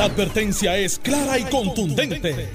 La 0.00 0.06
advertencia 0.06 0.78
es 0.78 0.98
clara 0.98 1.38
y 1.38 1.44
contundente. 1.44 2.48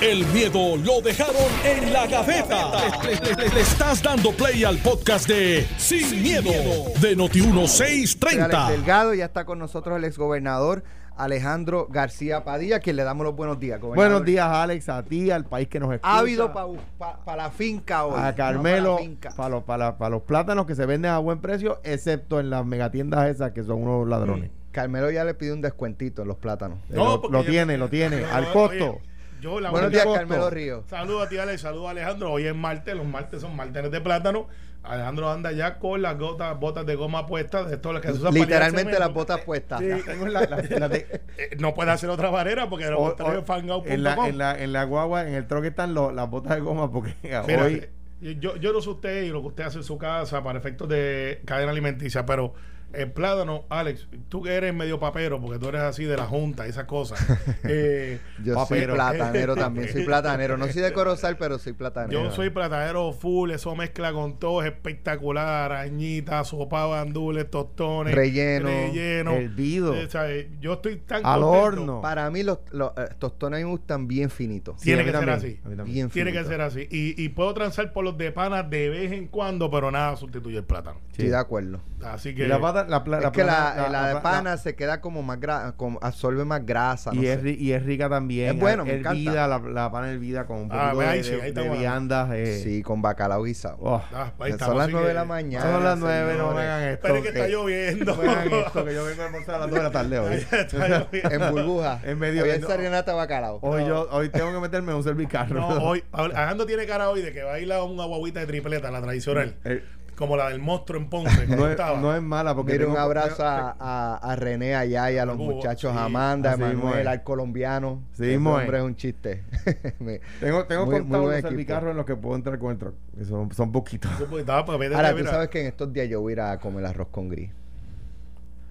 El 0.00 0.24
miedo 0.26 0.76
lo 0.76 1.00
dejaron 1.00 1.34
en 1.64 1.92
la 1.92 2.06
gaveta. 2.06 2.70
Le, 3.02 3.16
le- 3.16 3.34
le- 3.42 3.54
le 3.56 3.60
estás 3.60 4.00
dando 4.00 4.30
play 4.30 4.62
al 4.62 4.78
podcast 4.78 5.26
de 5.26 5.66
Sin, 5.78 6.22
miedo, 6.22 6.52
de 7.00 7.08
Alex 7.08 7.18
Noti1630. 7.18 8.68
Delgado, 8.68 9.14
ya 9.14 9.24
está 9.24 9.44
con 9.44 9.58
nosotros 9.58 9.98
el 9.98 10.04
exgobernador 10.04 10.84
Alejandro 11.16 11.88
García 11.90 12.44
Padilla, 12.44 12.78
quien 12.78 12.94
le 12.94 13.02
damos 13.02 13.24
los 13.26 13.34
buenos 13.34 13.58
días. 13.58 13.80
gobernador. 13.80 14.10
Buenos 14.12 14.24
días, 14.24 14.46
Alex, 14.46 14.88
a 14.88 15.02
ti, 15.02 15.32
al 15.32 15.44
país 15.44 15.66
que 15.66 15.80
nos 15.80 15.92
escucha. 15.92 16.18
Ávido 16.20 16.52
para 16.54 17.36
la 17.36 17.50
finca 17.50 18.04
hoy. 18.06 18.14
a 18.16 18.30
no 18.30 18.36
Carmelo, 18.36 18.94
pa' 18.94 19.02
finca. 19.02 19.30
para 19.36 19.48
los, 19.48 19.64
para 19.64 20.08
los 20.08 20.22
plátanos 20.22 20.66
que 20.66 20.76
se 20.76 20.86
venden 20.86 21.10
a 21.10 21.18
buen 21.18 21.40
precio, 21.40 21.80
excepto 21.82 22.38
en 22.38 22.48
las 22.48 22.64
megatiendas 22.64 23.28
esas 23.28 23.50
que 23.50 23.64
son 23.64 23.82
unos 23.82 24.06
ladrones. 24.08 24.50
Carmelo 24.72 25.10
ya 25.10 25.24
le 25.24 25.34
pidió 25.34 25.54
un 25.54 25.60
descuentito 25.60 26.22
en 26.22 26.28
los 26.28 26.36
plátanos. 26.38 26.78
Eh, 26.90 26.96
lo, 26.96 27.20
porque 27.20 27.36
lo 27.36 27.44
tiene, 27.44 27.78
lo 27.78 27.88
tiene, 27.88 28.22
No, 28.22 28.32
al 28.32 28.44
oye, 28.44 28.52
costo. 28.52 28.98
yo 29.40 29.60
la 29.60 29.70
Buenos 29.70 29.90
días, 29.90 30.04
costo. 30.04 30.18
Carmelo 30.18 30.50
Río. 30.50 30.84
Saludos 30.88 31.26
a 31.26 31.28
ti, 31.28 31.38
Alex. 31.38 31.60
Saludos 31.60 31.86
a 31.86 31.90
Alejandro. 31.90 32.32
Hoy 32.32 32.46
es 32.46 32.54
martes. 32.54 32.94
Los 32.96 33.06
martes 33.06 33.40
son 33.42 33.54
martes 33.54 33.90
de 33.90 34.00
plátano. 34.00 34.48
Alejandro 34.84 35.30
anda 35.30 35.52
ya 35.52 35.78
con 35.78 36.02
las 36.02 36.18
gotas, 36.18 36.58
botas 36.58 36.84
de 36.84 36.96
goma 36.96 37.26
puestas. 37.28 37.70
De 37.70 37.76
todas 37.76 37.94
las 37.94 38.02
que 38.02 38.08
se 38.12 38.18
usan 38.18 38.34
Literalmente 38.34 38.98
las 38.98 39.12
botas 39.14 39.40
puestas. 39.42 39.78
Sí. 39.80 39.86
Tengo 40.06 40.26
la- 40.26 40.40
la- 40.42 40.58
Eh, 40.58 41.20
no 41.58 41.72
puede 41.74 41.92
hacer 41.92 42.10
otra 42.10 42.30
manera 42.32 42.68
porque 42.68 42.88
o- 42.88 42.98
o- 42.98 43.82
en, 43.86 44.02
la, 44.02 44.16
en, 44.26 44.38
la, 44.38 44.60
en 44.60 44.72
la 44.72 44.84
guagua, 44.84 45.28
en 45.28 45.34
el 45.34 45.46
troque 45.46 45.68
están 45.68 45.94
lo- 45.94 46.10
las 46.10 46.28
botas 46.28 46.54
de 46.56 46.60
goma 46.60 46.90
porque 46.90 47.14
Mira, 47.22 47.42
hoy 47.64 47.86
eh, 48.22 48.36
yo, 48.40 48.56
yo 48.56 48.72
no 48.72 48.80
sé 48.80 48.90
usted 48.90 49.22
y 49.22 49.28
lo 49.28 49.40
que 49.42 49.48
usted 49.48 49.64
hace 49.64 49.78
en 49.78 49.84
su 49.84 49.98
casa 49.98 50.42
para 50.42 50.58
efectos 50.58 50.88
de 50.88 51.42
cadena 51.44 51.70
alimenticia, 51.70 52.26
pero 52.26 52.52
el 52.92 53.12
plátano, 53.12 53.64
Alex, 53.68 54.06
tú 54.28 54.42
que 54.42 54.52
eres 54.54 54.74
medio 54.74 54.98
papero, 55.00 55.40
porque 55.40 55.58
tú 55.58 55.68
eres 55.68 55.82
así 55.82 56.04
de 56.04 56.16
la 56.16 56.26
junta 56.26 56.66
esas 56.66 56.84
cosas. 56.84 57.24
eh, 57.64 58.18
Yo 58.44 58.64
soy 58.66 58.86
platanero 58.86 59.54
también, 59.56 59.88
soy 59.90 60.04
platanero. 60.04 60.56
No 60.56 60.66
soy 60.68 60.82
de 60.82 60.92
Corozal, 60.92 61.36
pero 61.36 61.58
soy 61.58 61.72
platanero. 61.72 62.24
Yo 62.24 62.30
soy 62.30 62.50
platanero 62.50 63.12
full, 63.12 63.50
eso 63.50 63.74
mezcla 63.74 64.12
con 64.12 64.38
todo, 64.38 64.62
es 64.62 64.72
espectacular, 64.72 65.72
arañitas, 65.72 66.48
sopa, 66.48 66.86
bandules, 66.86 67.50
tostones, 67.50 68.14
Relleno, 68.14 68.66
relleno. 68.68 69.32
hervido. 69.32 69.94
Eh, 69.94 70.50
yo 70.60 70.74
estoy 70.74 70.96
tan 70.96 71.24
al 71.24 71.40
contento. 71.40 71.50
horno. 71.50 72.00
Para 72.00 72.30
mí 72.30 72.42
los, 72.42 72.58
los 72.70 72.92
eh, 72.96 73.08
tostones 73.18 73.60
me 73.60 73.64
gustan 73.70 74.06
bien 74.08 74.30
finitos. 74.30 74.76
Sí, 74.78 74.84
Tiene 74.86 75.04
que 75.04 75.10
ser 75.10 75.20
también, 75.20 75.38
así. 75.38 75.60
Bien 75.90 76.10
Tiene 76.10 76.32
que 76.32 76.44
ser 76.44 76.60
así. 76.60 76.86
Y, 76.90 77.22
y 77.22 77.28
puedo 77.30 77.52
transar 77.54 77.92
por 77.92 78.04
los 78.04 78.16
de 78.18 78.32
pana 78.32 78.62
de 78.62 78.88
vez 78.88 79.12
en 79.12 79.26
cuando, 79.28 79.70
pero 79.70 79.90
nada 79.90 80.16
sustituye 80.16 80.58
el 80.58 80.64
plátano. 80.64 81.00
Estoy 81.10 81.28
de 81.28 81.36
acuerdo. 81.36 81.80
Así 82.02 82.34
que 82.34 82.44
Y 82.44 82.48
la 82.48 82.60
pata, 82.60 82.81
la, 82.88 83.04
pla- 83.04 83.18
es 83.18 83.22
la 83.24 83.32
que 83.32 83.44
la, 83.44 83.72
plana- 83.74 83.88
la 83.88 84.08
de 84.08 84.14
la- 84.14 84.22
pana 84.22 84.56
se 84.56 84.74
queda 84.74 85.00
como 85.00 85.22
más 85.22 85.38
gra 85.40 85.72
como 85.76 85.98
absorbe 86.02 86.44
más 86.44 86.64
grasa. 86.64 87.10
y, 87.12 87.16
no 87.16 87.22
es, 87.22 87.40
sé. 87.40 87.42
ri- 87.44 87.58
y 87.58 87.72
es 87.72 87.82
rica 87.84 88.08
también. 88.08 88.54
Es 88.54 88.60
bueno, 88.60 88.84
me 88.84 88.94
hervida, 88.94 89.46
la, 89.48 89.58
la 89.58 89.90
pana 89.90 90.10
hervida 90.10 90.46
con 90.46 90.58
un 90.58 90.68
Ah, 90.72 90.92
poquito 90.94 91.62
de, 91.62 91.68
viandas. 91.78 92.30
eh. 92.32 92.60
Sí, 92.62 92.82
con 92.82 93.02
bacalao 93.02 93.42
guisado. 93.44 93.76
Oh. 93.80 94.02
ah, 94.14 94.32
Son 94.58 94.76
las 94.78 94.84
así 94.86 94.92
9 94.92 95.08
de 95.08 95.14
la 95.14 95.24
mañana. 95.24 95.64
Son 95.70 95.84
las 95.84 95.98
nueve, 95.98 96.34
no 96.38 96.52
me 96.52 96.62
hagan 96.62 96.82
esto. 96.84 97.02
Pero 97.02 97.16
es 97.16 97.22
que 97.22 97.28
está 97.28 97.48
lloviendo. 97.48 98.16
no 98.16 98.22
me 98.22 98.28
hagan 98.28 98.52
esto, 98.52 98.84
que 98.84 98.94
yo 98.94 99.04
vengo 99.04 99.22
a 99.22 99.26
almorzar 99.26 99.54
a 99.54 99.58
las 99.58 99.70
2 99.70 99.76
de 99.78 99.82
la 99.82 99.90
tarde 99.90 100.18
hoy. 100.18 100.46
En 101.32 101.50
burbuja. 101.52 102.00
En 102.04 102.18
medio 102.18 102.42
Hoy 102.42 102.48
de- 102.50 102.56
es 102.56 102.66
serenata 102.66 103.14
bacalao. 103.14 103.58
Hoy, 103.62 103.84
yo, 103.86 104.08
hoy 104.10 104.28
tengo 104.28 104.52
que 104.52 104.58
meterme 104.60 104.90
en 104.92 104.98
un 104.98 105.04
servicarro. 105.04 105.60
No, 105.60 105.68
hoy 105.82 106.02
Alejandro 106.12 106.66
tiene 106.66 106.86
cara 106.86 107.08
hoy 107.10 107.22
de 107.22 107.32
que 107.32 107.42
va 107.42 107.54
a 107.54 107.58
ir 107.60 107.72
a 107.72 107.82
una 107.82 108.04
guaguita 108.04 108.40
de 108.40 108.46
tripleta, 108.46 108.90
la 108.90 109.00
tradicional, 109.00 109.56
Eh, 109.64 109.82
como 110.16 110.36
la 110.36 110.50
del 110.50 110.60
monstruo 110.60 111.00
en 111.00 111.08
Ponce. 111.08 111.46
que 111.46 111.56
no, 111.56 111.64
es, 111.66 111.72
estaba. 111.72 111.98
no 112.00 112.14
es 112.14 112.22
mala 112.22 112.54
porque 112.54 112.72
Mire, 112.72 112.84
tengo- 112.84 112.96
un 112.96 113.00
abrazo 113.00 113.44
a, 113.44 113.76
a, 113.78 114.16
a 114.16 114.36
René 114.36 114.74
allá 114.74 115.10
y 115.10 115.18
a 115.18 115.24
los 115.26 115.36
muchachos, 115.36 115.92
sí, 115.92 115.98
Amanda, 115.98 116.50
a 116.50 116.52
así 116.54 116.62
mismo 116.62 116.84
Manuel, 116.84 117.00
es. 117.02 117.06
al 117.08 117.22
colombiano. 117.22 118.02
Sí 118.12 118.24
Ese 118.24 118.36
hombre 118.36 118.78
es 118.78 118.84
un 118.84 118.96
chiste. 118.96 119.44
Me- 119.98 120.20
Tengo, 120.40 120.64
tengo 120.66 120.84
Muy- 120.86 120.94
muy 120.94 121.00
contados 121.02 121.24
buen 121.26 121.42
los 121.42 121.50
servicarros 121.50 121.90
en 121.90 121.96
los 121.96 122.06
que 122.06 122.16
puedo 122.16 122.36
entrar 122.36 122.58
con 122.58 122.70
el 122.72 122.78
truck. 122.78 122.94
Son, 123.28 123.52
son 123.52 123.72
poquitos. 123.72 124.10
Ahora, 124.10 125.10
tú 125.10 125.16
mira, 125.18 125.30
sabes 125.30 125.48
que 125.48 125.60
en 125.62 125.66
estos 125.66 125.92
días 125.92 126.08
yo 126.08 126.20
voy 126.20 126.32
a 126.32 126.34
ir 126.34 126.40
a 126.40 126.58
comer 126.58 126.84
arroz 126.86 127.08
con 127.10 127.28
gris. 127.28 127.50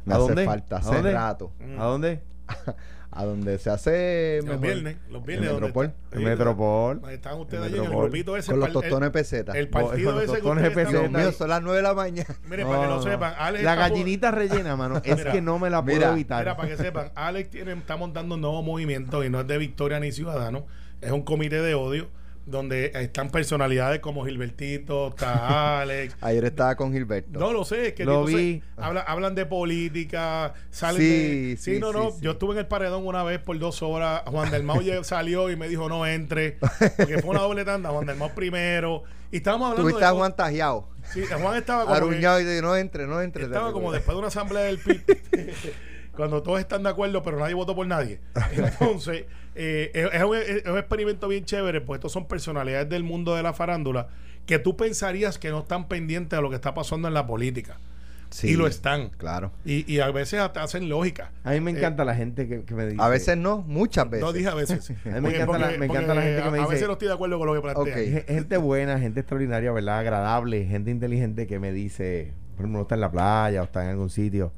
Me 0.06 0.14
¿A 0.14 0.18
hace 0.18 0.28
dónde? 0.28 0.46
falta, 0.46 0.76
¿A 0.78 0.80
hace 0.80 0.94
dónde? 0.96 1.12
rato. 1.12 1.52
¿A 1.78 1.84
dónde? 1.86 2.22
A 3.14 3.26
donde 3.26 3.58
se 3.58 3.70
hace 3.70 4.38
Los 4.38 4.46
mejor. 4.46 4.62
viernes, 4.62 4.96
los 5.10 5.26
viernes. 5.26 5.50
En 5.50 5.54
¿dónde 5.56 5.68
Metropol. 5.68 5.86
está? 5.88 6.18
En 6.18 6.24
Metropol. 6.24 7.02
Están 7.10 7.40
ustedes 7.40 7.64
allí 7.66 7.78
en 7.78 7.84
el 7.84 7.90
grupito 7.90 8.38
ese. 8.38 8.52
Con 8.52 8.60
los 8.62 8.70
el 8.70 8.74
par- 8.74 8.84
el- 8.86 8.90
tostones 8.90 9.10
pesetas. 9.10 9.56
El 9.58 9.70
Con 9.70 9.82
partido 9.84 10.12
los 10.14 10.24
ese 10.24 10.32
que 10.32 10.38
tostones 10.40 10.64
pesetas. 10.70 10.94
están- 10.94 11.10
Dios 11.12 11.24
mío, 11.24 11.32
son 11.34 11.50
las 11.50 11.62
9 11.62 11.76
de 11.78 11.84
la 11.84 11.94
mañana. 11.94 12.36
Mire, 12.50 12.64
para 12.66 12.80
que 12.80 12.88
No, 12.88 12.96
lo 12.96 13.02
sepan, 13.04 13.34
Alex 13.38 13.64
La 13.66 13.72
por- 13.72 13.80
gallinita 13.80 14.32
rellena, 14.32 14.76
mano. 14.78 15.02
Es 15.04 15.18
Mira, 15.18 15.32
que 15.34 15.42
no 15.42 15.60
me 15.60 15.70
la 15.70 15.84
puedo 15.84 15.98
mira, 15.98 16.12
evitar. 16.14 16.40
Mira, 16.40 16.56
para 16.56 16.70
que 16.70 16.78
sepan, 16.78 17.12
Alex 17.16 17.50
tiene, 17.50 17.74
está 17.74 17.98
montando 17.98 18.36
un 18.36 18.42
nuevo 18.42 18.64
movimiento 18.64 19.26
y 19.26 19.30
no 19.30 19.42
es 19.42 19.48
de 19.48 19.58
Victoria 19.58 20.00
ni 20.00 20.14
Ciudadano, 20.14 20.66
es 21.02 21.12
un 21.12 21.24
comité 21.24 21.62
de 21.62 21.74
odio 21.76 22.08
donde 22.46 22.92
están 22.96 23.30
personalidades 23.30 24.00
como 24.00 24.26
Gilbertito, 24.26 25.10
está 25.10 25.80
Alex. 25.82 26.16
Ayer 26.22 26.46
estaba 26.46 26.76
con 26.76 26.92
Gilberto. 26.92 27.40
No 27.40 27.54
lo 27.54 27.64
sé, 27.66 27.88
es 27.90 27.94
que 27.94 28.04
Lo 28.06 28.26
vi. 28.26 28.62
habla- 28.78 29.02
hablan 29.02 29.36
de 29.36 29.46
política, 29.46 30.54
salen 30.70 31.02
Sí, 31.02 31.50
de. 31.52 31.58
sí, 31.58 31.80
no, 31.80 31.92
sí, 31.92 31.98
no. 31.98 32.12
sí. 32.12 32.18
Yo 32.22 32.32
estuve 32.32 32.54
en 32.54 32.60
el 32.60 32.68
paredón 32.68 33.06
una 33.06 33.24
vez 33.24 33.40
por 33.40 33.58
dos 33.60 33.82
horas. 33.82 34.24
Juan 34.26 34.50
del 34.52 34.64
Mau 34.64 34.82
salió 35.04 35.50
y 35.50 35.56
me 35.56 35.68
dijo 35.68 35.88
no 35.90 36.06
entre. 36.06 36.58
Porque 36.98 37.20
fue 37.20 37.30
una 37.32 37.42
doble 37.42 37.64
tanda. 37.66 37.90
Juan 37.90 38.06
del 38.06 38.18
Mau 38.18 38.32
primero. 38.34 39.04
Y 39.32 39.38
estábamos 39.38 39.68
hablando 39.72 39.84
Tuviste 39.84 40.02
de. 40.04 40.12
a 40.12 40.14
Juan 40.14 40.36
tajeado, 40.36 40.90
Sí, 41.14 41.24
Juan 41.26 41.56
estaba 41.58 41.84
como. 41.86 41.94
que- 41.96 42.02
aruñado 42.02 42.40
y 42.42 42.44
de 42.44 42.62
no 42.62 42.76
entre, 42.76 43.08
no 43.08 43.22
entre. 43.22 43.44
estaba 43.46 43.72
como 43.72 43.92
después 43.92 44.14
de 44.16 44.20
una 44.20 44.28
asamblea 44.28 44.64
del 44.64 44.78
PIB, 44.78 45.02
cuando 46.16 46.44
todos 46.44 46.60
están 46.60 46.84
de 46.84 46.90
acuerdo, 46.90 47.24
pero 47.24 47.40
nadie 47.40 47.54
votó 47.54 47.74
por 47.76 47.88
nadie. 47.88 48.20
Entonces, 48.52 49.26
eh, 49.56 49.92
es, 49.94 50.24
un, 50.24 50.36
es 50.38 50.66
un 50.66 50.78
experimento 50.78 51.28
bien 51.28 51.46
chévere, 51.46 51.82
pues 51.82 51.98
estos 52.00 52.12
son 52.12 52.28
personalidades 52.28 52.90
del 52.90 53.04
mundo 53.04 53.36
de 53.36 53.44
la 53.44 53.54
farándula 53.54 54.08
que 54.46 54.60
tú 54.60 54.76
pensarías 54.78 55.38
que 55.38 55.50
no 55.50 55.60
están 55.60 55.88
pendientes 55.88 56.38
de 56.38 56.42
lo 56.42 56.50
que 56.50 56.56
está 56.56 56.74
pasando 56.74 57.08
en 57.08 57.14
la 57.14 57.28
política. 57.28 57.78
Sí, 58.32 58.52
y 58.52 58.54
lo 58.56 58.66
están. 58.66 59.10
Claro. 59.10 59.52
Y, 59.66 59.92
y 59.94 60.00
a 60.00 60.10
veces 60.10 60.40
hasta 60.40 60.64
hacen 60.64 60.88
lógica. 60.88 61.32
A 61.44 61.52
mí 61.52 61.60
me 61.60 61.72
Eh, 61.72 61.78
encanta 61.78 62.06
la 62.06 62.16
gente 62.16 62.48
que, 62.48 62.64
que 62.64 62.74
me 62.74 62.86
dice. 62.88 63.02
A 63.02 63.10
veces 63.10 63.36
no, 63.36 63.58
muchas 63.68 64.10
veces. 64.10 64.24
No 64.26 64.32
dije 64.32 64.48
a 64.48 64.54
veces. 64.56 64.90
A 65.06 65.10
mí 65.20 65.20
me 65.22 65.36
encanta 65.36 65.60
la- 65.60 65.78
me 65.78 65.86
encanta 65.86 66.16
la 66.16 66.22
gente 66.22 66.42
que 66.44 66.50
me 66.50 66.58
a- 66.60 66.62
A 66.62 66.64
dice- 66.64 66.72
veces 66.74 66.88
no 66.88 66.94
estoy 66.94 67.08
de 67.10 67.14
acuerdo 67.14 67.38
con 67.38 67.48
lo 67.48 67.54
que 67.54 67.62
plantea. 67.62 68.24
Gente 68.26 68.56
buena, 68.56 69.00
gente 69.00 69.20
extraordinaria, 69.20 69.72
¿verdad? 69.74 70.00
Agradable, 70.00 70.66
gente 70.66 70.92
inteligente 70.92 71.46
que 71.46 71.60
me 71.60 71.74
dice, 71.74 72.34
por 72.56 72.64
ejemplo, 72.66 72.84
está 72.84 72.96
en 72.96 73.02
la 73.02 73.12
playa 73.12 73.62
o 73.62 73.66
está 73.66 73.84
en 73.84 73.90
algún 73.90 74.10
sitio. 74.10 74.54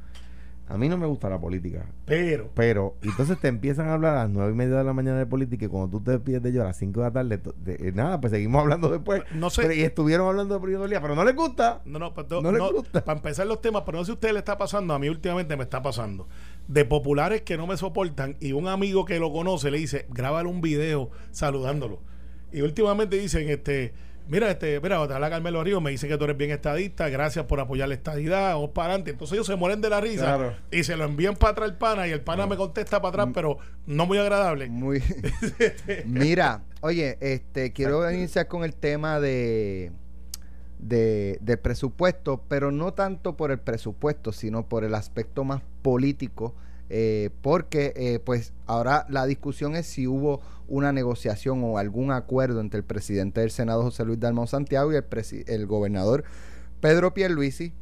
A 0.69 0.77
mí 0.77 0.87
no 0.87 0.97
me 0.97 1.05
gusta 1.05 1.29
la 1.29 1.39
política, 1.39 1.85
Pero, 2.05 2.49
pero 2.55 2.95
entonces 3.01 3.37
te 3.37 3.49
empiezan 3.49 3.89
a 3.89 3.95
hablar 3.95 4.15
a 4.15 4.23
las 4.23 4.29
nueve 4.29 4.53
y 4.53 4.55
media 4.55 4.77
de 4.77 4.83
la 4.85 4.93
mañana 4.93 5.19
de 5.19 5.25
política 5.25 5.65
y 5.65 5.67
cuando 5.67 5.89
tú 5.97 6.03
te 6.03 6.11
despides 6.11 6.41
de 6.41 6.49
ellos 6.49 6.61
a 6.63 6.67
las 6.67 6.77
5 6.77 7.01
de 7.01 7.05
la 7.05 7.11
tarde, 7.11 7.41
de- 7.65 7.89
eh, 7.89 7.91
nada, 7.93 8.19
pues 8.21 8.31
seguimos 8.31 8.61
hablando 8.61 8.89
después. 8.89 9.23
no 9.35 9.49
sé. 9.49 9.63
Pero- 9.63 9.73
y 9.73 9.81
estuvieron 9.81 10.25
hablando 10.27 10.53
de 10.55 10.61
política 10.61 11.01
pero 11.01 11.15
no 11.15 11.25
les 11.25 11.35
gusta. 11.35 11.81
No, 11.85 11.99
no, 11.99 12.13
pues, 12.13 12.27
No 12.29 12.41
no, 12.41 12.51
les 12.53 12.61
no, 12.61 12.71
gusta. 12.71 13.03
para 13.03 13.17
empezar 13.19 13.45
los 13.45 13.61
temas, 13.61 13.83
pero 13.85 13.97
no 13.97 14.03
sé 14.05 14.07
si 14.07 14.11
a 14.11 14.13
usted 14.15 14.31
le 14.31 14.39
está 14.39 14.57
pasando, 14.57 14.93
a 14.93 14.99
mí 14.99 15.09
últimamente 15.09 15.57
me 15.57 15.63
está 15.63 15.81
pasando. 15.81 16.27
De 16.69 16.85
populares 16.85 17.41
que 17.41 17.57
no 17.57 17.67
me 17.67 17.75
soportan 17.75 18.37
y 18.39 18.53
un 18.53 18.69
amigo 18.69 19.03
que 19.03 19.19
lo 19.19 19.33
conoce 19.33 19.69
le 19.69 19.77
dice, 19.79 20.05
grábale 20.11 20.47
un 20.47 20.61
video 20.61 21.11
saludándolo. 21.31 21.99
Y 22.53 22.61
últimamente 22.61 23.17
dicen, 23.17 23.49
este, 23.49 23.93
mira, 24.27 24.49
este, 24.51 24.79
mira, 24.81 24.97
habla 24.97 25.29
Carmelo 25.29 25.63
Río, 25.63 25.81
me 25.81 25.91
dicen 25.91 26.09
que 26.09 26.17
tú 26.17 26.23
eres 26.25 26.37
bien 26.37 26.51
estadista, 26.51 27.09
gracias 27.09 27.45
por 27.45 27.59
apoyar 27.59 27.87
la 27.89 27.95
estadidad, 27.95 28.53
vamos 28.53 28.71
para 28.71 28.89
adelante. 28.89 29.11
Entonces 29.11 29.33
ellos 29.33 29.47
se 29.47 29.55
mueren 29.55 29.81
de 29.81 29.89
la 29.89 30.01
risa 30.01 30.23
Claro. 30.23 30.55
y 30.71 30.83
se 30.83 30.95
lo 30.97 31.05
envían 31.05 31.35
para 31.35 31.51
atrás 31.51 31.69
el 31.69 31.75
pana 31.77 32.07
y 32.07 32.11
el 32.11 32.21
pana 32.21 32.47
me 32.47 32.55
contesta 32.57 33.01
para 33.01 33.09
atrás, 33.09 33.29
pero 33.33 33.57
no 33.85 34.05
muy 34.05 34.17
agradable. 34.17 34.69
Muy. 34.69 35.01
Mira, 36.05 36.63
oye, 36.81 37.17
este, 37.21 37.71
quiero 37.73 38.09
iniciar 38.11 38.47
con 38.47 38.63
el 38.63 38.73
tema 38.75 39.19
de, 39.19 39.91
de 40.79 41.37
del 41.41 41.59
presupuesto, 41.59 42.43
pero 42.47 42.71
no 42.71 42.93
tanto 42.93 43.35
por 43.37 43.51
el 43.51 43.59
presupuesto, 43.59 44.31
sino 44.31 44.67
por 44.67 44.83
el 44.83 44.95
aspecto 44.95 45.43
más 45.43 45.61
político, 45.81 46.55
eh, 46.89 47.29
porque 47.41 47.93
eh, 47.95 48.19
pues 48.23 48.53
ahora 48.65 49.05
la 49.09 49.25
discusión 49.25 49.75
es 49.75 49.87
si 49.87 50.07
hubo 50.07 50.41
una 50.67 50.91
negociación 50.91 51.63
o 51.63 51.77
algún 51.77 52.11
acuerdo 52.11 52.61
entre 52.61 52.79
el 52.79 52.83
presidente 52.83 53.41
del 53.41 53.51
Senado 53.51 53.83
José 53.83 54.05
Luis 54.05 54.19
Dalmau 54.19 54.47
Santiago 54.47 54.91
y 54.91 54.95
el, 54.95 55.05
el 55.47 55.65
gobernador 55.65 56.23
Pedro 56.81 57.13
Pierluisi 57.13 57.73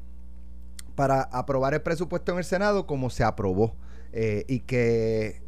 para 0.95 1.21
aprobar 1.21 1.73
el 1.73 1.81
presupuesto 1.81 2.31
en 2.31 2.37
el 2.39 2.43
Senado 2.43 2.85
como 2.85 3.09
se 3.09 3.23
aprobó 3.23 3.75
eh, 4.13 4.45
y 4.47 4.59
que 4.59 5.41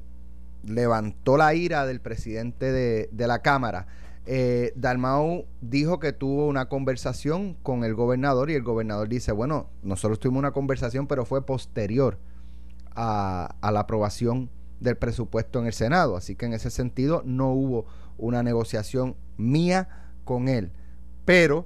levantó 0.65 1.37
la 1.37 1.53
ira 1.53 1.85
del 1.85 1.99
presidente 1.99 2.71
de, 2.71 3.09
de 3.11 3.27
la 3.27 3.41
Cámara. 3.41 3.87
Eh, 4.25 4.71
Dalmau 4.75 5.45
dijo 5.61 5.99
que 5.99 6.13
tuvo 6.13 6.47
una 6.47 6.69
conversación 6.69 7.55
con 7.61 7.83
el 7.83 7.93
gobernador 7.93 8.49
y 8.49 8.55
el 8.55 8.63
gobernador 8.63 9.09
dice, 9.09 9.33
bueno, 9.33 9.69
nosotros 9.83 10.19
tuvimos 10.19 10.39
una 10.39 10.51
conversación, 10.51 11.07
pero 11.07 11.25
fue 11.25 11.45
posterior 11.45 12.17
a, 12.95 13.55
a 13.61 13.71
la 13.71 13.81
aprobación 13.81 14.49
del 14.79 14.97
presupuesto 14.97 15.59
en 15.59 15.65
el 15.65 15.73
Senado. 15.73 16.15
Así 16.15 16.35
que 16.35 16.45
en 16.45 16.53
ese 16.53 16.69
sentido 16.69 17.23
no 17.25 17.51
hubo 17.51 17.85
una 18.17 18.43
negociación 18.43 19.15
mía 19.37 19.87
con 20.25 20.47
él. 20.47 20.71
Pero 21.25 21.65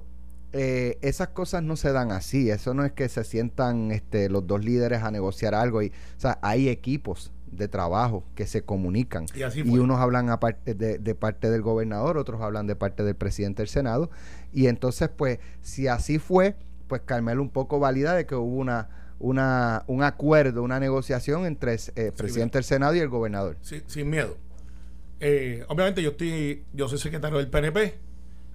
eh, 0.52 0.98
esas 1.02 1.28
cosas 1.28 1.62
no 1.62 1.76
se 1.76 1.92
dan 1.92 2.12
así. 2.12 2.50
Eso 2.50 2.74
no 2.74 2.84
es 2.84 2.92
que 2.92 3.08
se 3.08 3.24
sientan 3.24 3.90
este, 3.90 4.28
los 4.28 4.46
dos 4.46 4.64
líderes 4.64 5.02
a 5.02 5.10
negociar 5.10 5.54
algo. 5.54 5.82
Y, 5.82 5.88
o 5.88 6.20
sea, 6.20 6.38
hay 6.42 6.68
equipos 6.68 7.32
de 7.50 7.68
trabajo 7.68 8.24
que 8.34 8.46
se 8.46 8.62
comunican. 8.62 9.26
Y 9.34 9.42
así 9.42 9.62
Y 9.64 9.78
unos 9.78 9.98
hablan 9.98 10.30
de, 10.64 10.98
de 10.98 11.14
parte 11.14 11.50
del 11.50 11.62
gobernador, 11.62 12.18
otros 12.18 12.40
hablan 12.40 12.66
de 12.66 12.76
parte 12.76 13.02
del 13.04 13.16
presidente 13.16 13.62
del 13.62 13.68
Senado. 13.68 14.10
Y 14.52 14.66
entonces, 14.66 15.08
pues, 15.08 15.38
si 15.60 15.88
así 15.88 16.18
fue, 16.18 16.56
pues 16.86 17.02
Carmelo 17.04 17.42
un 17.42 17.50
poco 17.50 17.78
valida 17.78 18.14
de 18.14 18.26
que 18.26 18.34
hubo 18.34 18.56
una, 18.56 18.88
una, 19.20 19.84
un 19.86 20.02
acuerdo, 20.02 20.62
una 20.62 20.78
negociación 20.80 21.46
entre 21.46 21.74
eh, 21.74 21.78
el 21.96 22.12
presidente 22.12 22.58
del 22.58 22.64
Senado 22.64 22.94
y 22.94 23.00
el 23.00 23.08
gobernador. 23.08 23.56
sin, 23.62 23.82
sin 23.88 24.08
miedo. 24.10 24.36
Eh, 25.20 25.64
obviamente 25.68 26.02
yo 26.02 26.10
estoy, 26.10 26.62
yo 26.72 26.88
soy 26.88 26.98
secretario 26.98 27.38
del 27.38 27.48
PNP, 27.48 27.98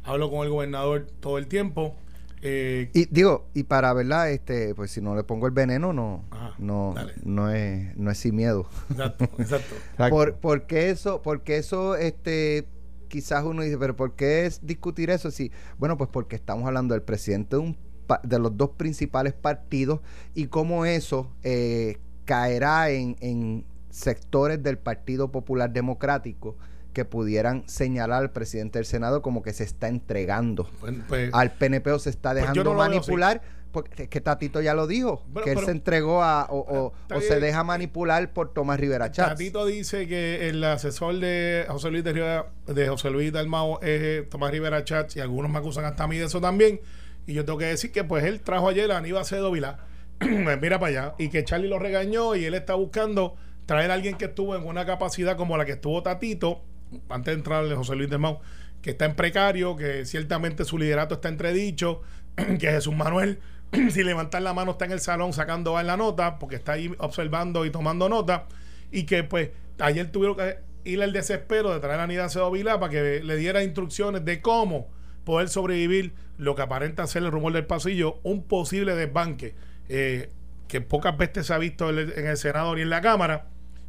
hablo 0.04 0.30
con 0.32 0.44
el 0.46 0.50
gobernador 0.50 1.08
todo 1.20 1.38
el 1.38 1.48
tiempo. 1.48 1.96
eh, 2.42 2.90
Y 2.94 3.06
digo, 3.06 3.48
y 3.54 3.64
para 3.64 3.94
verdad, 3.94 4.32
este, 4.32 4.74
pues 4.74 4.92
si 4.92 5.02
no 5.02 5.16
le 5.16 5.24
pongo 5.24 5.46
el 5.48 5.52
veneno, 5.54 5.92
no, 5.92 6.24
Ajá, 6.32 6.54
no, 6.60 6.96
no 7.24 7.52
es, 7.52 7.96
no 7.98 8.10
es 8.12 8.18
sin 8.18 8.36
miedo. 8.36 8.66
exacto, 8.90 9.26
exacto. 9.38 9.76
Exacto. 9.92 10.10
Por, 10.10 10.36
porque 10.36 10.90
eso, 10.90 11.22
porque 11.22 11.58
eso, 11.58 11.96
este, 11.98 12.68
quizás 13.10 13.44
uno 13.44 13.62
dice, 13.62 13.78
pero 13.78 13.96
¿por 13.98 14.16
qué 14.16 14.46
es 14.46 14.66
discutir 14.66 15.10
eso? 15.10 15.32
Sí, 15.32 15.52
bueno, 15.78 15.98
pues 15.98 16.10
porque 16.10 16.36
estamos 16.38 16.66
hablando 16.66 16.94
del 16.94 17.04
presidente 17.04 17.58
de 17.58 17.62
un 17.62 17.78
de 18.24 18.40
los 18.40 18.56
dos 18.58 18.72
principales 18.78 19.34
partidos 19.34 20.00
y 20.36 20.48
cómo 20.48 20.86
eso 20.86 21.32
eh, 21.44 21.98
caerá 22.26 22.90
en, 22.90 23.16
en 23.20 23.66
sectores 23.90 24.62
del 24.64 24.78
Partido 24.78 25.32
Popular 25.32 25.72
Democrático 25.72 26.56
que 26.94 27.06
pudieran 27.06 27.64
señalar 27.68 28.22
al 28.22 28.32
presidente 28.32 28.78
del 28.80 28.86
Senado 28.86 29.22
como 29.22 29.42
que 29.42 29.52
se 29.54 29.64
está 29.64 29.88
entregando 29.88 30.70
Pues- 30.80 30.94
pues, 31.08 31.30
al 31.34 31.52
PNP 31.54 31.92
o 31.92 32.00
se 32.00 32.10
está 32.12 32.32
Pues 32.32 32.42
dejando 32.42 32.64
no 32.66 32.74
manipular. 32.76 33.42
Porque 33.72 34.04
es 34.04 34.10
que 34.10 34.22
Tatito 34.22 34.62
ya 34.62 34.76
lo 34.76 34.86
dijo, 34.86 35.24
Bueno, 35.30 35.46
que 35.46 35.50
él 35.50 35.56
pero- 35.56 35.66
se 35.66 35.72
entregó 35.72 36.22
a, 36.22 36.46
o, 36.52 36.94
o 37.12 37.22
se 37.22 37.40
deja 37.40 37.64
manipular 37.64 38.32
por 38.32 38.54
Tomás 38.54 38.80
Rivera 38.80 39.10
Chats. 39.12 39.30
Tatito 39.30 39.66
dice 39.66 40.08
que 40.08 40.48
el 40.48 40.64
asesor 40.64 41.16
de 41.20 41.66
José 41.68 41.90
Luis 41.90 42.04
de, 42.04 42.14
Rivera- 42.14 42.46
de 42.68 42.88
José 42.88 43.10
Luis 43.10 43.34
Dalmao 43.34 43.80
es 43.82 44.02
eh, 44.02 44.28
Tomás 44.30 44.52
Rivera 44.52 44.84
Chats 44.84 45.16
y 45.16 45.22
algunos 45.22 45.50
me 45.50 45.58
acusan 45.58 45.86
hasta 45.86 46.04
a 46.04 46.08
mí 46.08 46.18
de 46.20 46.26
eso 46.26 46.40
también. 46.40 46.82
Y 47.26 47.34
yo 47.34 47.46
tengo 47.46 47.60
que 47.60 47.66
decir 47.66 47.92
que 47.92 48.04
pues 48.04 48.24
él 48.24 48.42
trajo 48.42 48.70
ayer 48.70 48.92
a 48.92 48.98
Aníbal 48.98 49.26
Cedo 49.26 49.52
Vilá. 49.52 49.80
Mira 50.20 50.80
para 50.80 50.88
allá. 50.88 51.16
Y 51.18 51.30
que 51.30 51.44
Charlie 51.44 51.70
lo 51.70 51.80
regañó 51.80 52.36
y 52.36 52.46
él 52.46 52.54
está 52.54 52.76
buscando 52.76 53.36
traer 53.66 53.92
a 53.92 53.94
alguien 53.94 54.16
que 54.18 54.26
estuvo 54.26 54.56
en 54.56 54.66
una 54.66 54.86
capacidad 54.86 55.38
como 55.38 55.58
la 55.58 55.66
que 55.66 55.74
estuvo 55.74 56.04
Tatito, 56.04 56.62
antes 57.10 57.34
de 57.34 57.38
entrar 57.38 57.64
el 57.64 57.76
José 57.76 57.96
Luis 57.96 58.10
Dalmao, 58.10 58.42
que 58.82 58.92
está 58.92 59.06
en 59.06 59.16
precario, 59.16 59.76
que 59.76 60.06
ciertamente 60.06 60.66
su 60.66 60.78
liderato 60.78 61.16
está 61.16 61.30
entredicho, 61.30 62.02
que 62.36 62.72
Jesús 62.72 62.96
Manuel, 62.96 63.40
si 63.90 64.04
levantar 64.04 64.42
la 64.42 64.54
mano 64.54 64.72
está 64.72 64.86
en 64.86 64.92
el 64.92 65.00
salón 65.00 65.34
sacando 65.34 65.80
en 65.80 65.88
la 65.88 65.98
nota, 65.98 66.40
porque 66.40 66.58
está 66.58 66.74
ahí 66.74 66.94
observando 66.98 67.66
y 67.66 67.72
tomando 67.72 68.10
nota, 68.10 68.48
y 68.92 69.06
que 69.06 69.24
pues 69.24 69.52
ayer 69.80 70.12
tuvieron 70.12 70.36
que 70.38 70.58
ir 70.84 71.02
al 71.02 71.14
desespero 71.14 71.74
de 71.74 71.80
traer 71.80 72.02
a 72.02 72.08
Nida 72.08 72.30
Cedo 72.30 72.52
Vilá 72.52 72.80
para 72.80 72.92
que 72.92 73.22
le 73.24 73.38
diera 73.38 73.64
instrucciones 73.64 74.26
de 74.26 74.42
cómo 74.42 74.90
poder 75.24 75.50
sobrevivir 75.50 76.14
lo 76.38 76.56
que 76.56 76.62
aparenta 76.62 77.08
ser 77.08 77.24
el 77.24 77.32
rumor 77.32 77.54
del 77.54 77.66
pasillo, 77.66 78.20
un 78.24 78.44
posible 78.44 78.96
desbanque 78.96 79.56
eh, 79.90 80.30
que 80.68 80.82
pocas 80.82 81.18
veces 81.18 81.48
se 81.48 81.54
ha 81.54 81.58
visto 81.58 81.90
en 81.90 81.98
el, 82.00 82.14
en 82.18 82.28
el 82.28 82.38
Senado 82.38 82.76
ni 82.76 82.82
en 82.82 82.90
la 82.90 83.02
Cámara. 83.02 83.48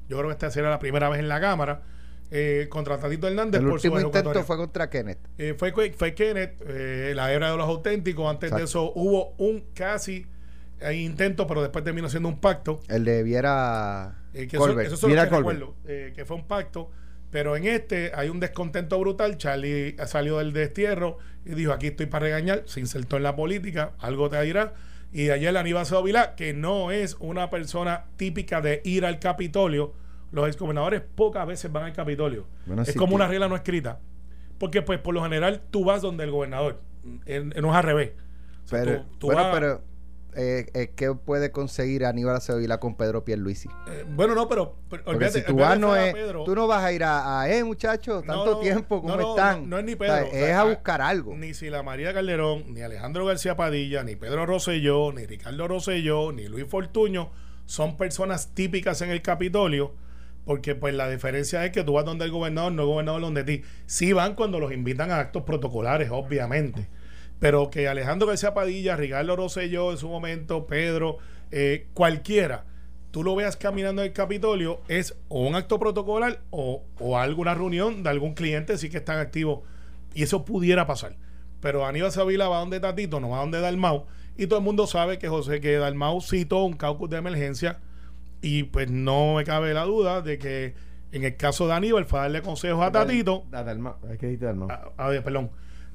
Yo 0.09 0.19
creo 0.19 0.29
que 0.29 0.35
esta 0.35 0.51
será 0.51 0.71
la 0.71 0.79
primera 0.79 1.09
vez 1.09 1.21
en 1.21 1.29
la 1.29 1.41
Cámara. 1.41 1.83
Eh, 2.31 2.67
contra 2.69 2.99
Tatito 2.99 3.29
Hernández 3.29 3.61
El 3.61 3.69
por 3.69 3.81
su 3.81 3.87
último 3.89 3.97
intento 3.97 4.31
ejecutoria. 4.31 4.45
fue 4.45 4.57
contra 4.57 4.91
Kenneth. 4.91 5.19
Eh, 5.39 5.55
fue, 5.57 5.73
fue 5.93 6.15
Kenneth, 6.15 6.63
eh, 6.67 7.13
la 7.15 7.33
hebra 7.33 7.51
de 7.51 7.57
los 7.57 7.67
auténticos. 7.69 8.29
Antes 8.29 8.51
de 8.51 8.65
eso 8.65 8.93
hubo 8.95 9.35
un 9.39 9.67
casi 9.75 10.27
eh, 10.81 10.95
intento, 10.95 11.47
pero 11.47 11.63
después 11.63 11.85
terminó 11.85 12.09
siendo 12.09 12.29
un 12.29 12.41
pacto. 12.41 12.81
El 12.89 13.05
de 13.05 13.23
Viera 13.23 14.17
que 14.33 14.49
Colbert. 14.49 14.87
eso, 14.87 14.97
eso 14.97 15.07
es 15.07 15.11
Mira 15.11 15.25
lo 15.25 15.31
que 15.31 15.37
recuerdo, 15.37 15.75
eh, 15.87 16.13
que 16.15 16.25
fue 16.25 16.37
un 16.37 16.47
pacto. 16.47 16.91
Pero 17.35 17.57
en 17.57 17.65
este 17.67 18.13
hay 18.15 18.29
un 18.29 18.39
descontento 18.39 18.97
brutal. 19.01 19.37
Charlie 19.39 19.97
salió 20.07 20.39
del 20.39 20.53
destierro 20.53 21.19
y 21.45 21.55
dijo: 21.57 21.73
Aquí 21.73 21.89
estoy 21.89 22.07
para 22.07 22.27
regañar. 22.27 22.63
Se 22.67 22.79
insertó 22.79 23.17
en 23.17 23.25
la 23.25 23.35
política, 23.35 23.91
algo 23.99 24.31
te 24.31 24.41
dirá. 24.43 24.75
Y 25.13 25.31
ayer 25.31 25.57
Aníbal 25.57 25.85
Vilá, 26.05 26.37
que 26.37 26.55
no 26.55 26.93
es 26.93 27.17
una 27.19 27.51
persona 27.51 28.05
típica 28.17 28.61
de 28.61 28.83
ir 28.85 29.05
al 29.05 29.19
Capitolio. 29.19 29.95
Los 30.31 30.47
exgobernadores 30.47 31.01
pocas 31.01 31.45
veces 31.45 31.73
van 31.73 31.83
al 31.87 31.93
Capitolio. 31.93 32.47
Bueno, 32.67 32.83
es 32.83 32.95
como 32.95 33.09
que- 33.09 33.15
una 33.17 33.27
regla 33.27 33.49
no 33.49 33.57
escrita. 33.57 33.99
Porque, 34.59 34.83
pues, 34.83 35.01
por 35.01 35.13
lo 35.13 35.21
general, 35.25 35.61
tú 35.73 35.85
vas 35.85 36.03
donde 36.03 36.23
el 36.23 36.31
gobernador. 36.31 36.83
En- 37.27 37.53
en- 37.57 37.63
no 37.63 37.71
es 37.71 37.75
al 37.77 37.83
revés. 37.83 38.13
O 38.65 38.69
sea, 38.69 38.85
Pero, 38.85 39.01
tú- 39.01 39.07
tú 39.19 39.27
bueno, 39.27 39.43
vas- 39.43 39.55
pero 39.59 39.83
eh, 40.37 40.67
eh, 40.75 40.93
¿qué 40.97 41.13
puede 41.15 41.51
conseguir 41.53 42.05
Aníbal 42.05 42.37
Acevedo 42.37 42.81
con 42.81 42.97
Pedro 42.97 43.25
Pierluisi? 43.25 43.69
eh, 43.89 44.05
bueno, 44.09 44.35
no, 44.35 44.49
pero. 44.49 44.77
pero 44.91 45.05
olvídate- 45.07 45.41
si 45.41 45.47
tú 45.47 45.57
vas, 45.57 45.79
no 45.79 45.95
es, 45.97 46.13
Pedro. 46.13 46.45
tú 46.45 46.55
no 46.55 46.67
vas 46.67 46.85
a 46.85 46.93
ir 46.93 47.05
a, 47.05 47.41
a, 47.43 47.51
eh, 47.51 47.65
muchachos, 47.65 48.25
tanto 48.25 48.53
no, 48.53 48.59
tiempo, 48.61 49.01
¿cómo 49.03 49.17
no, 49.17 49.31
están? 49.31 49.63
no, 49.63 49.69
no 49.69 49.79
es 49.79 49.85
ni 49.85 49.95
O 49.95 49.99
Pedro, 49.99 50.15
sea, 50.15 50.25
o 50.27 50.31
sea, 50.31 50.49
es 50.51 50.55
a 50.57 50.65
buscar 50.65 51.01
algo. 51.03 51.35
Ni 51.35 51.55
Sila 51.55 51.83
María 51.83 52.13
Calderón, 52.13 52.75
ni 52.75 52.83
Alejandro 52.83 53.25
García 53.25 53.57
Padilla, 53.57 54.05
ni 54.05 54.17
Pedro 54.17 54.47
Rosselló, 54.47 55.13
ni 55.13 55.27
Ricardo 55.27 55.69
Rosselló, 55.69 56.33
ni 56.33 56.49
Luis 56.49 56.67
Fortuño 56.69 57.31
son 57.67 57.97
personas 57.97 58.49
típicas 58.55 59.01
en 59.03 59.11
el 59.11 59.23
Capitolio, 59.23 59.95
porque 60.45 60.75
pues 60.75 60.95
la 60.95 61.09
diferencia 61.09 61.65
es 61.65 61.73
que 61.73 61.83
tú 61.85 61.95
vas 61.95 62.05
donde 62.05 62.27
el 62.27 62.31
gobernador, 62.31 62.73
no 62.73 62.83
el 62.83 62.89
gobernador 62.89 63.23
donde 63.23 63.45
ti. 63.45 63.63
Sí 63.87 64.13
van 64.13 64.35
cuando 64.35 64.61
los 64.61 64.73
invitan 64.73 65.11
a 65.11 65.19
actos 65.19 65.45
protocolares, 65.45 66.11
obviamente. 66.13 66.89
Pero 67.41 67.71
que 67.71 67.89
Alejandro 67.89 68.29
García 68.29 68.55
Padilla, 68.55 68.97
Ricardo 68.97 69.37
Rosselló 69.37 69.91
en 69.91 69.99
su 69.99 70.09
momento, 70.09 70.67
Pedro, 70.67 71.19
eh, 71.51 71.87
cualquiera, 71.95 72.65
tú 73.11 73.23
lo 73.23 73.35
veas 73.37 73.57
caminando 73.57 74.03
en 74.03 74.09
el 74.09 74.13
Capitolio, 74.15 74.81
es 74.89 75.17
o 75.29 75.47
un 75.47 75.55
acto 75.55 75.79
protocolar 75.79 76.41
o, 76.51 76.83
o 76.99 77.19
alguna 77.19 77.55
reunión 77.55 78.03
de 78.03 78.11
algún 78.11 78.35
cliente 78.35 78.79
sí 78.79 78.89
que 78.89 78.99
están 78.99 79.19
activos. 79.19 79.61
Y 80.15 80.23
eso 80.23 80.45
pudiera 80.45 80.87
pasar. 80.87 81.17
Pero 81.61 81.85
Aníbal 81.87 82.13
Savila 82.13 82.49
va 82.49 82.59
donde 82.59 82.81
Tatito, 82.81 83.21
no 83.21 83.31
va 83.31 83.39
donde 83.41 83.61
Dalmau. 83.61 84.07
Y 84.37 84.47
todo 84.47 84.59
el 84.59 84.65
mundo 84.65 84.87
sabe 84.87 85.19
que 85.19 85.29
José 85.29 85.61
que 85.61 85.77
Dalmau 85.77 86.21
citó 86.21 86.65
un 86.65 86.75
caucus 86.75 87.11
de 87.11 87.17
emergencia. 87.19 87.79
Y 88.43 88.65
pues 88.65 88.91
no 88.91 89.35
me 89.35 89.45
cabe 89.45 89.73
la 89.75 89.85
duda 89.85 90.21
de 90.23 90.39
que 90.39 90.75
en 91.13 91.25
el 91.25 91.37
caso 91.37 91.67
de 91.67 91.75
Aníbal 91.75 92.05
fue 92.05 92.19
a 92.19 92.23
darle 92.23 92.43
consejos 92.43 92.85
a 92.85 92.91
Tatito. 92.93 93.45
Da- 93.51 93.65
Dalma- 93.65 93.97
Hay 94.11 94.19
que 94.19 94.27
decirte 94.27 94.47
Dalmau. 94.47 94.69
A, 94.71 94.91
a 94.97 95.09
ver, 95.09 95.23
perdón. 95.23 95.51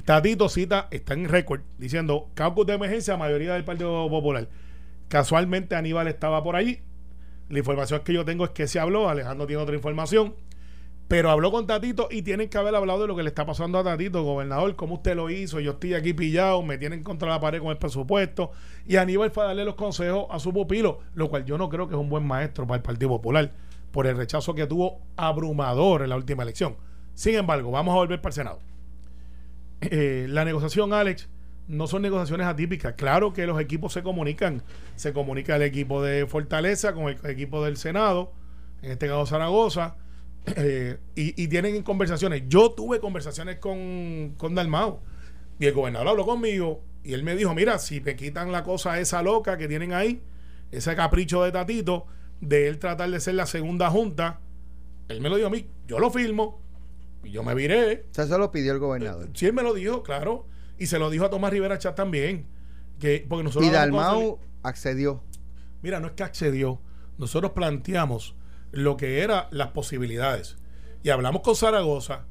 Tatito 0.10 0.50
cita, 0.50 0.88
está 0.90 1.14
en 1.14 1.30
récord, 1.30 1.62
diciendo 1.78 2.32
caucus 2.34 2.66
de 2.66 2.74
emergencia, 2.74 3.16
mayoría 3.16 3.54
del 3.54 3.64
Partido 3.64 4.10
Popular. 4.10 4.48
Casualmente 5.08 5.76
Aníbal 5.76 6.08
estaba 6.08 6.42
por 6.42 6.56
allí. 6.56 6.80
La 7.48 7.60
información 7.60 8.02
que 8.04 8.14
yo 8.14 8.26
tengo 8.26 8.44
es 8.44 8.50
que 8.50 8.66
se 8.66 8.80
habló, 8.80 9.08
Alejandro 9.08 9.46
tiene 9.46 9.62
otra 9.62 9.76
información. 9.76 10.34
Pero 11.08 11.30
habló 11.30 11.52
con 11.52 11.68
Tatito 11.68 12.08
y 12.10 12.24
tienen 12.24 12.50
que 12.50 12.58
haber 12.58 12.74
hablado 12.74 13.02
de 13.02 13.08
lo 13.08 13.16
que 13.16 13.22
le 13.22 13.30
está 13.30 13.46
pasando 13.46 13.78
a 13.78 13.84
Tatito, 13.84 14.24
gobernador, 14.24 14.76
cómo 14.76 14.96
usted 14.96 15.16
lo 15.16 15.30
hizo, 15.30 15.60
yo 15.60 15.74
estoy 15.74 15.94
aquí 15.94 16.14
pillado, 16.14 16.64
me 16.64 16.80
tienen 16.80 17.04
contra 17.04 17.30
la 17.30 17.40
pared 17.40 17.60
con 17.60 17.70
el 17.70 17.78
presupuesto. 17.78 18.50
Y 18.88 18.96
Aníbal 18.96 19.30
fue 19.30 19.44
a 19.44 19.48
darle 19.50 19.64
los 19.64 19.76
consejos 19.76 20.26
a 20.32 20.40
su 20.40 20.52
pupilo, 20.52 21.02
lo 21.14 21.30
cual 21.30 21.46
yo 21.46 21.56
no 21.60 21.70
creo 21.70 21.88
que 21.88 21.94
es 21.94 22.02
un 22.02 22.10
buen 22.10 22.26
maestro 22.26 22.66
para 22.66 22.78
el 22.78 22.82
Partido 22.82 23.10
Popular, 23.10 23.52
por 23.92 24.08
el 24.08 24.18
rechazo 24.18 24.56
que 24.56 24.66
tuvo 24.66 25.04
abrumador 25.18 26.02
en 26.02 26.10
la 26.10 26.16
última 26.16 26.42
elección. 26.42 26.78
Sin 27.14 27.36
embargo, 27.36 27.70
vamos 27.70 27.92
a 27.94 27.98
volver 27.98 28.20
para 28.20 28.32
el 28.32 28.34
Senado. 28.34 28.69
Eh, 29.82 30.26
la 30.30 30.46
negociación, 30.46 30.94
Alex, 30.94 31.30
no 31.68 31.88
son 31.88 32.02
negociaciones 32.02 32.48
atípicas. 32.48 32.96
Claro 32.96 33.32
que 33.34 33.46
los 33.46 33.60
equipos 33.62 33.94
se 33.94 34.04
comunican. 34.04 34.64
Se 34.96 35.14
comunica 35.14 35.56
el 35.56 35.62
equipo 35.62 36.02
de 36.02 36.26
Fortaleza 36.28 36.94
con 36.94 37.10
el 37.10 37.18
equipo 37.26 37.64
del 37.64 37.78
Senado, 37.78 38.34
en 38.82 38.92
este 38.92 39.08
caso 39.08 39.26
Zaragoza, 39.26 39.98
eh, 40.56 40.98
y, 41.16 41.48
tienen 41.48 41.82
conversaciones. 41.84 42.44
Yo 42.48 42.72
tuve 42.72 43.00
conversaciones 43.00 43.58
con, 43.58 44.34
con 44.38 44.56
Dalmao 44.56 45.02
y 45.60 45.66
el 45.66 45.74
gobernador 45.74 46.08
habló 46.08 46.26
conmigo 46.26 46.82
y 47.04 47.14
él 47.14 47.24
me 47.24 47.36
dijo, 47.36 47.54
mira, 47.54 47.78
si 47.80 48.02
me 48.02 48.16
quitan 48.16 48.52
la 48.52 48.64
cosa 48.64 49.00
esa 49.00 49.22
loca 49.22 49.58
que 49.58 49.68
tienen 49.68 49.94
ahí, 49.94 50.22
ese 50.72 50.96
capricho 50.96 51.44
de 51.44 51.52
Tatito, 51.52 52.08
de 52.42 52.68
él 52.68 52.80
tratar 52.80 53.10
de 53.10 53.20
ser 53.20 53.36
la 53.36 53.46
segunda 53.46 53.90
junta, 53.90 54.40
él 55.08 55.22
me 55.22 55.30
lo 55.30 55.36
dijo 55.36 55.48
a 55.48 55.52
mí, 55.52 55.68
yo 55.88 56.00
lo 56.00 56.10
firmo 56.10 56.62
y 57.24 57.32
yo 57.32 57.44
me 57.44 57.54
viré. 57.54 58.06
O 58.12 58.14
sea, 58.14 58.26
eso 58.26 58.38
lo 58.38 58.52
pidió 58.52 58.72
el 58.72 58.80
gobernador. 58.80 59.30
Sí, 59.34 59.46
él 59.48 59.54
me 59.54 59.64
lo 59.64 59.74
dijo, 59.74 60.04
claro. 60.04 60.48
Y 60.78 60.88
se 60.88 61.00
lo 61.00 61.10
dijo 61.10 61.26
a 61.26 61.30
Tomás 61.30 61.52
Rivera 61.52 61.78
Chat 61.78 61.96
también. 61.96 62.48
Que, 63.00 63.26
porque 63.28 63.44
nosotros 63.44 63.70
Y 63.70 63.74
Dalmau 63.74 64.40
accedió. 64.64 65.24
Mira, 65.82 66.00
no 66.00 66.08
es 66.08 66.14
que 66.14 66.24
accedió. 66.24 66.82
Nosotros 67.18 67.52
planteamos 67.52 68.36
lo 68.72 68.98
que 68.98 69.22
eran 69.22 69.46
las 69.52 69.70
posibilidades. 69.70 70.58
Y 71.04 71.10
hablamos 71.10 71.42
con 71.42 71.56
Zaragoza. 71.56 72.26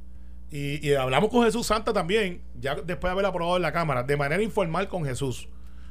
Y, 0.50 0.87
y 0.87 0.95
hablamos 0.95 1.30
con 1.30 1.45
Jesús 1.45 1.66
Santa 1.66 1.92
también, 1.92 2.42
ya 2.59 2.75
después 2.75 3.11
de 3.11 3.11
haber 3.11 3.26
aprobado 3.26 3.57
en 3.57 3.62
la 3.62 3.73
Cámara, 3.73 4.02
de 4.02 4.16
manera 4.16 4.42
informal 4.42 4.88
con 4.88 5.04
Jesús. 5.04 5.49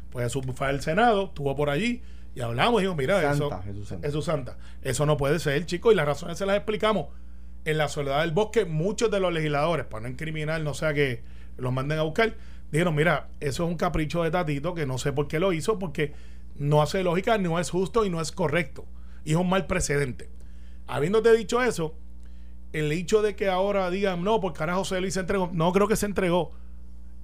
Pues 0.10 0.26
Jesús 0.26 0.44
fue 0.56 0.68
al 0.68 0.82
Senado, 0.82 1.26
estuvo 1.26 1.56
por 1.56 1.70
allí 1.70 2.02
y 2.38 2.42
hablamos 2.42 2.82
y 2.82 2.86
dijimos, 2.86 2.98
mira, 2.98 3.20
Santa, 3.20 3.46
eso, 3.46 3.62
Jesús 3.64 3.88
Santa. 3.88 4.08
Jesús 4.08 4.26
Santa, 4.26 4.58
eso 4.84 5.06
no 5.08 5.18
puede 5.18 5.40
ser, 5.40 5.66
chicos, 5.66 5.92
y 5.92 5.96
las 5.96 6.06
razones 6.06 6.38
se 6.38 6.46
las 6.46 6.56
explicamos. 6.56 7.08
En 7.68 7.78
la 7.78 7.90
soledad 7.90 8.22
del 8.22 8.32
bosque, 8.32 8.64
muchos 8.64 9.12
de 9.12 9.20
los 9.20 9.34
legisladores, 9.34 9.86
para 9.86 10.04
no 10.04 10.08
incriminar, 10.08 10.62
no 10.62 10.74
sea 10.74 10.94
que 10.94 11.22
los 11.58 11.74
manden 11.74 12.00
a 12.00 12.04
buscar, 12.04 12.34
dijeron, 12.72 12.96
mira, 12.96 13.28
eso 13.42 13.66
es 13.66 13.70
un 13.70 13.76
capricho 13.76 14.24
de 14.24 14.32
Tatito 14.32 14.74
que 14.74 14.86
no 14.86 14.98
sé 14.98 15.12
por 15.12 15.28
qué 15.28 15.38
lo 15.38 15.52
hizo, 15.52 15.78
porque 15.78 16.14
no 16.56 16.82
hace 16.82 17.04
lógica, 17.04 17.38
no 17.38 17.60
es 17.60 17.70
justo 17.70 18.06
y 18.06 18.10
no 18.10 18.22
es 18.22 18.32
correcto. 18.32 18.86
Y 19.26 19.32
es 19.32 19.36
un 19.36 19.50
mal 19.50 19.68
precedente. 19.68 20.30
Habiéndote 20.88 21.36
dicho 21.36 21.62
eso, 21.62 21.94
el 22.72 22.90
hecho 22.94 23.22
de 23.22 23.36
que 23.36 23.50
ahora 23.50 23.90
digan, 23.90 24.24
no, 24.24 24.40
por 24.40 24.54
carajo 24.54 24.80
José 24.80 25.02
Luis 25.02 25.16
se 25.16 25.20
entregó, 25.20 25.50
no 25.52 25.74
creo 25.74 25.90
que 25.90 25.98
se 25.98 26.06
entregó. 26.06 26.54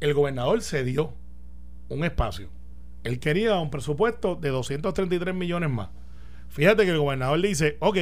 El 0.02 0.14
gobernador 0.14 0.62
cedió 0.62 1.14
un 1.88 2.04
espacio. 2.04 2.50
Él 3.06 3.22
quería 3.22 3.56
un 3.60 3.72
presupuesto 3.72 4.36
de 4.36 4.50
233 4.50 5.34
millones 5.34 5.70
más. 5.70 5.88
Fíjate 6.50 6.84
que 6.84 6.92
el 6.92 7.00
gobernador 7.00 7.42
dice, 7.42 7.78
ok, 7.80 7.98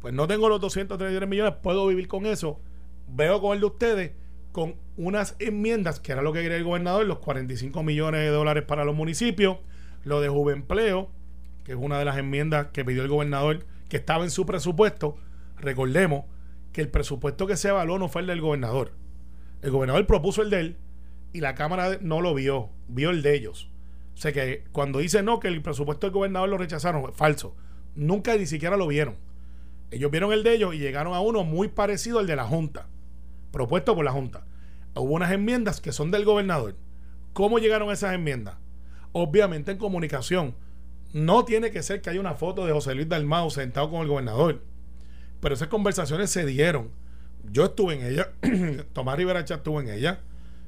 pues 0.00 0.14
no 0.14 0.26
tengo 0.26 0.48
los 0.48 0.60
233 0.60 1.28
millones, 1.28 1.54
puedo 1.62 1.86
vivir 1.86 2.08
con 2.08 2.26
eso. 2.26 2.60
Veo 3.08 3.40
con 3.40 3.54
el 3.54 3.60
de 3.60 3.66
ustedes 3.66 4.12
con 4.52 4.76
unas 4.96 5.36
enmiendas, 5.38 6.00
que 6.00 6.12
era 6.12 6.22
lo 6.22 6.32
que 6.32 6.42
quería 6.42 6.56
el 6.56 6.64
gobernador, 6.64 7.06
los 7.06 7.18
45 7.18 7.82
millones 7.82 8.20
de 8.22 8.28
dólares 8.28 8.64
para 8.64 8.84
los 8.84 8.94
municipios, 8.94 9.58
lo 10.04 10.20
de 10.20 10.28
Juvenpleo, 10.28 11.10
que 11.64 11.72
es 11.72 11.78
una 11.78 11.98
de 11.98 12.04
las 12.04 12.18
enmiendas 12.18 12.68
que 12.72 12.84
pidió 12.84 13.02
el 13.02 13.08
gobernador, 13.08 13.66
que 13.88 13.98
estaba 13.98 14.24
en 14.24 14.30
su 14.30 14.46
presupuesto. 14.46 15.16
Recordemos 15.58 16.24
que 16.72 16.80
el 16.80 16.88
presupuesto 16.88 17.46
que 17.46 17.56
se 17.56 17.68
evaluó 17.68 17.98
no 17.98 18.08
fue 18.08 18.22
el 18.22 18.26
del 18.26 18.40
gobernador. 18.40 18.92
El 19.62 19.70
gobernador 19.70 20.06
propuso 20.06 20.42
el 20.42 20.50
de 20.50 20.60
él 20.60 20.76
y 21.32 21.40
la 21.40 21.54
Cámara 21.54 21.98
no 22.00 22.20
lo 22.20 22.34
vio, 22.34 22.70
vio 22.88 23.10
el 23.10 23.22
de 23.22 23.34
ellos. 23.34 23.70
O 24.14 24.20
sea 24.20 24.32
que 24.32 24.64
cuando 24.72 24.98
dice 24.98 25.22
no, 25.22 25.40
que 25.40 25.48
el 25.48 25.62
presupuesto 25.62 26.06
del 26.06 26.14
gobernador 26.14 26.48
lo 26.48 26.58
rechazaron, 26.58 27.12
falso. 27.12 27.54
Nunca 27.94 28.36
ni 28.36 28.46
siquiera 28.46 28.76
lo 28.76 28.86
vieron. 28.86 29.16
Ellos 29.90 30.10
vieron 30.10 30.32
el 30.32 30.42
de 30.42 30.54
ellos 30.54 30.74
y 30.74 30.78
llegaron 30.78 31.14
a 31.14 31.20
uno 31.20 31.44
muy 31.44 31.68
parecido 31.68 32.18
al 32.18 32.26
de 32.26 32.36
la 32.36 32.44
Junta, 32.44 32.88
propuesto 33.50 33.94
por 33.94 34.04
la 34.04 34.12
Junta. 34.12 34.46
Hubo 34.94 35.14
unas 35.14 35.32
enmiendas 35.32 35.80
que 35.80 35.92
son 35.92 36.10
del 36.10 36.24
gobernador. 36.24 36.76
¿Cómo 37.32 37.58
llegaron 37.58 37.90
esas 37.90 38.14
enmiendas? 38.14 38.56
Obviamente 39.12 39.70
en 39.70 39.78
comunicación. 39.78 40.54
No 41.12 41.44
tiene 41.44 41.70
que 41.70 41.82
ser 41.82 42.02
que 42.02 42.10
haya 42.10 42.20
una 42.20 42.34
foto 42.34 42.66
de 42.66 42.72
José 42.72 42.94
Luis 42.94 43.08
Dalmau 43.08 43.50
sentado 43.50 43.90
con 43.90 44.02
el 44.02 44.08
gobernador. 44.08 44.62
Pero 45.40 45.54
esas 45.54 45.68
conversaciones 45.68 46.30
se 46.30 46.44
dieron. 46.44 46.90
Yo 47.50 47.66
estuve 47.66 47.94
en 47.94 48.06
ella, 48.06 48.32
Tomás 48.92 49.16
Rivera 49.16 49.44
Chat 49.44 49.58
estuvo 49.58 49.80
en 49.80 49.88
ella, 49.88 50.20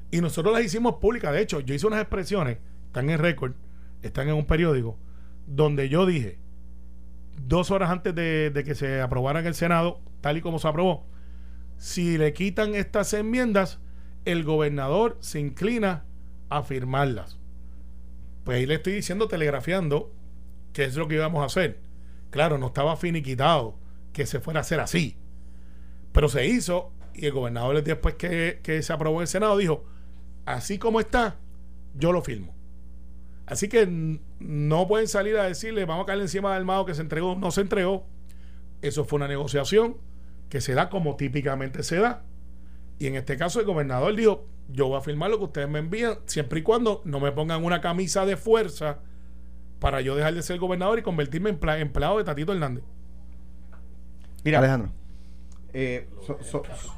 y 0.09 0.21
nosotros 0.21 0.53
las 0.53 0.63
hicimos 0.63 0.95
públicas. 0.95 1.31
De 1.31 1.41
hecho, 1.41 1.59
yo 1.59 1.75
hice 1.75 1.85
unas 1.85 2.01
expresiones, 2.01 2.57
están 2.87 3.09
en 3.09 3.19
récord, 3.19 3.53
están 4.01 4.29
en 4.29 4.35
un 4.35 4.45
periódico, 4.45 4.97
donde 5.45 5.89
yo 5.89 6.05
dije, 6.05 6.39
dos 7.47 7.71
horas 7.71 7.89
antes 7.89 8.13
de, 8.15 8.63
que 8.65 8.75
se 8.75 9.01
aprobara 9.01 9.39
en 9.39 9.47
el 9.47 9.55
Senado, 9.55 9.99
tal 10.21 10.37
y 10.37 10.41
como 10.41 10.59
se 10.59 10.67
aprobó, 10.67 11.07
si 11.77 12.17
le 12.17 12.33
quitan 12.33 12.75
estas 12.75 13.13
enmiendas, 13.13 13.79
el 14.25 14.43
gobernador 14.43 15.17
se 15.19 15.39
inclina 15.39 16.05
a 16.49 16.63
firmarlas. 16.63 17.39
Pues 18.43 18.57
ahí 18.57 18.65
le 18.65 18.75
estoy 18.75 18.93
diciendo, 18.93 19.27
telegrafiando, 19.27 20.13
que 20.73 20.83
es 20.83 20.95
lo 20.95 21.07
que 21.07 21.15
íbamos 21.15 21.41
a 21.41 21.45
hacer. 21.45 21.79
Claro, 22.29 22.57
no 22.57 22.67
estaba 22.67 22.95
finiquitado 22.97 23.77
que 24.13 24.25
se 24.25 24.39
fuera 24.39 24.59
a 24.59 24.61
hacer 24.61 24.79
así. 24.79 25.17
Pero 26.11 26.29
se 26.29 26.45
hizo 26.47 26.93
y 27.13 27.25
el 27.25 27.33
gobernador 27.33 27.83
después 27.83 28.15
que, 28.15 28.61
que 28.63 28.81
se 28.81 28.93
aprobó 28.93 29.17
en 29.17 29.23
el 29.23 29.27
Senado 29.27 29.57
dijo, 29.57 29.85
así 30.45 30.77
como 30.77 30.99
está, 30.99 31.37
yo 31.93 32.11
lo 32.11 32.21
firmo. 32.21 32.55
Así 33.51 33.67
que 33.67 33.85
no 34.39 34.87
pueden 34.87 35.09
salir 35.09 35.35
a 35.35 35.43
decirle, 35.43 35.83
vamos 35.83 36.03
a 36.03 36.05
caer 36.05 36.21
encima 36.21 36.55
del 36.55 36.63
mago 36.63 36.85
que 36.85 36.95
se 36.95 37.01
entregó. 37.01 37.35
No 37.35 37.51
se 37.51 37.59
entregó. 37.59 38.05
Eso 38.81 39.03
fue 39.03 39.17
una 39.17 39.27
negociación 39.27 39.97
que 40.47 40.61
se 40.61 40.73
da 40.73 40.89
como 40.89 41.17
típicamente 41.17 41.83
se 41.83 41.97
da. 41.97 42.23
Y 42.97 43.07
en 43.07 43.15
este 43.15 43.35
caso 43.35 43.59
el 43.59 43.65
gobernador 43.65 44.15
dijo, 44.15 44.47
yo 44.69 44.87
voy 44.87 44.97
a 44.97 45.01
firmar 45.01 45.31
lo 45.31 45.37
que 45.37 45.43
ustedes 45.43 45.67
me 45.67 45.79
envían, 45.79 46.19
siempre 46.27 46.61
y 46.61 46.63
cuando 46.63 47.01
no 47.03 47.19
me 47.19 47.33
pongan 47.33 47.65
una 47.65 47.81
camisa 47.81 48.25
de 48.25 48.37
fuerza 48.37 48.99
para 49.79 49.99
yo 49.99 50.15
dejar 50.15 50.33
de 50.33 50.43
ser 50.43 50.57
gobernador 50.57 50.99
y 50.99 51.01
convertirme 51.01 51.49
en 51.49 51.59
empleado 51.81 52.19
de 52.19 52.23
Tatito 52.23 52.53
Hernández. 52.53 52.85
Mira, 54.45 54.59
Alejandro. 54.59 54.93
Eh, 55.73 56.07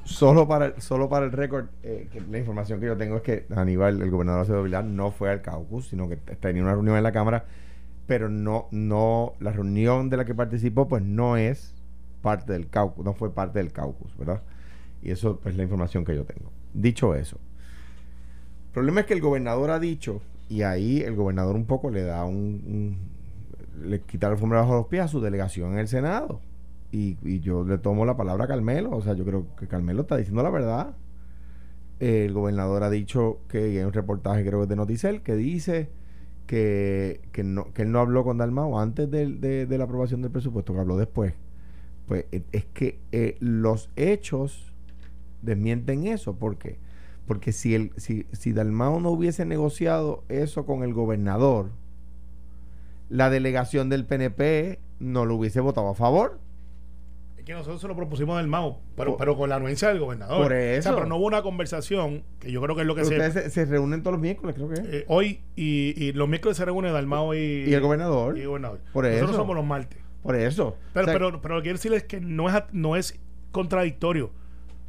solo 0.05 0.47
para 0.47 0.67
el, 0.67 0.81
solo 0.81 1.07
para 1.07 1.25
el 1.25 1.31
récord, 1.31 1.67
eh, 1.83 2.07
la 2.29 2.39
información 2.39 2.79
que 2.79 2.87
yo 2.87 2.97
tengo 2.97 3.17
es 3.17 3.21
que 3.21 3.45
Aníbal, 3.55 4.01
el 4.01 4.09
gobernador 4.09 4.41
Acevedo 4.41 4.63
Vilar, 4.63 4.83
no 4.83 5.11
fue 5.11 5.29
al 5.29 5.41
caucus, 5.41 5.89
sino 5.89 6.09
que 6.09 6.15
tenía 6.15 6.63
una 6.63 6.73
reunión 6.73 6.97
en 6.97 7.03
la 7.03 7.11
Cámara, 7.11 7.45
pero 8.07 8.29
no, 8.29 8.67
no, 8.71 9.33
la 9.39 9.51
reunión 9.51 10.09
de 10.09 10.17
la 10.17 10.25
que 10.25 10.33
participó, 10.33 10.87
pues 10.87 11.03
no 11.03 11.37
es 11.37 11.75
parte 12.21 12.53
del 12.53 12.67
caucus, 12.67 13.05
no 13.05 13.13
fue 13.13 13.31
parte 13.31 13.59
del 13.59 13.71
caucus, 13.71 14.17
¿verdad? 14.17 14.41
Y 15.03 15.11
eso 15.11 15.39
es 15.45 15.55
la 15.55 15.63
información 15.63 16.03
que 16.03 16.15
yo 16.15 16.25
tengo. 16.25 16.49
Dicho 16.73 17.13
eso, 17.13 17.37
el 18.67 18.73
problema 18.73 19.01
es 19.01 19.05
que 19.05 19.13
el 19.13 19.21
gobernador 19.21 19.69
ha 19.69 19.79
dicho, 19.79 20.21
y 20.49 20.63
ahí 20.63 21.01
el 21.01 21.15
gobernador 21.15 21.55
un 21.55 21.65
poco 21.65 21.91
le 21.91 22.01
da 22.03 22.25
un, 22.25 22.97
le 23.83 24.01
quita 24.01 24.27
el 24.27 24.33
alfombra 24.33 24.61
bajo 24.61 24.73
los 24.73 24.87
pies 24.87 25.03
a 25.03 25.07
su 25.07 25.21
delegación 25.21 25.73
en 25.73 25.79
el 25.79 25.87
Senado 25.87 26.41
y, 26.93 27.39
yo 27.39 27.63
le 27.63 27.79
tomo 27.79 28.05
la 28.05 28.15
palabra 28.15 28.45
a 28.45 28.47
Carmelo, 28.47 28.91
o 28.91 29.01
sea, 29.01 29.13
yo 29.13 29.25
creo 29.25 29.47
que 29.57 29.67
Carmelo 29.67 30.03
está 30.03 30.15
diciendo 30.15 30.43
la 30.43 30.51
verdad. 30.51 30.95
el 31.99 32.33
gobernador 32.33 32.83
ha 32.83 32.89
dicho 32.91 33.39
que 33.49 33.57
hay 33.57 33.79
un 33.79 33.93
reportaje, 33.93 34.45
creo 34.45 34.59
que 34.59 34.63
es 34.63 34.69
de 34.69 34.75
Noticel, 34.75 35.21
que 35.23 35.35
dice 35.35 35.89
que, 36.45 37.21
que, 37.31 37.43
no, 37.43 37.73
que 37.73 37.81
él 37.81 37.91
no 37.91 37.99
habló 37.99 38.23
con 38.23 38.37
Dalmao 38.37 38.79
antes 38.79 39.09
de, 39.09 39.65
la 39.67 39.83
aprobación 39.83 40.21
del 40.21 40.31
presupuesto, 40.31 40.73
que 40.73 40.79
habló 40.81 40.97
después. 40.97 41.33
Pues 42.07 42.25
e, 42.31 42.43
es 42.51 42.65
que 42.65 42.99
eh, 43.11 43.37
los 43.39 43.89
hechos 43.95 44.71
desmienten 45.41 46.05
eso. 46.05 46.35
¿Por 46.35 46.57
qué? 46.57 46.77
Porque 47.25 47.53
si, 47.53 47.73
el, 47.73 47.91
si, 47.97 48.27
si 48.33 48.53
Dalmao 48.53 48.99
no 48.99 49.09
hubiese 49.09 49.45
negociado 49.45 50.23
eso 50.29 50.65
con 50.67 50.83
el 50.83 50.93
gobernador, 50.93 51.71
la 53.09 53.31
delegación 53.31 53.89
del 53.89 54.05
PNP 54.05 54.79
no 54.99 55.25
lo 55.25 55.35
hubiese 55.35 55.59
votado 55.59 55.89
a 55.89 55.95
favor 55.95 56.42
que 57.43 57.53
nosotros 57.53 57.81
se 57.81 57.87
lo 57.87 57.95
propusimos 57.95 58.37
del 58.37 58.47
MAO, 58.47 58.79
pero, 58.95 59.17
pero 59.17 59.35
con 59.35 59.49
la 59.49 59.55
anuencia 59.55 59.89
del 59.89 59.99
gobernador. 59.99 60.43
Por 60.43 60.53
eso. 60.53 60.93
pero 60.93 61.05
no 61.05 61.17
hubo 61.17 61.25
una 61.25 61.41
conversación, 61.41 62.23
que 62.39 62.51
yo 62.51 62.61
creo 62.61 62.75
que 62.75 62.81
es 62.81 62.87
lo 62.87 62.95
que 62.95 63.05
se, 63.05 63.13
ustedes 63.15 63.53
se, 63.53 63.65
reúnen 63.65 64.01
todos 64.01 64.13
los 64.13 64.21
miércoles, 64.21 64.55
creo 64.55 64.69
que 64.69 64.97
eh, 64.97 65.05
hoy 65.07 65.41
y, 65.55 65.93
y, 65.97 66.13
los 66.13 66.27
miércoles 66.27 66.57
se 66.57 66.65
reúnen 66.65 66.93
Dalmao 66.93 67.33
y, 67.33 67.65
y 67.67 67.73
el 67.73 67.81
gobernador. 67.81 68.37
Y 68.37 68.41
el 68.41 68.47
gobernador. 68.47 68.79
Por 68.93 69.05
nosotros 69.05 69.31
eso. 69.31 69.39
somos 69.39 69.55
los 69.55 69.65
martes. 69.65 69.99
Por 70.21 70.35
eso. 70.35 70.77
Pero, 70.93 71.05
pero, 71.07 71.41
pero 71.41 71.55
lo 71.55 71.61
que 71.61 71.65
quiero 71.65 71.77
decir 71.77 71.93
es 71.93 72.03
que 72.03 72.21
no 72.21 72.49
es, 72.49 72.63
no 72.71 72.95
es 72.95 73.19
contradictorio. 73.51 74.31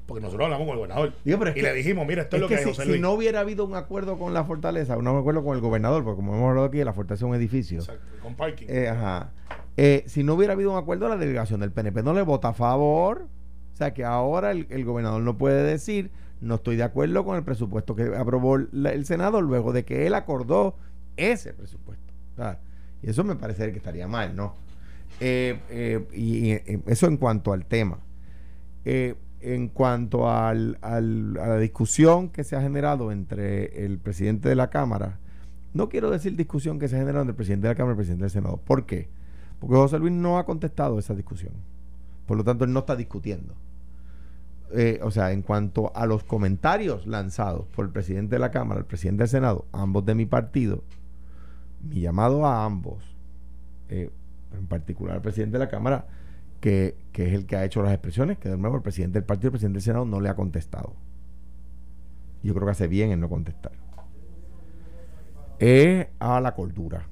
Porque 0.06 0.20
nosotros 0.20 0.44
hablamos 0.44 0.66
con 0.66 0.75
el 0.75 0.78
gobernador. 0.78 1.12
y 1.56 1.62
le 1.62 1.73
dijimos, 1.73 2.06
mira, 2.06 2.23
esto 2.23 2.37
es, 2.37 2.42
lo 2.42 2.49
que, 2.49 2.56
que 2.56 2.75
si, 2.75 2.92
si, 2.92 2.99
no 2.99 3.12
hubiera 3.12 3.40
habido 3.40 3.64
un 3.64 3.75
acuerdo 3.75 4.18
con 4.18 4.34
la 4.34 4.44
fortaleza, 4.44 4.99
un 4.99 5.08
acuerdo 5.08 5.42
con 5.42 5.54
el 5.56 5.62
gobernador, 5.62 6.04
porque 6.04 6.16
como 6.16 6.34
hemos 6.34 6.50
hablado 6.50 6.66
aquí, 6.66 6.84
la 6.84 6.92
fortaleza 6.92 7.25
es 7.25 7.30
un 7.30 7.34
edificio. 7.34 7.78
Exacto, 7.78 8.04
con 8.23 8.34
parking. 8.34 8.66
Eh, 8.68 8.88
ajá. 8.88 9.32
Eh, 9.76 10.04
si 10.07 10.23
no 10.23 10.35
hubiera 10.35 10.52
habido 10.52 10.71
un 10.71 10.78
acuerdo, 10.78 11.09
la 11.09 11.16
delegación 11.16 11.61
del 11.61 11.73
PNP 11.73 12.02
no 12.02 12.14
le 12.14 12.23
vota 12.23 12.49
a 12.49 12.52
favor. 12.52 13.28
O 13.73 13.76
sea 13.76 13.93
que 13.93 14.04
ahora 14.04 14.52
el, 14.52 14.85
gobernador 14.85 15.21
no 15.23 15.37
puede 15.37 15.64
decir, 15.64 16.12
no 16.40 16.57
estoy 16.57 16.76
de 16.76 16.85
acuerdo 16.85 17.25
con 17.25 17.37
el 17.37 17.43
presupuesto 17.43 17.97
que 17.97 18.14
aprobó 18.16 18.57
el, 18.57 19.04
Senado 19.04 19.43
luego 19.43 19.73
de 19.73 19.85
que 19.85 20.07
él 20.07 20.14
acordó 20.14 20.76
ese 21.16 21.52
presupuesto. 21.54 22.12
Y 23.02 23.11
eso 23.11 23.25
me 23.25 23.35
parece 23.35 23.73
que 23.73 23.78
estaría 23.78 24.07
mal, 24.07 24.37
¿no? 24.37 24.54
Eh, 25.21 25.59
eh, 25.71 26.07
y, 26.14 26.52
eso 26.90 27.07
en 27.07 27.16
cuanto 27.16 27.52
al 27.52 27.66
tema. 27.66 27.99
en 28.85 29.69
cuanto 29.69 30.31
al, 30.31 30.78
a 30.83 31.00
la 31.00 31.59
discusión 31.59 32.28
que 32.28 32.45
se 32.45 32.54
ha 32.54 32.62
generado 32.62 33.11
entre 33.11 33.85
el 33.85 33.99
presidente 33.99 34.49
de 34.49 34.54
la 34.54 34.71
Cámara, 34.71 35.19
no 35.73 35.88
quiero 35.88 36.11
decir 36.11 36.37
discusión 36.37 36.78
que 36.78 36.87
se 36.87 36.95
ha 36.95 37.00
generado 37.00 37.23
entre 37.23 37.33
el 37.33 37.37
presidente 37.37 37.66
de 37.66 37.75
la 37.75 37.76
Cámara 37.76 37.90
y 37.90 37.95
el 37.95 37.97
presidente 37.97 38.23
del 38.23 38.31
Senado. 38.31 38.59
¿Por 38.59 38.87
qué? 38.87 39.09
Porque 39.64 39.76
José 39.76 39.99
Luis 39.99 40.12
no 40.12 40.37
ha 40.38 40.44
contestado 40.44 40.99
esa 40.99 41.14
discusión. 41.14 41.54
Por 42.26 42.37
lo 42.37 42.44
tanto, 42.44 42.66
él 42.66 42.73
no 42.75 42.80
está 42.80 42.97
discutiendo. 42.97 43.54
Eh, 44.73 45.00
o 45.02 45.11
sea, 45.11 45.33
en 45.33 45.40
cuanto 45.40 45.90
a 45.97 46.04
los 46.04 46.23
comentarios 46.23 47.06
lanzados 47.06 47.66
por 47.68 47.87
el 47.87 47.90
presidente 47.90 48.35
de 48.35 48.40
la 48.40 48.50
Cámara, 48.50 48.80
el 48.80 48.87
presidente 48.87 49.23
del 49.23 49.28
Senado, 49.28 49.64
ambos 49.73 50.04
de 50.04 50.14
mi 50.14 50.26
partido, 50.26 50.85
mi 51.80 52.00
llamado 52.00 52.44
a 52.44 52.66
ambos, 52.66 53.16
eh, 53.88 54.11
en 54.52 54.66
particular 54.66 55.16
al 55.16 55.23
presidente 55.23 55.54
de 55.54 55.64
la 55.64 55.71
Cámara, 55.71 56.09
que, 56.61 56.94
que, 57.12 57.28
es 57.28 57.33
el 57.33 57.47
que 57.47 57.56
ha 57.56 57.64
hecho 57.64 57.83
las 57.83 57.92
expresiones, 57.92 58.37
que 58.37 58.50
de 58.50 58.59
nuevo 58.59 58.76
el 58.76 58.83
presidente 58.83 59.18
del 59.18 59.25
partido, 59.25 59.49
el 59.49 59.52
presidente 59.52 59.76
del 59.76 59.83
Senado, 59.83 60.04
no 60.04 60.21
le 60.21 60.28
ha 60.28 60.37
contestado. 60.37 60.92
Yo 62.42 62.52
creo 62.52 62.66
que 62.66 62.73
hace 62.73 62.87
bien 62.87 63.12
en 63.12 63.21
no 63.21 63.30
contestar. 63.30 63.73
Es 65.59 66.09
a 66.18 66.38
la 66.42 66.54
cordura 66.54 67.06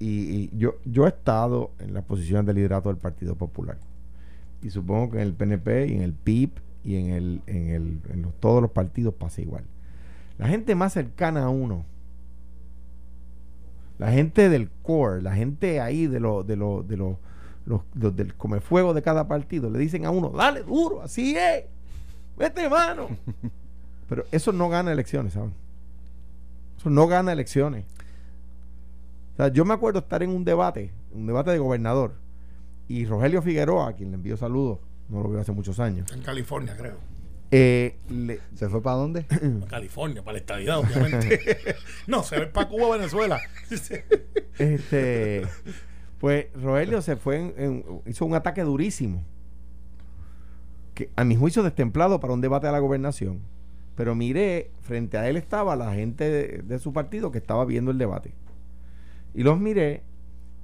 y, 0.00 0.56
yo, 0.56 0.76
yo 0.84 1.06
he 1.06 1.08
estado 1.08 1.72
en 1.80 1.92
las 1.92 2.04
posiciones 2.04 2.46
de 2.46 2.54
liderato 2.54 2.88
del 2.88 2.98
Partido 2.98 3.34
Popular. 3.34 3.78
Y 4.62 4.70
supongo 4.70 5.10
que 5.10 5.16
en 5.18 5.22
el 5.24 5.34
PNP 5.34 5.86
y 5.88 5.94
en 5.94 6.02
el 6.02 6.12
PIB 6.12 6.50
y 6.84 6.96
en, 6.96 7.10
el, 7.10 7.42
en, 7.46 7.70
el, 7.70 8.00
en 8.10 8.32
todos 8.40 8.62
los 8.62 8.70
partidos 8.70 9.14
pasa 9.14 9.40
igual. 9.40 9.64
La 10.38 10.48
gente 10.48 10.74
más 10.74 10.92
cercana 10.92 11.44
a 11.44 11.48
uno, 11.48 11.84
la 13.98 14.12
gente 14.12 14.48
del 14.48 14.70
core, 14.82 15.20
la 15.20 15.34
gente 15.34 15.80
ahí 15.80 16.06
de 16.06 16.20
los 16.20 16.46
de 16.46 16.54
lo, 16.54 16.84
de 16.84 16.96
los, 16.96 17.16
los, 17.66 17.82
del 18.16 18.34
comefuego 18.34 18.94
de 18.94 19.02
cada 19.02 19.26
partido, 19.26 19.68
le 19.68 19.80
dicen 19.80 20.06
a 20.06 20.10
uno, 20.10 20.30
dale 20.30 20.62
duro, 20.62 21.02
así 21.02 21.36
es, 21.36 21.64
vete 22.36 22.68
mano. 22.68 23.08
Pero 24.08 24.24
eso 24.30 24.52
no 24.52 24.68
gana 24.68 24.92
elecciones, 24.92 25.32
¿saben? 25.32 25.52
Eso 26.78 26.88
no 26.88 27.08
gana 27.08 27.32
elecciones 27.32 27.84
yo 29.46 29.64
me 29.64 29.74
acuerdo 29.74 30.00
estar 30.00 30.22
en 30.22 30.30
un 30.30 30.44
debate, 30.44 30.92
un 31.12 31.26
debate 31.26 31.52
de 31.52 31.58
gobernador, 31.58 32.14
y 32.88 33.04
Rogelio 33.06 33.40
Figueroa, 33.40 33.90
a 33.90 33.92
quien 33.92 34.10
le 34.10 34.16
envío 34.16 34.36
saludos, 34.36 34.80
no 35.08 35.22
lo 35.22 35.30
veo 35.30 35.40
hace 35.40 35.52
muchos 35.52 35.78
años. 35.78 36.10
En 36.12 36.22
California, 36.22 36.74
creo. 36.76 36.96
Eh, 37.50 37.96
¿Se 38.54 38.68
fue 38.68 38.82
para 38.82 38.96
dónde? 38.96 39.22
Para 39.60 39.66
California, 39.68 40.22
para 40.22 40.34
la 40.34 40.38
estadidad, 40.38 40.78
obviamente. 40.78 41.40
no, 42.06 42.22
se 42.22 42.40
ve 42.40 42.46
para 42.46 42.68
Cuba, 42.68 42.96
Venezuela. 42.96 43.40
este, 44.58 45.46
pues 46.18 46.46
Rogelio 46.54 47.00
se 47.00 47.16
fue, 47.16 47.54
hizo 48.06 48.26
un 48.26 48.34
ataque 48.34 48.62
durísimo. 48.62 49.24
Que 50.94 51.10
a 51.16 51.24
mi 51.24 51.36
juicio 51.36 51.62
destemplado 51.62 52.20
para 52.20 52.34
un 52.34 52.40
debate 52.40 52.66
a 52.66 52.72
la 52.72 52.80
gobernación. 52.80 53.40
Pero 53.94 54.14
miré, 54.14 54.70
frente 54.82 55.16
a 55.16 55.28
él 55.28 55.36
estaba 55.36 55.74
la 55.74 55.94
gente 55.94 56.28
de, 56.28 56.62
de 56.62 56.78
su 56.78 56.92
partido 56.92 57.32
que 57.32 57.38
estaba 57.38 57.64
viendo 57.64 57.90
el 57.90 57.98
debate. 57.98 58.34
Y 59.34 59.42
los 59.42 59.58
miré 59.58 60.02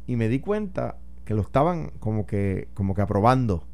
y 0.07 0.17
me 0.17 0.29
di 0.29 0.41
cuenta 0.41 0.99
que 1.25 1.35
lo 1.35 1.43
estaban 1.43 1.91
como 1.99 2.27
que, 2.27 2.69
como 2.75 2.95
que 2.95 3.03
aprobando. 3.03 3.65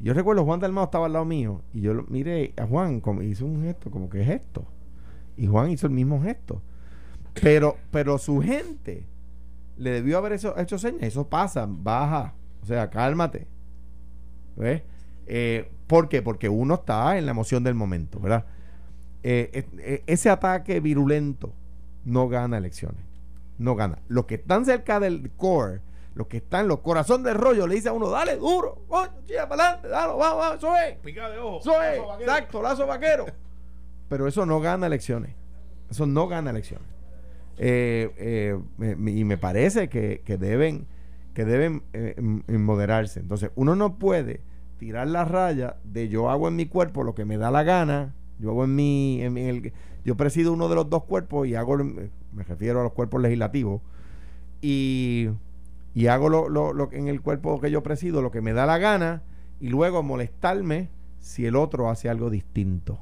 Yo 0.00 0.14
recuerdo 0.14 0.44
Juan 0.44 0.60
Dalmao 0.60 0.84
estaba 0.84 1.06
al 1.06 1.12
lado 1.12 1.24
mío 1.24 1.62
y 1.72 1.80
yo 1.80 2.04
miré 2.08 2.54
a 2.56 2.66
Juan 2.66 3.00
como 3.00 3.22
hizo 3.22 3.44
un 3.44 3.62
gesto 3.62 3.90
como 3.90 4.08
que 4.08 4.24
gesto 4.24 4.64
y 5.36 5.46
Juan 5.46 5.70
hizo 5.70 5.86
el 5.86 5.92
mismo 5.92 6.22
gesto. 6.22 6.62
Pero 7.40 7.76
pero 7.90 8.18
su 8.18 8.40
gente 8.40 9.06
le 9.76 9.90
debió 9.90 10.18
haber 10.18 10.32
hecho, 10.32 10.58
hecho 10.58 10.78
señas, 10.78 11.02
eso 11.02 11.28
pasa, 11.28 11.66
baja, 11.68 12.34
o 12.62 12.66
sea, 12.66 12.90
cálmate. 12.90 13.46
¿Ves? 14.56 14.82
Eh, 15.26 15.70
¿Por 15.86 16.08
qué? 16.08 16.20
Porque 16.20 16.48
uno 16.48 16.74
está 16.74 17.16
en 17.16 17.26
la 17.26 17.30
emoción 17.30 17.62
del 17.62 17.74
momento, 17.74 18.18
¿verdad? 18.18 18.44
Eh, 19.22 19.66
eh, 19.78 20.02
ese 20.06 20.30
ataque 20.30 20.80
virulento 20.80 21.52
no 22.04 22.28
gana 22.28 22.58
elecciones. 22.58 23.07
No 23.58 23.74
gana. 23.74 23.98
Los 24.08 24.26
que 24.26 24.36
están 24.36 24.64
cerca 24.64 25.00
del 25.00 25.30
core 25.36 25.82
los 26.18 26.26
que 26.26 26.38
están, 26.38 26.66
los 26.66 26.80
corazón 26.80 27.22
del 27.22 27.36
rollo, 27.36 27.68
le 27.68 27.76
dice 27.76 27.90
a 27.90 27.92
uno, 27.92 28.10
dale 28.10 28.36
duro, 28.36 28.82
coño, 28.88 29.12
chilla 29.24 29.48
para 29.48 29.62
adelante, 29.62 29.88
dale, 29.88 30.12
vamos, 30.14 30.38
vamos, 30.38 30.56
eso 30.58 30.76
es. 30.76 30.96
Pica 30.96 31.30
de 31.30 31.38
ojo. 31.38 31.60
Eso 31.60 31.80
es, 31.80 32.00
exacto, 32.20 32.60
lazo 32.60 32.88
vaquero. 32.88 33.26
Pero 34.08 34.26
eso 34.26 34.44
no 34.44 34.58
gana 34.58 34.88
elecciones. 34.88 35.36
Eso 35.88 36.06
no 36.06 36.26
gana 36.26 36.50
elecciones. 36.50 36.88
Eh, 37.56 38.10
eh, 38.16 38.96
y 38.98 39.24
me 39.24 39.38
parece 39.38 39.88
que, 39.88 40.20
deben, 40.26 40.88
que 41.34 41.44
deben 41.44 41.84
eh, 41.92 42.20
moderarse. 42.20 43.20
Entonces, 43.20 43.52
uno 43.54 43.76
no 43.76 43.96
puede 43.96 44.40
tirar 44.78 45.06
la 45.06 45.24
raya 45.24 45.76
de 45.84 46.08
yo 46.08 46.30
hago 46.30 46.48
en 46.48 46.56
mi 46.56 46.66
cuerpo 46.66 47.04
lo 47.04 47.14
que 47.14 47.24
me 47.24 47.38
da 47.38 47.52
la 47.52 47.62
gana. 47.62 48.14
Yo 48.40 48.50
hago 48.50 48.64
en 48.64 48.74
mi, 48.74 49.22
en 49.22 49.38
el, 49.38 49.72
yo 50.04 50.16
presido 50.16 50.52
uno 50.52 50.68
de 50.68 50.74
los 50.74 50.90
dos 50.90 51.04
cuerpos 51.04 51.46
y 51.46 51.54
hago, 51.54 51.78
me 52.32 52.44
refiero 52.44 52.80
a 52.80 52.82
los 52.82 52.92
cuerpos 52.92 53.20
legislativos. 53.20 53.80
Y 54.60 55.28
y 55.98 56.06
hago 56.06 56.28
lo, 56.28 56.48
lo, 56.48 56.92
en 56.92 57.08
el 57.08 57.20
cuerpo 57.20 57.60
que 57.60 57.72
yo 57.72 57.82
presido 57.82 58.22
lo 58.22 58.30
que 58.30 58.40
me 58.40 58.52
da 58.52 58.66
la 58.66 58.78
gana 58.78 59.22
y 59.60 59.68
luego 59.68 60.02
molestarme 60.04 60.90
si 61.18 61.44
el 61.44 61.56
otro 61.56 61.90
hace 61.90 62.08
algo 62.08 62.30
distinto. 62.30 63.00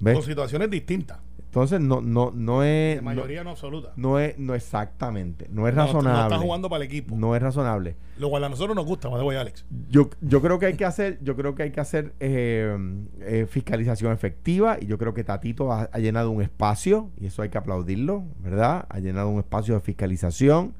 ¿Ves? 0.00 0.24
Situaciones 0.24 0.68
distintas. 0.68 1.20
Entonces 1.46 1.80
no 1.80 2.02
no 2.02 2.32
no 2.34 2.62
es 2.62 2.96
de 2.96 3.02
mayoría 3.02 3.42
no, 3.42 3.50
absoluta. 3.50 3.92
No 3.96 4.18
es 4.18 4.38
no 4.38 4.54
exactamente, 4.54 5.48
no 5.50 5.66
es 5.66 5.74
razonable. 5.74 6.18
No 6.18 6.26
está 6.26 6.38
jugando 6.38 6.68
para 6.68 6.84
el 6.84 6.90
equipo. 6.90 7.16
No 7.16 7.34
es 7.34 7.42
razonable. 7.42 7.96
Lo 8.18 8.28
cual 8.28 8.44
a 8.44 8.48
nosotros 8.48 8.76
nos 8.76 8.84
gusta, 8.84 9.08
más 9.08 9.20
de 9.20 9.38
Alex. 9.38 9.64
Yo 9.88 10.10
yo 10.20 10.42
creo 10.42 10.58
que 10.58 10.66
hay 10.66 10.74
que 10.74 10.84
hacer 10.84 11.18
yo 11.22 11.34
creo 11.34 11.54
que 11.54 11.62
hay 11.62 11.70
que 11.70 11.80
hacer 11.80 12.14
eh, 12.20 12.76
eh, 13.20 13.46
fiscalización 13.48 14.12
efectiva 14.12 14.76
y 14.80 14.86
yo 14.86 14.98
creo 14.98 15.14
que 15.14 15.24
Tatito 15.24 15.72
ha, 15.72 15.88
ha, 15.92 15.98
llenado 15.98 16.30
un 16.30 16.42
espacio 16.42 17.10
y 17.18 17.26
eso 17.26 17.42
hay 17.42 17.48
que 17.48 17.58
aplaudirlo, 17.58 18.24
¿verdad? 18.40 18.86
Ha 18.90 18.98
llenado 18.98 19.28
un 19.30 19.38
espacio 19.38 19.74
de 19.74 19.80
fiscalización 19.80 20.74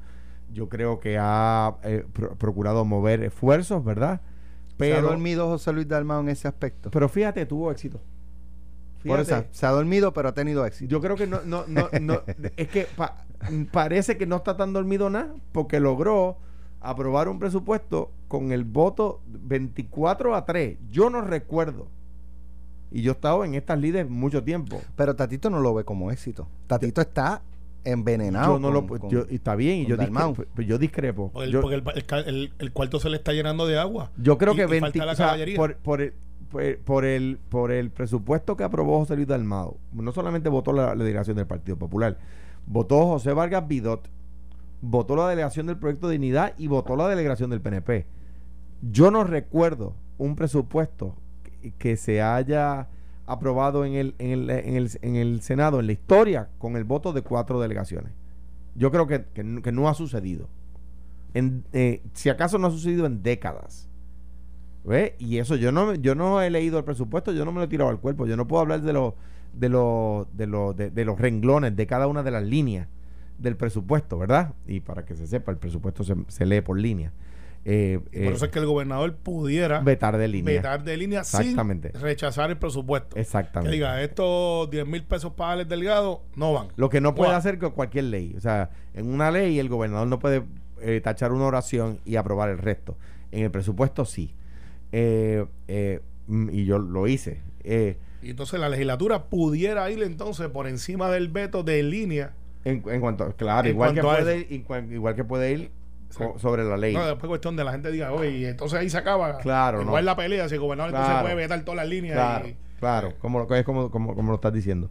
yo 0.51 0.69
creo 0.69 0.99
que 0.99 1.17
ha 1.19 1.77
eh, 1.83 2.05
procurado 2.37 2.85
mover 2.85 3.23
esfuerzos, 3.23 3.83
¿verdad? 3.83 4.21
Pero, 4.77 4.95
¿Se 4.95 4.99
ha 4.99 5.01
dormido 5.01 5.47
José 5.47 5.73
Luis 5.73 5.87
Dalmao 5.87 6.21
en 6.21 6.29
ese 6.29 6.47
aspecto? 6.47 6.91
Pero 6.91 7.09
fíjate, 7.09 7.45
tuvo 7.45 7.71
éxito. 7.71 7.99
Por 9.07 9.19
eso, 9.19 9.45
se 9.51 9.65
ha 9.65 9.71
dormido, 9.71 10.13
pero 10.13 10.29
ha 10.29 10.33
tenido 10.33 10.65
éxito. 10.65 10.89
Yo 10.89 11.01
creo 11.01 11.15
que 11.15 11.27
no, 11.27 11.41
no, 11.43 11.65
no, 11.67 11.89
no 11.99 12.21
es 12.57 12.67
que 12.67 12.87
parece 13.71 14.17
que 14.17 14.25
no 14.25 14.37
está 14.37 14.57
tan 14.57 14.73
dormido 14.73 15.09
nada, 15.09 15.33
porque 15.51 15.79
logró 15.79 16.37
aprobar 16.81 17.27
un 17.27 17.39
presupuesto 17.39 18.11
con 18.27 18.51
el 18.51 18.63
voto 18.63 19.21
24 19.27 20.35
a 20.35 20.45
3. 20.45 20.77
Yo 20.89 21.09
no 21.09 21.21
recuerdo. 21.21 21.87
Y 22.91 23.01
yo 23.01 23.11
he 23.11 23.15
estado 23.15 23.43
en 23.43 23.55
estas 23.55 23.79
líderes 23.79 24.09
mucho 24.09 24.43
tiempo. 24.43 24.81
Pero 24.95 25.15
Tatito 25.15 25.49
no 25.49 25.59
lo 25.59 25.73
ve 25.73 25.83
como 25.83 26.11
éxito. 26.11 26.47
Tatito 26.67 27.01
está 27.01 27.41
envenenado. 27.83 28.53
Yo 28.53 28.59
no 28.59 28.71
lo, 28.71 29.09
yo, 29.09 29.25
está 29.29 29.55
bien, 29.55 29.79
y 29.79 29.85
yo, 29.85 29.97
discrepo, 29.97 30.45
yo 30.57 30.77
discrepo. 30.77 31.31
Porque, 31.31 31.75
el, 32.25 32.53
el, 32.59 32.71
cuarto 32.71 32.99
se 32.99 33.09
le 33.09 33.17
está 33.17 33.33
llenando 33.33 33.65
de 33.65 33.77
agua. 33.77 34.11
Yo 34.17 34.37
creo 34.37 34.55
que 34.55 34.65
20, 34.65 34.99
por, 35.55 35.75
por, 35.77 36.13
el, 36.55 36.77
por, 36.77 37.05
el, 37.05 37.39
por 37.49 37.71
el 37.71 37.91
presupuesto 37.91 38.57
que 38.57 38.63
aprobó 38.63 38.99
José 38.99 39.15
Luis 39.15 39.27
Dalmado, 39.27 39.77
no 39.93 40.11
solamente 40.11 40.49
votó 40.49 40.73
la, 40.73 40.95
delegación 40.95 41.37
del 41.37 41.47
Partido 41.47 41.77
Popular, 41.77 42.17
votó 42.65 43.05
José 43.07 43.33
Vargas 43.33 43.67
Vidot, 43.67 44.09
votó 44.81 45.15
la 45.15 45.27
delegación 45.29 45.67
del 45.67 45.77
Proyecto 45.77 46.07
de 46.07 46.13
Dignidad 46.13 46.53
y 46.57 46.67
votó 46.67 46.95
la 46.95 47.07
delegación 47.07 47.49
del 47.49 47.61
PNP. 47.61 48.05
Yo 48.81 49.11
no 49.11 49.23
recuerdo 49.23 49.95
un 50.17 50.35
presupuesto 50.35 51.15
que 51.77 51.97
se 51.97 52.21
haya 52.21 52.87
aprobado 53.25 53.83
en 53.85 53.93
el, 53.93 54.15
en 54.19 54.31
el, 54.31 54.49
en 54.49 54.75
el, 54.75 54.89
en 55.01 55.15
el 55.15 55.41
Senado, 55.41 55.79
en 55.79 55.87
la 55.87 55.91
historia, 55.91 56.49
con 56.57 56.77
el 56.77 56.85
voto 56.85 57.13
de 57.13 57.21
cuatro 57.21 57.59
delegaciones. 57.59 58.13
Yo 58.75 58.91
creo 58.91 59.07
que, 59.07 59.25
que, 59.33 59.71
no 59.71 59.89
ha 59.89 59.93
sucedido. 59.93 60.47
En, 61.33 61.65
eh, 61.73 62.03
si 62.13 62.29
acaso 62.29 62.57
no 62.57 62.67
ha 62.67 62.71
sucedido 62.71 63.05
en 63.05 63.23
décadas. 63.23 63.86
¿Ve? 64.87 65.15
Y 65.19 65.37
eso 65.37 65.57
yo 65.57 65.73
no, 65.73 65.93
yo 65.95 66.15
no 66.15 66.41
he 66.41 66.49
leído 66.49 66.77
el 66.77 66.85
presupuesto, 66.85 67.33
yo 67.33 67.43
no 67.43 67.51
me 67.51 67.59
lo 67.59 67.65
he 67.65 67.67
tirado 67.67 67.89
al 67.89 67.99
cuerpo. 67.99 68.25
Yo 68.25 68.37
no 68.37 68.47
puedo 68.47 68.61
hablar 68.61 68.81
de, 68.81 68.93
los 68.93 69.13
de, 69.53 69.67
los 69.67 70.27
de, 70.35 70.47
los 70.47 70.75
de, 70.77 71.05
los 71.05 71.19
renglones 71.19 71.75
de 71.75 71.85
cada 71.85 72.07
una 72.07 72.23
de 72.23 72.31
las 72.31 72.43
líneas 72.43 72.87
del 73.37 73.57
presupuesto, 73.57 74.17
¿verdad? 74.17 74.53
Y 74.65 74.79
para 74.79 75.03
que 75.03 75.13
se 75.13 75.27
sepa, 75.27 75.51
el 75.51 75.57
presupuesto 75.57 76.05
se, 76.05 76.15
se 76.29 76.45
lee 76.45 76.61
por 76.61 76.79
línea. 76.79 77.11
Eh, 77.69 77.99
por 78.23 78.33
eso 78.33 78.45
es 78.45 78.51
que 78.51 78.59
el 78.59 78.65
gobernador 78.65 79.13
pudiera 79.17 79.81
vetar 79.81 80.17
de 80.17 80.29
línea. 80.29 80.53
Vetar 80.55 80.85
de 80.85 80.95
línea 80.95 81.19
Exactamente. 81.19 81.91
sin 81.91 81.99
rechazar 81.99 82.49
el 82.49 82.57
presupuesto. 82.57 83.17
Exactamente. 83.17 83.71
Que 83.71 83.75
diga, 83.75 84.01
estos 84.01 84.69
10 84.69 84.87
mil 84.87 85.03
pesos 85.03 85.33
para 85.33 85.51
Alex 85.51 85.69
Delgado 85.69 86.21
no 86.37 86.53
van. 86.53 86.69
Lo 86.77 86.89
que 86.89 87.01
no 87.01 87.13
puede 87.13 87.33
hacer 87.33 87.59
con 87.59 87.71
cualquier 87.71 88.05
ley. 88.05 88.33
O 88.37 88.39
sea, 88.39 88.69
en 88.93 89.13
una 89.13 89.31
ley 89.31 89.59
el 89.59 89.67
gobernador 89.67 90.07
no 90.07 90.17
puede 90.17 90.43
eh, 90.81 91.01
tachar 91.03 91.33
una 91.33 91.43
oración 91.43 91.99
y 92.05 92.15
aprobar 92.15 92.47
el 92.47 92.57
resto. 92.57 92.95
En 93.33 93.43
el 93.43 93.51
presupuesto 93.51 94.05
sí. 94.05 94.33
Eh, 94.91 95.45
mm, 96.27 96.49
y 96.51 96.65
yo 96.65 96.79
lo 96.79 97.07
hice. 97.07 97.41
y 98.21 98.29
entonces 98.29 98.59
la 98.59 98.69
legislatura 98.69 99.25
pudiera 99.25 99.89
ir 99.91 100.01
entonces 100.03 100.47
por 100.49 100.67
encima 100.67 101.09
del 101.09 101.29
veto 101.29 101.63
de 101.63 101.83
línea. 101.83 102.33
En, 102.65 102.81
cuanto, 102.81 103.33
claro, 103.37 103.69
igual, 103.69 103.93
que 103.93 104.01
puede, 104.01 104.47
igual 104.49 105.15
que 105.15 105.23
puede 105.23 105.51
ir 105.53 105.71
sobre 106.37 106.63
la 106.63 106.77
ley. 106.77 106.93
No, 106.93 107.05
después 107.05 107.27
cuestión 107.27 107.55
de 107.55 107.63
la 107.63 107.71
gente 107.71 107.91
diga, 107.91 108.11
oye, 108.11 108.31
y 108.31 108.45
entonces 108.45 108.79
ahí 108.79 108.89
se 108.89 108.97
acaba. 108.97 109.37
Claro, 109.37 109.81
Igual 109.81 110.05
la 110.05 110.15
pelea, 110.15 110.49
si 110.49 110.55
el 110.55 110.61
gobernador 110.61 110.93
entonces 110.93 111.21
puede 111.21 111.35
vetar 111.35 111.61
todas 111.61 111.77
las 111.77 111.87
líneas. 111.87 112.15
Claro, 112.15 112.47
claro, 112.79 113.13
como, 113.19 113.55
es 113.55 113.63
como, 113.63 113.89
como, 113.91 114.15
como 114.15 114.31
lo 114.31 114.35
estás 114.35 114.53
diciendo. 114.53 114.89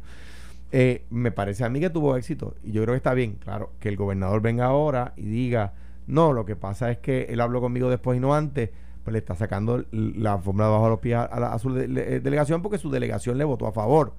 Eh, 0.73 1.05
me 1.11 1.31
parece 1.31 1.65
a 1.65 1.69
mí 1.69 1.79
que 1.79 1.91
tuvo 1.91 2.17
éxito 2.17 2.57
y 2.65 2.73
yo 2.73 2.83
creo 2.83 2.95
que 2.95 2.99
está 2.99 3.15
bien, 3.15 3.35
claro, 3.35 3.73
que 3.79 3.89
el 3.89 3.97
gobernador 3.97 4.41
venga 4.41 4.65
ahora 4.65 5.13
y 5.17 5.27
diga, 5.27 5.75
no, 6.07 6.33
lo 6.33 6.45
que 6.45 6.57
pasa 6.57 6.91
es 6.91 6.99
que 6.99 7.27
él 7.31 7.41
habló 7.41 7.61
conmigo 7.61 7.89
después 7.89 8.17
y 8.17 8.21
no 8.21 8.35
antes, 8.35 8.71
le 9.12 9.19
está 9.19 9.35
sacando 9.35 9.85
la 9.90 10.38
forma 10.38 10.69
bajo 10.69 10.88
los 10.88 11.01
pies 11.01 11.16
a, 11.19 11.59
su 11.59 11.77
eh, 11.79 12.21
delegación 12.21 12.62
porque 12.62 12.79
su 12.79 12.90
delegación 12.90 13.38
le 13.38 13.45
votó 13.45 13.66
a 13.66 13.73
favor. 13.73 14.14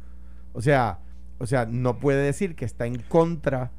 O 0.54 0.62
sea, 0.62 1.00
o 1.40 1.46
sea, 1.46 1.66
no 1.66 2.00
puede 2.00 2.24
decir 2.24 2.56
que 2.56 2.66
está 2.66 2.86
en 2.86 3.00
contra 3.00 3.72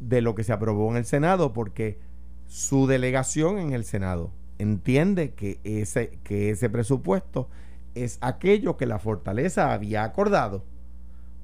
de 0.00 0.20
lo 0.20 0.34
que 0.34 0.44
se 0.44 0.52
aprobó 0.52 0.90
en 0.90 0.96
el 0.96 1.04
Senado 1.04 1.52
porque 1.52 1.98
su 2.46 2.86
delegación 2.86 3.58
en 3.58 3.72
el 3.72 3.84
Senado 3.84 4.30
entiende 4.58 5.34
que 5.34 5.60
ese, 5.64 6.18
que 6.22 6.50
ese 6.50 6.70
presupuesto 6.70 7.48
es 7.94 8.18
aquello 8.20 8.76
que 8.76 8.86
la 8.86 8.98
fortaleza 8.98 9.72
había 9.72 10.04
acordado, 10.04 10.64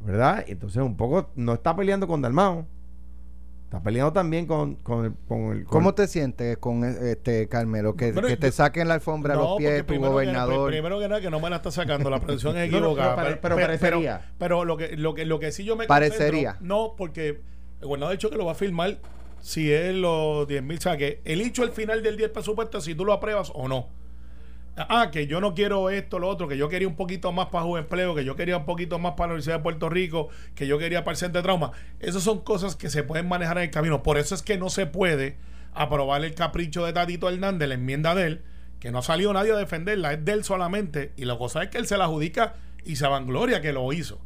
¿verdad? 0.04 0.44
Entonces 0.46 0.82
un 0.82 0.96
poco 0.96 1.30
no 1.34 1.54
está 1.54 1.76
peleando 1.76 2.06
con 2.06 2.22
Dalmao, 2.22 2.66
está 3.68 3.82
peleando 3.82 4.14
también 4.14 4.46
con, 4.46 4.76
con, 4.76 5.04
el, 5.04 5.14
con 5.26 5.64
¿Cómo 5.64 5.94
te 5.94 6.08
sientes 6.08 6.56
con 6.56 6.84
este 6.84 7.48
Carmelo? 7.48 7.96
Que, 7.96 8.14
que 8.14 8.38
te 8.38 8.50
saquen 8.50 8.88
la 8.88 8.94
alfombra 8.94 9.34
a 9.34 9.36
los 9.36 9.58
pies 9.58 9.84
tu 9.86 9.98
gobernador. 9.98 10.70
primero 10.70 10.98
que 10.98 11.06
nada, 11.06 11.20
que 11.20 11.28
no 11.30 11.38
me 11.38 11.50
la 11.50 11.56
está 11.56 11.70
sacando, 11.70 12.08
la 12.08 12.18
producción 12.18 12.56
es 12.56 12.68
equivocada. 12.72 13.38
pero, 13.42 13.56
parecería. 13.56 14.32
Pero, 14.38 14.64
lo, 14.64 14.78
que, 14.78 14.96
lo, 14.96 15.14
que, 15.14 15.26
lo 15.26 15.38
que 15.38 15.52
sí 15.52 15.64
yo 15.64 15.76
me 15.76 15.86
Parecería. 15.86 16.56
No, 16.60 16.94
porque 16.96 17.42
el 17.80 17.86
gobernador 17.86 18.12
ha 18.12 18.16
dicho 18.16 18.30
que 18.30 18.36
lo 18.36 18.46
va 18.46 18.52
a 18.52 18.54
firmar 18.54 19.00
si 19.42 19.70
es 19.70 19.94
los 19.94 20.48
10 20.48 20.62
mil. 20.62 20.78
O 20.78 20.80
sea, 20.80 20.96
que 20.96 21.20
el 21.26 21.42
hecho 21.42 21.62
al 21.62 21.72
final 21.72 22.02
del 22.02 22.16
día 22.16 22.28
del 22.28 22.32
presupuesto 22.32 22.80
si 22.80 22.94
tú 22.94 23.04
lo 23.04 23.12
apruebas 23.12 23.52
o 23.54 23.68
no. 23.68 23.88
Ah, 24.88 25.10
que 25.10 25.26
yo 25.26 25.40
no 25.40 25.54
quiero 25.54 25.90
esto, 25.90 26.18
lo 26.18 26.28
otro, 26.28 26.46
que 26.46 26.56
yo 26.56 26.68
quería 26.68 26.86
un 26.86 26.94
poquito 26.94 27.32
más 27.32 27.46
para 27.46 27.64
Juventud 27.64 27.86
Empleo, 27.86 28.14
que 28.14 28.24
yo 28.24 28.36
quería 28.36 28.58
un 28.58 28.64
poquito 28.64 28.98
más 28.98 29.12
para 29.12 29.28
la 29.28 29.32
Universidad 29.34 29.56
de 29.56 29.62
Puerto 29.62 29.88
Rico, 29.88 30.28
que 30.54 30.66
yo 30.66 30.78
quería 30.78 31.04
para 31.04 31.12
el 31.12 31.18
Centro 31.18 31.40
de 31.40 31.44
Trauma. 31.44 31.72
Esas 32.00 32.22
son 32.22 32.40
cosas 32.40 32.76
que 32.76 32.88
se 32.88 33.02
pueden 33.02 33.28
manejar 33.28 33.58
en 33.58 33.64
el 33.64 33.70
camino. 33.70 34.02
Por 34.02 34.18
eso 34.18 34.34
es 34.34 34.42
que 34.42 34.56
no 34.56 34.70
se 34.70 34.86
puede 34.86 35.36
aprobar 35.74 36.24
el 36.24 36.34
capricho 36.34 36.84
de 36.84 36.92
Tatito 36.92 37.28
Hernández, 37.28 37.68
la 37.68 37.74
enmienda 37.74 38.14
de 38.14 38.26
él, 38.26 38.42
que 38.78 38.90
no 38.90 39.02
salió 39.02 39.32
nadie 39.32 39.52
a 39.52 39.56
defenderla, 39.56 40.12
es 40.12 40.24
de 40.24 40.32
él 40.32 40.44
solamente, 40.44 41.12
y 41.16 41.24
la 41.24 41.36
cosa 41.36 41.62
es 41.62 41.70
que 41.70 41.78
él 41.78 41.86
se 41.86 41.96
la 41.96 42.04
adjudica 42.04 42.54
y 42.84 42.96
se 42.96 43.06
vangloria 43.06 43.60
que 43.60 43.72
lo 43.72 43.92
hizo. 43.92 44.20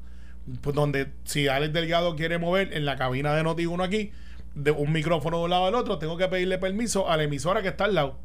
Pues 0.61 0.75
donde 0.75 1.12
si 1.25 1.49
Alex 1.49 1.73
Delgado 1.73 2.17
quiere 2.17 2.38
mover 2.38 2.75
en 2.75 2.85
la 2.85 2.97
cabina 2.97 3.35
de 3.35 3.43
Noti1 3.43 3.85
aquí, 3.85 4.12
de 4.55 4.71
un 4.71 4.93
micrófono 4.93 5.38
de 5.38 5.45
un 5.45 5.51
lado 5.51 5.67
al 5.67 5.75
otro, 5.75 5.99
tengo 5.99 6.17
que 6.17 6.29
pedirle 6.29 6.59
permiso 6.59 7.09
a 7.09 7.17
la 7.17 7.23
emisora 7.23 7.62
que 7.62 7.69
está 7.69 7.85
al 7.85 7.95
lado, 7.95 8.19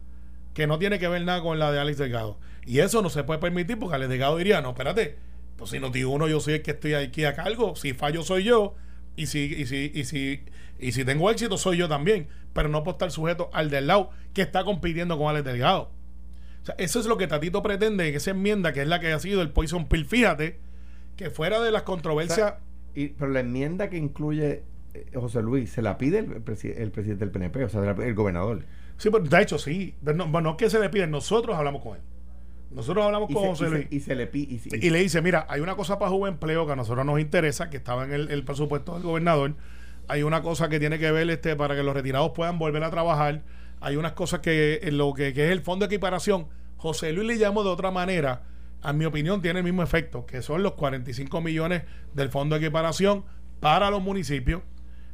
que 0.57 0.65
no 0.65 0.79
tiene 0.79 0.97
que 0.97 1.07
ver 1.07 1.23
nada 1.23 1.39
con 1.43 1.59
la 1.59 1.71
de 1.71 1.79
Alex 1.79 1.99
Delgado. 1.99 2.39
Y 2.65 2.79
eso 2.79 3.03
no 3.03 3.11
se 3.11 3.23
puede 3.23 3.39
permitir 3.39 3.77
porque 3.77 3.93
Alex 3.93 4.09
Delgado 4.09 4.37
diría, 4.37 4.59
no, 4.59 4.69
espérate, 4.69 5.15
pues 5.55 5.69
si 5.69 5.77
Noti1 5.77 6.29
yo 6.29 6.39
soy 6.39 6.55
el 6.55 6.61
que 6.63 6.71
estoy 6.71 6.95
aquí 6.95 7.25
a 7.25 7.35
cargo, 7.35 7.75
si 7.75 7.93
fallo 7.93 8.23
soy 8.23 8.45
yo, 8.45 8.73
y 9.15 9.27
si, 9.27 9.41
y 9.43 9.67
si, 9.67 9.91
y 9.93 10.05
si, 10.05 10.43
y 10.79 10.93
si 10.93 11.05
tengo 11.05 11.29
éxito 11.29 11.59
soy 11.59 11.77
yo 11.77 11.87
también, 11.87 12.27
pero 12.53 12.69
no 12.69 12.83
puedo 12.83 12.95
estar 12.95 13.11
sujeto 13.11 13.51
al 13.53 13.69
del 13.69 13.85
lado 13.85 14.09
que 14.33 14.41
está 14.41 14.63
compitiendo 14.63 15.15
con 15.19 15.27
Alex 15.29 15.45
Delgado. 15.45 15.91
O 16.63 16.65
sea, 16.65 16.73
eso 16.79 16.99
es 16.99 17.05
lo 17.05 17.19
que 17.19 17.27
Tatito 17.27 17.61
pretende 17.61 18.09
en 18.09 18.15
esa 18.15 18.31
enmienda, 18.31 18.73
que 18.73 18.81
es 18.81 18.87
la 18.87 18.99
que 18.99 19.11
ha 19.11 19.19
sido 19.19 19.43
el 19.43 19.51
Poison 19.51 19.87
Pill. 19.87 20.07
Fíjate 20.07 20.57
que 21.17 21.29
fuera 21.29 21.61
de 21.61 21.69
las 21.69 21.83
controversias... 21.83 22.55
y, 22.95 23.09
pero 23.09 23.29
la 23.29 23.41
enmienda 23.41 23.91
que 23.91 23.97
incluye 23.97 24.63
eh, 24.95 25.05
José 25.13 25.43
Luis, 25.43 25.69
se 25.69 25.83
la 25.83 25.99
pide 25.99 26.17
el, 26.17 26.31
el 26.33 26.41
presidente 26.91 27.25
del 27.25 27.29
PNP, 27.29 27.63
o 27.63 27.69
sea, 27.69 27.91
el 27.91 28.15
gobernador. 28.15 28.63
Sí, 28.97 29.09
pero 29.11 29.23
de 29.23 29.41
hecho 29.41 29.57
sí. 29.57 29.95
No, 30.01 30.27
no 30.41 30.51
es 30.51 30.55
que 30.57 30.69
se 30.69 30.79
le 30.79 30.89
pide, 30.89 31.07
nosotros 31.07 31.55
hablamos 31.55 31.81
con 31.81 31.95
él. 31.95 32.01
Nosotros 32.71 33.05
hablamos 33.05 33.31
con 33.31 33.45
José 33.47 33.69
Luis. 33.69 33.87
Y, 33.91 33.99
se, 33.99 34.15
le 34.15 34.27
pide. 34.27 34.59
Y, 34.77 34.89
le 34.89 34.99
dice: 34.99 35.21
Mira, 35.21 35.45
hay 35.49 35.61
una 35.61 35.75
cosa 35.75 35.97
para 35.99 36.11
empleo 36.27 36.65
que 36.65 36.73
a 36.73 36.75
nosotros 36.75 37.05
nos 37.05 37.19
interesa, 37.19 37.69
que 37.69 37.77
estaba 37.77 38.03
en 38.03 38.11
el, 38.13 38.43
presupuesto 38.43 38.93
del 38.95 39.03
gobernador. 39.03 39.55
Hay 40.07 40.23
una 40.23 40.41
cosa 40.41 40.69
que 40.69 40.79
tiene 40.79 40.99
que 40.99 41.11
ver 41.11 41.29
este 41.29 41.55
para 41.55 41.75
que 41.75 41.83
los 41.83 41.93
retirados 41.93 42.31
puedan 42.31 42.59
volver 42.59 42.83
a 42.83 42.91
trabajar. 42.91 43.43
Hay 43.79 43.95
unas 43.95 44.13
cosas 44.13 44.39
que 44.39 44.79
en 44.83 44.97
lo 44.97 45.13
que, 45.13 45.29
es 45.29 45.37
el 45.37 45.61
fondo 45.61 45.87
de 45.87 45.95
equiparación. 45.95 46.47
José 46.77 47.13
Luis 47.13 47.27
le 47.27 47.37
llamó 47.37 47.63
de 47.63 47.69
otra 47.69 47.91
manera. 47.91 48.43
A 48.81 48.93
mi 48.93 49.05
opinión, 49.05 49.41
tiene 49.41 49.59
el 49.59 49.65
mismo 49.65 49.81
efecto, 49.81 50.25
que 50.25 50.41
son 50.41 50.61
los 50.61 50.73
45 50.73 51.41
millones 51.41 51.83
del 52.13 52.29
fondo 52.29 52.55
de 52.55 52.65
equiparación 52.65 53.25
para 53.59 53.89
los 53.89 54.01
municipios. 54.01 54.61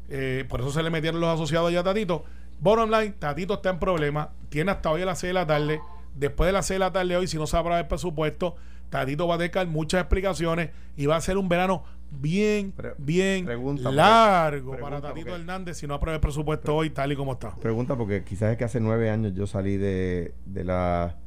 Eh, 0.10 0.46
por 0.50 0.60
eso 0.60 0.72
se 0.72 0.84
le 0.84 0.90
metieron 0.90 1.22
los 1.22 1.30
asociados 1.30 1.72
ya 1.72 1.80
a 1.80 1.84
Tatito. 1.84 2.26
Bottom 2.60 2.90
line, 2.90 3.14
Tatito 3.20 3.56
está 3.56 3.70
en 3.70 3.80
problema. 3.80 4.32
Tiene 4.50 4.72
hasta 4.72 4.92
hoy 4.92 5.02
a 5.02 5.06
las 5.06 5.20
6 5.20 5.30
de 5.30 5.34
la 5.34 5.48
tarde 5.48 5.82
después 6.16 6.48
de 6.48 6.54
las 6.54 6.66
6 6.66 6.76
de 6.76 6.80
la 6.80 6.92
tarde 6.92 7.18
hoy, 7.18 7.28
si 7.28 7.38
no 7.38 7.48
se 7.48 7.58
aprueba 7.58 7.80
el 7.80 7.88
presupuesto, 7.88 8.56
Tatito 8.90 9.28
va 9.28 9.36
a 9.36 9.38
dejar 9.38 9.68
muchas 9.68 10.02
explicaciones 10.02 10.70
y 10.96 11.06
va 11.06 11.16
a 11.16 11.22
ser 11.22 11.38
un 11.38 11.50
verano 11.50 11.84
bien, 12.12 12.74
bien 13.00 13.48
largo 13.96 14.78
para 14.78 15.02
Tatito 15.02 15.36
Hernández 15.36 15.78
si 15.78 15.88
no 15.88 15.96
aprueba 15.96 16.16
el 16.16 16.22
presupuesto 16.22 16.76
hoy 16.76 16.92
tal 16.92 17.12
y 17.12 17.16
como 17.16 17.34
está. 17.34 17.56
Pregunta 17.56 17.96
porque 17.96 18.24
quizás 18.24 18.52
es 18.52 18.58
que 18.58 18.64
hace 18.64 18.80
nueve 18.80 19.10
años 19.10 19.34
yo 19.34 19.48
salí 19.48 19.78
de, 19.78 20.36
de 20.46 20.64
la 20.64 21.18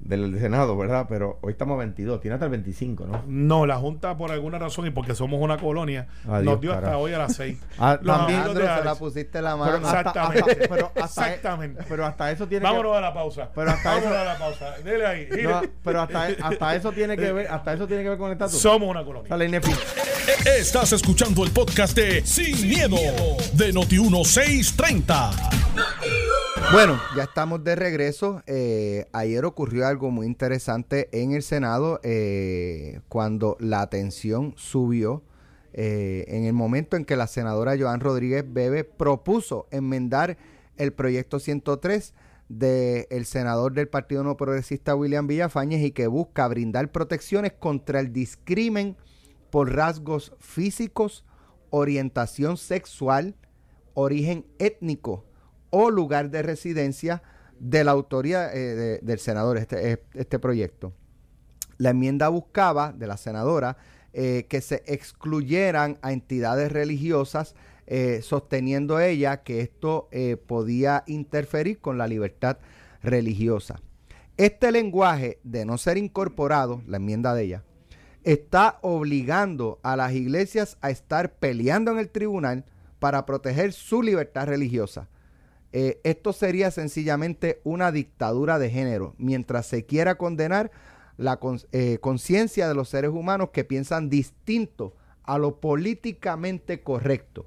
del 0.00 0.38
Senado, 0.38 0.76
¿verdad? 0.76 1.06
Pero 1.08 1.38
hoy 1.42 1.52
estamos 1.52 1.74
a 1.76 1.78
22, 1.78 2.20
tiene 2.20 2.34
hasta 2.34 2.46
el 2.46 2.50
25, 2.50 3.06
¿no? 3.06 3.22
No, 3.26 3.66
la 3.66 3.76
Junta 3.76 4.16
por 4.16 4.30
alguna 4.30 4.58
razón 4.58 4.86
y 4.86 4.90
porque 4.90 5.14
somos 5.14 5.40
una 5.40 5.58
colonia 5.58 6.08
nos 6.24 6.60
dio 6.60 6.72
hasta 6.72 6.96
hoy 6.98 7.12
a 7.12 7.18
las 7.18 7.36
6. 7.36 7.58
ah, 7.78 7.98
también 8.04 8.42
se 8.54 8.84
la 8.84 8.94
pusiste 8.94 9.42
la 9.42 9.56
mano. 9.56 9.76
exactamente. 9.76 10.56
pero, 10.68 10.92
hasta, 10.94 11.32
exactamente. 11.32 11.84
pero 11.88 12.06
hasta 12.06 12.30
eso 12.30 12.46
tiene 12.46 12.64
Vámonos 12.64 12.96
a 12.96 13.00
la 13.00 13.14
pausa. 13.14 13.50
Pero 13.54 13.70
hasta 13.70 13.88
Vámonos 13.90 14.12
eso, 14.12 14.20
a 14.20 14.24
la 14.24 14.38
pausa. 14.38 14.78
Dele 14.82 15.06
ahí. 15.06 15.28
pero 15.84 16.00
hasta, 16.00 16.28
hasta, 16.42 16.74
eso 16.74 16.92
tiene 16.92 17.16
que 17.16 17.32
ver, 17.32 17.48
hasta 17.48 17.74
eso 17.74 17.86
tiene 17.86 18.02
que 18.02 18.08
ver 18.10 18.18
con 18.18 18.28
el 18.28 18.32
estatus. 18.32 18.58
Somos 18.58 18.88
una 18.88 19.04
colonia. 19.04 19.36
Estás 20.44 20.92
escuchando 20.92 21.44
el 21.44 21.50
podcast 21.50 21.96
de 21.96 22.24
Sin, 22.24 22.68
miedo, 22.68 22.96
de 23.52 23.72
Noti 23.72 23.98
1630. 23.98 25.30
Bueno, 26.72 27.00
ya 27.16 27.24
estamos 27.24 27.64
de 27.64 27.74
regreso. 27.74 28.44
Eh, 28.46 29.06
ayer 29.12 29.44
ocurrió 29.44 29.88
algo 29.88 30.12
muy 30.12 30.24
interesante 30.24 31.08
en 31.10 31.32
el 31.32 31.42
Senado 31.42 31.98
eh, 32.04 33.00
cuando 33.08 33.56
la 33.58 33.82
atención 33.82 34.54
subió 34.56 35.24
eh, 35.72 36.26
en 36.28 36.44
el 36.44 36.52
momento 36.52 36.96
en 36.96 37.04
que 37.04 37.16
la 37.16 37.26
senadora 37.26 37.76
Joan 37.76 37.98
Rodríguez 37.98 38.44
Bebe 38.46 38.84
propuso 38.84 39.66
enmendar 39.72 40.38
el 40.76 40.92
proyecto 40.92 41.40
103 41.40 42.14
del 42.48 43.24
senador 43.26 43.72
del 43.72 43.88
Partido 43.88 44.22
No 44.22 44.36
Progresista 44.36 44.94
William 44.94 45.26
Villafañez 45.26 45.82
y 45.82 45.90
que 45.90 46.06
busca 46.06 46.46
brindar 46.46 46.92
protecciones 46.92 47.52
contra 47.52 47.98
el 47.98 48.12
discrimen 48.12 48.96
por 49.50 49.74
rasgos 49.74 50.34
físicos, 50.38 51.24
orientación 51.70 52.56
sexual, 52.56 53.34
origen 53.94 54.46
étnico 54.60 55.24
o 55.70 55.90
lugar 55.90 56.30
de 56.30 56.42
residencia 56.42 57.22
de 57.58 57.84
la 57.84 57.92
autoría 57.92 58.50
eh, 58.52 59.00
del 59.02 59.18
senador, 59.18 59.58
este, 59.58 60.02
este 60.14 60.38
proyecto. 60.38 60.92
La 61.78 61.90
enmienda 61.90 62.28
buscaba 62.28 62.92
de 62.92 63.06
la 63.06 63.16
senadora 63.16 63.76
eh, 64.12 64.46
que 64.48 64.60
se 64.60 64.82
excluyeran 64.86 65.98
a 66.02 66.12
entidades 66.12 66.72
religiosas, 66.72 67.54
eh, 67.86 68.20
sosteniendo 68.22 69.00
ella 69.00 69.42
que 69.42 69.60
esto 69.60 70.08
podía 70.46 71.04
interferir 71.06 71.80
con 71.80 71.98
la 71.98 72.06
libertad 72.06 72.58
religiosa. 73.02 73.80
Este 74.36 74.72
lenguaje, 74.72 75.38
de 75.42 75.64
no 75.64 75.76
ser 75.76 75.98
incorporado, 75.98 76.82
la 76.86 76.96
enmienda 76.96 77.34
de 77.34 77.44
ella, 77.44 77.64
está 78.24 78.78
obligando 78.82 79.80
a 79.82 79.96
las 79.96 80.12
iglesias 80.12 80.78
a 80.80 80.90
estar 80.90 81.34
peleando 81.34 81.90
en 81.90 81.98
el 81.98 82.10
tribunal 82.10 82.64
para 82.98 83.26
proteger 83.26 83.72
su 83.72 84.02
libertad 84.02 84.46
religiosa. 84.46 85.08
Eh, 85.72 86.00
esto 86.02 86.32
sería 86.32 86.70
sencillamente 86.70 87.60
una 87.62 87.92
dictadura 87.92 88.58
de 88.58 88.70
género, 88.70 89.14
mientras 89.18 89.66
se 89.66 89.86
quiera 89.86 90.16
condenar 90.16 90.70
la 91.16 91.38
eh, 91.72 91.98
conciencia 92.00 92.68
de 92.68 92.74
los 92.74 92.88
seres 92.88 93.10
humanos 93.10 93.50
que 93.52 93.64
piensan 93.64 94.08
distinto 94.08 94.94
a 95.22 95.38
lo 95.38 95.60
políticamente 95.60 96.82
correcto. 96.82 97.46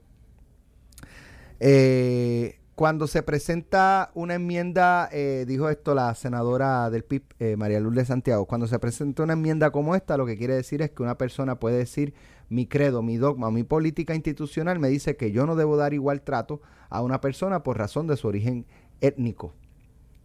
Eh, 1.60 2.60
cuando 2.76 3.08
se 3.08 3.24
presenta 3.24 4.12
una 4.16 4.36
enmienda, 4.36 5.10
dijo 5.46 5.70
esto 5.70 5.94
la 5.94 6.16
senadora 6.16 6.90
del 6.90 7.04
PIB, 7.04 7.56
María 7.56 7.80
Lourdes 7.80 8.08
Santiago, 8.08 8.46
cuando 8.46 8.66
se 8.66 8.80
presenta 8.80 9.22
una 9.22 9.34
enmienda 9.34 9.70
como 9.70 9.96
esta, 9.96 10.18
lo 10.18 10.26
que 10.26 10.38
quiere 10.38 10.56
decir 10.56 10.82
es 10.82 10.90
que 10.90 11.04
una 11.04 11.18
persona 11.18 11.60
puede 11.60 11.78
decir 11.78 12.16
mi 12.54 12.68
credo, 12.68 13.02
mi 13.02 13.18
dogma, 13.18 13.50
mi 13.50 13.64
política 13.64 14.14
institucional 14.14 14.80
me 14.80 14.88
dice 14.88 15.16
que 15.16 15.32
yo 15.32 15.48
no 15.48 15.56
debo 15.56 15.76
dar 15.76 15.94
igual 15.96 16.22
trato 16.22 16.62
a 16.90 17.02
una 17.02 17.20
persona 17.20 17.64
por 17.64 17.80
razón 17.80 18.06
de 18.06 18.16
su 18.16 18.28
origen 18.28 18.68
étnico. 19.02 19.56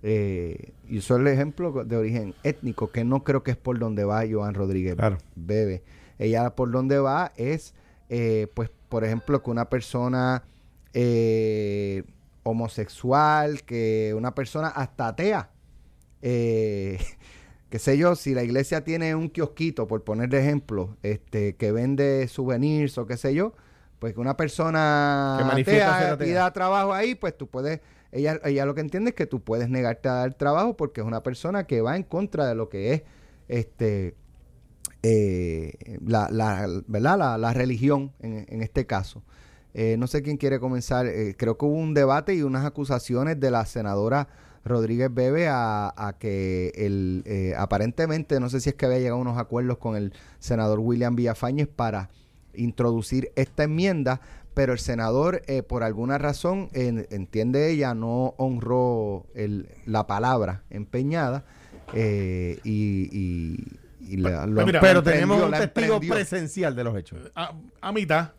Eh, 0.02 0.72
y 0.86 0.98
eso 0.98 1.14
es 1.14 1.20
el 1.20 1.26
ejemplo 1.28 1.84
de 1.84 1.96
origen 1.96 2.34
étnico, 2.42 2.92
que 2.92 3.02
no 3.02 3.24
creo 3.24 3.42
que 3.42 3.52
es 3.52 3.56
por 3.56 3.78
donde 3.78 4.04
va 4.04 4.24
Joan 4.30 4.54
Rodríguez 4.54 4.94
Bebe. 5.36 5.82
Ella 6.18 6.54
por 6.54 6.70
donde 6.70 6.98
va 6.98 7.32
es, 7.36 7.74
eh, 8.10 8.46
pues, 8.52 8.70
por 8.90 9.04
ejemplo, 9.04 9.42
que 9.42 9.50
una 9.50 9.70
persona 9.70 10.44
eh, 10.92 12.04
homosexual, 12.42 13.62
que 13.62 14.12
una 14.14 14.34
persona 14.34 14.68
hasta 14.68 15.08
atea, 15.08 15.50
qué 17.70 17.78
sé 17.78 17.98
yo, 17.98 18.14
si 18.16 18.34
la 18.34 18.42
iglesia 18.42 18.84
tiene 18.84 19.14
un 19.14 19.28
kiosquito, 19.28 19.86
por 19.86 20.04
poner 20.04 20.28
de 20.28 20.40
ejemplo, 20.40 20.96
este, 21.02 21.56
que 21.56 21.72
vende 21.72 22.28
souvenirs 22.28 22.98
o 22.98 23.06
qué 23.06 23.16
sé 23.16 23.34
yo, 23.34 23.54
pues 23.98 24.14
que 24.14 24.20
una 24.20 24.36
persona 24.36 25.52
que 25.64 26.32
da 26.32 26.52
trabajo 26.52 26.92
ahí, 26.92 27.14
pues 27.14 27.36
tú 27.36 27.48
puedes, 27.48 27.80
ella, 28.12 28.40
ella 28.44 28.64
lo 28.64 28.74
que 28.74 28.80
entiende 28.80 29.10
es 29.10 29.16
que 29.16 29.26
tú 29.26 29.40
puedes 29.40 29.68
negarte 29.68 30.08
a 30.08 30.12
dar 30.12 30.34
trabajo 30.34 30.76
porque 30.76 31.00
es 31.00 31.06
una 31.06 31.22
persona 31.22 31.66
que 31.66 31.80
va 31.80 31.96
en 31.96 32.04
contra 32.04 32.46
de 32.46 32.54
lo 32.54 32.68
que 32.68 32.94
es 32.94 33.02
este 33.48 34.14
eh, 35.02 35.98
la, 36.04 36.28
la, 36.30 36.66
¿verdad? 36.86 37.38
La, 37.38 37.52
religión 37.52 38.12
en, 38.20 38.46
en, 38.48 38.62
este 38.62 38.86
caso. 38.86 39.22
Eh, 39.74 39.96
no 39.98 40.06
sé 40.06 40.22
quién 40.22 40.36
quiere 40.36 40.58
comenzar. 40.58 41.06
Eh, 41.06 41.34
creo 41.36 41.56
que 41.56 41.64
hubo 41.64 41.76
un 41.76 41.94
debate 41.94 42.34
y 42.34 42.42
unas 42.42 42.64
acusaciones 42.64 43.38
de 43.38 43.50
la 43.50 43.64
senadora 43.64 44.28
Rodríguez 44.68 45.12
Bebe 45.12 45.48
a, 45.48 46.16
que 46.18 46.72
el, 46.74 47.22
eh, 47.26 47.54
aparentemente, 47.56 48.40
no 48.40 48.48
sé 48.48 48.60
si 48.60 48.70
es 48.70 48.74
que 48.74 48.86
había 48.86 48.98
llegado 48.98 49.16
a 49.16 49.20
unos 49.20 49.38
acuerdos 49.38 49.78
con 49.78 49.96
el 49.96 50.12
senador 50.38 50.78
William 50.80 51.16
Villafañez 51.16 51.68
para 51.68 52.10
introducir 52.54 53.32
esta 53.36 53.64
enmienda, 53.64 54.20
pero 54.54 54.72
el 54.72 54.78
senador, 54.78 55.42
eh, 55.46 55.62
por 55.62 55.82
alguna 55.82 56.18
razón, 56.18 56.68
entiende 56.72 57.70
ella, 57.70 57.94
no 57.94 58.34
honró 58.36 59.26
el, 59.34 59.68
la 59.86 60.06
palabra 60.06 60.62
empeñada 60.70 61.44
eh, 61.94 62.58
y, 62.64 63.64
pero, 64.80 65.02
tenemos 65.02 65.42
un 65.42 65.52
testigo 65.52 66.00
presencial 66.00 66.74
de 66.74 66.84
los 66.84 66.96
hechos. 66.96 67.18
a 67.34 67.92
mitad. 67.92 68.30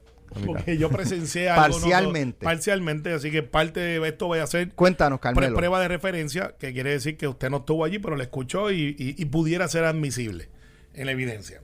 Porque 0.46 0.78
yo 0.78 0.89
presencié 0.89 1.50
algo. 1.50 1.80
Parcialmente. 1.80 2.44
parcialmente, 2.44 3.13
así 3.13 3.32
que 3.32 3.44
parte 3.44 3.80
de 3.80 4.08
esto 4.08 4.28
voy 4.28 4.39
a 4.39 4.44
hacer. 4.44 4.72
Cuéntanos, 4.74 5.20
Carmelo. 5.20 5.56
Prueba 5.56 5.80
de 5.82 5.88
referencia, 5.88 6.56
que 6.60 6.74
quiere 6.74 6.92
decir 6.92 7.18
que 7.18 7.28
usted 7.28 7.50
no 7.50 7.58
estuvo 7.58 7.84
allí, 7.84 8.00
pero 8.00 8.15
le 8.15 8.24
escuchó 8.24 8.72
y, 8.72 8.94
pudiera 9.32 9.68
ser 9.68 9.86
admisible 9.86 10.50
en 10.94 11.06
la 11.06 11.12
evidencia. 11.12 11.62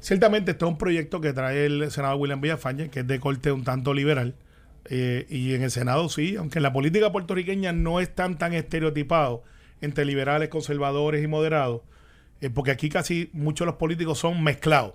Ciertamente, 0.00 0.52
este 0.52 0.64
es 0.64 0.68
un 0.68 0.78
proyecto 0.78 1.20
que 1.20 1.32
trae 1.32 1.66
el 1.66 1.90
senador 1.90 2.20
William 2.20 2.40
Villafañe, 2.40 2.90
que 2.90 3.00
es 3.00 3.06
de 3.06 3.18
corte 3.18 3.52
un 3.52 3.64
tanto 3.64 3.94
liberal. 3.94 4.34
eh, 4.88 5.26
y 5.28 5.54
en 5.54 5.62
el 5.62 5.70
Senado 5.72 6.08
sí, 6.08 6.36
aunque 6.36 6.60
en 6.60 6.62
la 6.62 6.72
política 6.72 7.10
puertorriqueña 7.10 7.72
no 7.72 7.98
están 7.98 8.38
tan 8.38 8.52
estereotipados 8.52 9.40
entre 9.80 10.04
liberales, 10.04 10.48
conservadores 10.48 11.24
y 11.24 11.26
moderados, 11.26 11.82
eh, 12.40 12.50
porque 12.50 12.70
aquí 12.70 12.88
casi 12.88 13.30
muchos 13.32 13.64
de 13.64 13.72
los 13.72 13.76
políticos 13.76 14.18
son 14.18 14.42
mezclados. 14.42 14.94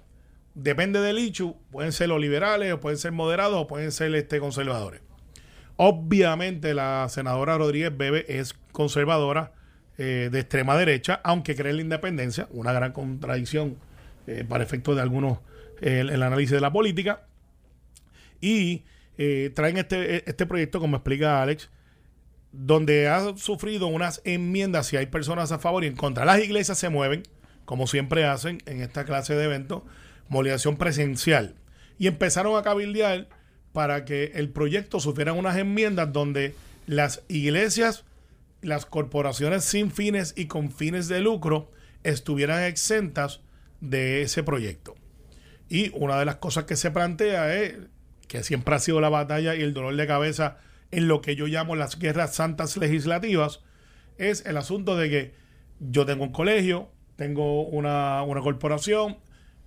Depende 0.53 0.99
del 0.99 1.17
hecho, 1.17 1.55
pueden 1.71 1.91
ser 1.91 2.09
los 2.09 2.19
liberales, 2.19 2.73
o 2.73 2.79
pueden 2.79 2.97
ser 2.97 3.11
moderados, 3.11 3.61
o 3.61 3.67
pueden 3.67 3.91
ser 3.91 4.13
este, 4.15 4.39
conservadores. 4.39 5.01
Obviamente 5.77 6.73
la 6.73 7.07
senadora 7.09 7.57
Rodríguez 7.57 7.95
Bebe 7.95 8.25
es 8.27 8.53
conservadora 8.71 9.53
eh, 9.97 10.29
de 10.31 10.39
extrema 10.39 10.77
derecha, 10.77 11.21
aunque 11.23 11.55
cree 11.55 11.71
en 11.71 11.77
la 11.77 11.81
independencia, 11.83 12.47
una 12.51 12.73
gran 12.73 12.91
contradicción 12.91 13.77
para 14.47 14.63
efectos 14.63 14.95
de 14.95 15.01
algunos 15.01 15.39
el 15.81 16.23
análisis 16.23 16.51
de 16.51 16.61
la 16.61 16.71
política. 16.71 17.25
Y 18.39 18.83
eh, 19.17 19.51
traen 19.53 19.77
este, 19.77 20.27
este 20.29 20.45
proyecto, 20.45 20.79
como 20.79 20.97
explica 20.97 21.41
Alex, 21.41 21.69
donde 22.51 23.07
ha 23.07 23.37
sufrido 23.37 23.87
unas 23.87 24.21
enmiendas 24.25 24.87
si 24.87 24.97
hay 24.97 25.05
personas 25.05 25.51
a 25.51 25.59
favor 25.59 25.83
y 25.83 25.87
en 25.87 25.95
contra. 25.95 26.25
Las 26.25 26.39
iglesias 26.39 26.77
se 26.77 26.89
mueven, 26.89 27.23
como 27.65 27.87
siempre 27.87 28.25
hacen 28.25 28.57
en 28.65 28.81
esta 28.81 29.05
clase 29.05 29.35
de 29.35 29.45
eventos, 29.45 29.83
movilización 30.31 30.77
presencial. 30.77 31.55
Y 31.99 32.07
empezaron 32.07 32.57
a 32.57 32.63
cabildear 32.63 33.27
para 33.73 34.05
que 34.05 34.31
el 34.35 34.49
proyecto 34.49 34.99
sufriera 34.99 35.33
unas 35.33 35.57
enmiendas 35.57 36.11
donde 36.11 36.55
las 36.87 37.21
iglesias, 37.27 38.05
las 38.61 38.85
corporaciones 38.85 39.65
sin 39.65 39.91
fines 39.91 40.33
y 40.37 40.45
con 40.45 40.71
fines 40.71 41.09
de 41.09 41.19
lucro 41.19 41.69
estuvieran 42.03 42.63
exentas 42.63 43.41
de 43.81 44.21
ese 44.21 44.41
proyecto. 44.41 44.95
Y 45.69 45.91
una 45.93 46.17
de 46.17 46.25
las 46.25 46.37
cosas 46.37 46.63
que 46.63 46.77
se 46.77 46.91
plantea 46.91 47.53
es 47.61 47.75
que 48.27 48.43
siempre 48.43 48.75
ha 48.75 48.79
sido 48.79 49.01
la 49.01 49.09
batalla 49.09 49.53
y 49.55 49.61
el 49.61 49.73
dolor 49.73 49.95
de 49.95 50.07
cabeza 50.07 50.57
en 50.91 51.09
lo 51.09 51.21
que 51.21 51.35
yo 51.35 51.45
llamo 51.47 51.75
las 51.75 51.99
guerras 51.99 52.35
santas 52.35 52.77
legislativas, 52.77 53.59
es 54.17 54.45
el 54.45 54.55
asunto 54.55 54.95
de 54.95 55.09
que 55.09 55.33
yo 55.79 56.05
tengo 56.05 56.23
un 56.23 56.31
colegio, 56.31 56.89
tengo 57.17 57.63
una, 57.63 58.23
corporación, 58.41 59.17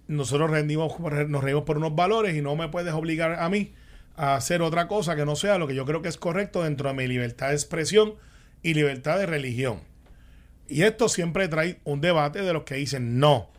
nosotros 0.07 0.51
rendimos, 0.51 0.99
nos 1.29 1.45
reímos 1.45 1.65
por 1.65 1.79
unos 1.79 1.95
valores 1.95 2.37
y 2.37 2.43
no 2.43 2.57
me 2.57 2.69
puedes 2.69 2.93
obligar 2.93 3.41
a 3.41 3.49
mí 3.49 3.73
a 4.17 4.37
hacer 4.37 4.63
otra 4.63 4.87
cosa 4.87 5.17
que 5.17 5.25
no 5.25 5.37
sea 5.37 5.59
lo 5.59 5.67
que 5.67 5.75
yo 5.75 5.85
creo 5.85 6.03
que 6.03 6.09
es 6.09 6.17
correcto 6.17 6.63
dentro 6.63 6.89
de 6.89 6.95
mi 6.95 7.07
libertad 7.07 7.49
de 7.49 7.55
expresión 7.55 8.15
y 8.63 8.75
libertad 8.75 9.19
de 9.19 9.27
religión. 9.27 9.81
Y 10.69 10.83
esto 10.83 11.09
siempre 11.09 11.49
trae 11.49 11.81
un 11.85 12.01
debate 12.01 12.43
de 12.43 12.53
los 12.53 12.65
que 12.65 12.77
dicen 12.77 13.19
no, 13.19 13.51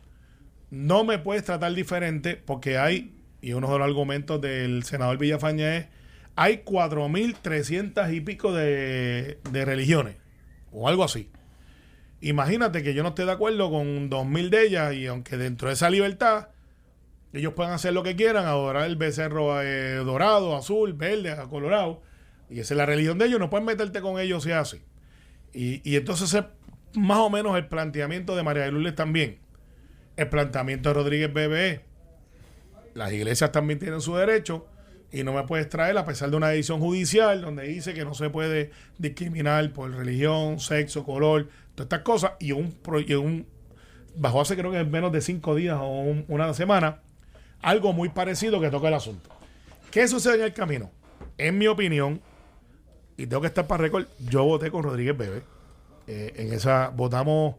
no 0.70 1.04
me 1.04 1.18
puedes 1.18 1.44
tratar 1.44 1.74
diferente 1.74 2.36
porque 2.36 2.78
hay 2.78 3.12
y 3.40 3.52
uno 3.52 3.72
de 3.72 3.78
los 3.78 3.86
argumentos 3.86 4.40
del 4.40 4.82
senador 4.82 5.18
Villafaña 5.18 5.76
es, 5.76 5.86
hay 6.34 6.62
4.300 6.64 8.12
y 8.12 8.20
pico 8.20 8.52
de, 8.52 9.38
de 9.50 9.64
religiones, 9.64 10.16
o 10.72 10.88
algo 10.88 11.04
así. 11.04 11.30
Imagínate 12.20 12.82
que 12.82 12.94
yo 12.94 13.02
no 13.02 13.10
esté 13.10 13.24
de 13.24 13.32
acuerdo 13.32 13.70
con 13.70 14.10
2.000 14.10 14.48
de 14.48 14.66
ellas 14.66 14.94
y 14.94 15.06
aunque 15.06 15.36
dentro 15.36 15.68
de 15.68 15.74
esa 15.74 15.90
libertad 15.90 16.48
ellos 17.32 17.52
puedan 17.52 17.72
hacer 17.72 17.92
lo 17.92 18.02
que 18.02 18.16
quieran, 18.16 18.46
adorar 18.46 18.84
el 18.84 18.96
becerro 18.96 19.60
eh, 19.60 19.96
dorado, 19.96 20.56
azul, 20.56 20.94
verde, 20.94 21.36
colorado, 21.50 22.00
y 22.48 22.60
esa 22.60 22.74
es 22.74 22.78
la 22.78 22.86
religión 22.86 23.18
de 23.18 23.26
ellos, 23.26 23.38
no 23.38 23.50
pueden 23.50 23.66
meterte 23.66 24.00
con 24.00 24.18
ellos 24.18 24.44
si 24.44 24.52
hace. 24.52 24.80
Y, 25.52 25.82
y 25.88 25.96
entonces 25.96 26.32
es 26.32 26.44
más 26.94 27.18
o 27.18 27.28
menos 27.28 27.56
el 27.56 27.66
planteamiento 27.66 28.34
de 28.36 28.42
María 28.42 28.64
de 28.64 28.72
Lourdes 28.72 28.94
también. 28.94 29.38
El 30.16 30.28
planteamiento 30.28 30.88
de 30.88 30.94
Rodríguez 30.94 31.32
Bebe 31.32 31.84
las 32.96 33.12
iglesias 33.12 33.52
también 33.52 33.78
tienen 33.78 34.00
su 34.00 34.16
derecho 34.16 34.66
y 35.12 35.22
no 35.22 35.32
me 35.32 35.42
puedes 35.44 35.68
traer 35.68 35.96
a 35.98 36.04
pesar 36.04 36.30
de 36.30 36.36
una 36.36 36.48
decisión 36.48 36.80
judicial 36.80 37.42
donde 37.42 37.64
dice 37.64 37.94
que 37.94 38.04
no 38.04 38.14
se 38.14 38.30
puede 38.30 38.70
discriminar 38.98 39.70
por 39.72 39.90
religión, 39.92 40.58
sexo, 40.58 41.04
color, 41.04 41.48
todas 41.76 41.86
estas 41.86 42.00
cosas 42.00 42.32
y 42.40 42.52
un, 42.52 42.74
un 42.86 43.46
bajo 44.16 44.40
hace 44.40 44.56
creo 44.56 44.72
que 44.72 44.82
menos 44.84 45.12
de 45.12 45.20
cinco 45.20 45.54
días 45.54 45.78
o 45.80 46.24
una 46.26 46.52
semana 46.54 47.02
algo 47.62 47.92
muy 47.92 48.08
parecido 48.08 48.60
que 48.60 48.70
toca 48.70 48.88
el 48.88 48.94
asunto. 48.94 49.30
¿Qué 49.90 50.08
sucede 50.08 50.36
en 50.36 50.42
el 50.42 50.52
camino? 50.52 50.90
En 51.38 51.56
mi 51.58 51.68
opinión, 51.68 52.20
y 53.16 53.26
tengo 53.26 53.40
que 53.40 53.48
estar 53.48 53.66
para 53.66 53.82
récord, 53.82 54.06
yo 54.28 54.44
voté 54.44 54.70
con 54.70 54.82
Rodríguez 54.82 55.16
Bebe. 55.16 55.42
Eh, 56.06 56.32
en 56.36 56.52
esa 56.52 56.88
votamos 56.88 57.56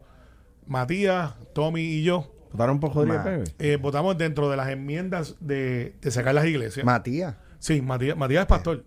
Matías, 0.66 1.34
Tommy 1.52 1.82
y 1.82 2.02
yo 2.02 2.32
¿Votaron 2.52 2.80
por 2.80 2.94
Rodríguez 2.94 3.24
Bebe? 3.24 3.44
Eh, 3.58 3.76
votamos 3.76 4.16
dentro 4.16 4.48
de 4.50 4.56
las 4.56 4.68
enmiendas 4.68 5.36
de, 5.40 5.94
sacar 6.10 6.34
las 6.34 6.46
iglesias. 6.46 6.84
Matías. 6.84 7.36
Sí, 7.58 7.82
Matías, 7.82 8.16
Matías 8.16 8.42
es 8.42 8.46
pastor. 8.46 8.84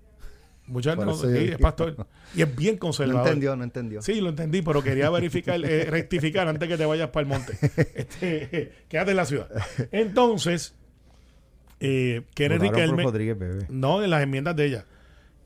Mucha 0.67 0.91
gente 0.91 1.05
no, 1.05 1.15
sí, 1.15 1.27
es 1.27 1.57
pastor. 1.57 2.07
Y 2.35 2.41
es 2.41 2.55
bien 2.55 2.77
conservador. 2.77 3.23
No 3.23 3.27
entendió, 3.27 3.55
no 3.55 3.63
entendió. 3.63 4.01
Sí, 4.01 4.21
lo 4.21 4.29
entendí, 4.29 4.61
pero 4.61 4.81
quería 4.81 5.09
verificar, 5.09 5.59
eh, 5.63 5.85
rectificar 5.89 6.47
antes 6.47 6.69
que 6.69 6.77
te 6.77 6.85
vayas 6.85 7.09
para 7.09 7.23
el 7.23 7.27
monte. 7.27 7.57
Este, 7.95 8.71
quédate 8.87 9.11
en 9.11 9.17
la 9.17 9.25
ciudad. 9.25 9.49
Entonces, 9.91 10.75
eh, 11.79 12.21
Keren 12.33 12.61
Rodríguez 12.61 13.37
Bebe. 13.37 13.65
No, 13.69 14.03
en 14.03 14.09
las 14.09 14.23
enmiendas 14.23 14.55
de 14.55 14.65
ella. 14.65 14.85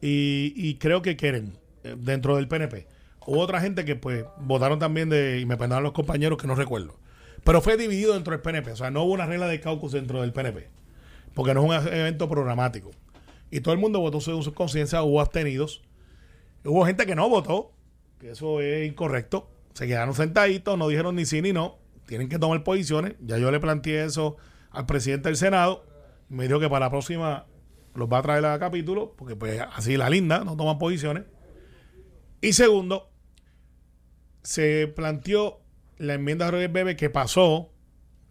Y, 0.01 0.54
y 0.56 0.75
creo 0.75 1.01
que 1.01 1.15
quieren 1.15 1.54
eh, 1.84 1.95
dentro 1.97 2.36
del 2.36 2.47
PNP. 2.47 2.88
Hubo 3.25 3.39
otra 3.39 3.60
gente 3.62 3.86
que 3.86 3.95
pues 3.95 4.25
votaron 4.39 4.78
también 4.78 5.10
de, 5.10 5.39
y 5.39 5.45
me 5.47 5.58
perdonan 5.58 5.82
los 5.82 5.93
compañeros 5.93 6.39
que 6.39 6.45
no 6.45 6.54
recuerdo 6.54 6.99
pero 7.45 7.62
fue 7.62 7.78
dividido 7.78 8.15
dentro 8.15 8.32
del 8.32 8.41
PNP. 8.41 8.71
O 8.71 8.75
sea, 8.75 8.89
no 8.89 9.04
hubo 9.04 9.13
una 9.13 9.28
regla 9.28 9.47
de 9.47 9.62
caucus 9.62 9.91
dentro 9.91 10.21
del 10.21 10.34
PNP. 10.34 10.67
Porque 11.36 11.54
no 11.54 11.73
es 11.73 11.86
un 11.86 11.93
evento 11.93 12.28
programático. 12.28 12.89
Y 13.51 13.62
todo 13.62 13.73
el 13.73 13.79
mundo 13.79 13.99
votó 13.99 14.21
según 14.21 14.43
su 14.43 14.53
conciencia. 14.53 15.03
Hubo 15.03 15.21
abstenidos. 15.21 15.81
Hubo 16.63 16.86
gente 16.86 17.05
que 17.05 17.15
no 17.15 17.29
votó. 17.29 17.71
Que 18.19 18.31
eso 18.31 18.62
es 18.62 18.88
incorrecto. 18.88 19.49
Se 19.73 19.88
quedaron 19.88 20.13
sentaditos. 20.13 20.77
No 20.77 20.88
dijeron 20.88 21.15
ni 21.15 21.25
sí 21.25 21.41
ni 21.41 21.53
no. 21.53 21.77
Tienen 22.08 22.29
que 22.29 22.39
tomar 22.39 22.63
posiciones. 22.63 23.15
Ya 23.21 23.38
yo 23.38 23.51
le 23.51 23.60
planteé 23.60 24.05
eso 24.05 24.38
al 24.71 24.86
presidente 24.86 25.29
del 25.29 25.38
Senado. 25.38 25.86
Me 26.29 26.47
dijo 26.47 26.60
que 26.60 26.69
para 26.69 26.86
la 26.86 26.89
próxima 26.89 27.45
los 27.93 28.12
va 28.12 28.19
a 28.19 28.21
traer 28.21 28.45
a 28.45 28.60
capítulo. 28.60 29.13
Porque 29.15 29.36
pues 29.36 29.62
así 29.73 29.97
la 29.97 30.10
linda. 30.10 30.43
No 30.43 30.58
toman 30.58 30.77
posiciones. 30.79 31.23
Y 32.41 32.53
segundo, 32.53 33.10
se 34.43 34.88
planteó 34.88 35.62
la 35.97 36.13
enmienda 36.13 36.51
de 36.51 36.67
Bebe 36.67 36.95
que 36.95 37.10
pasó, 37.10 37.71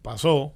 pasó, 0.01 0.55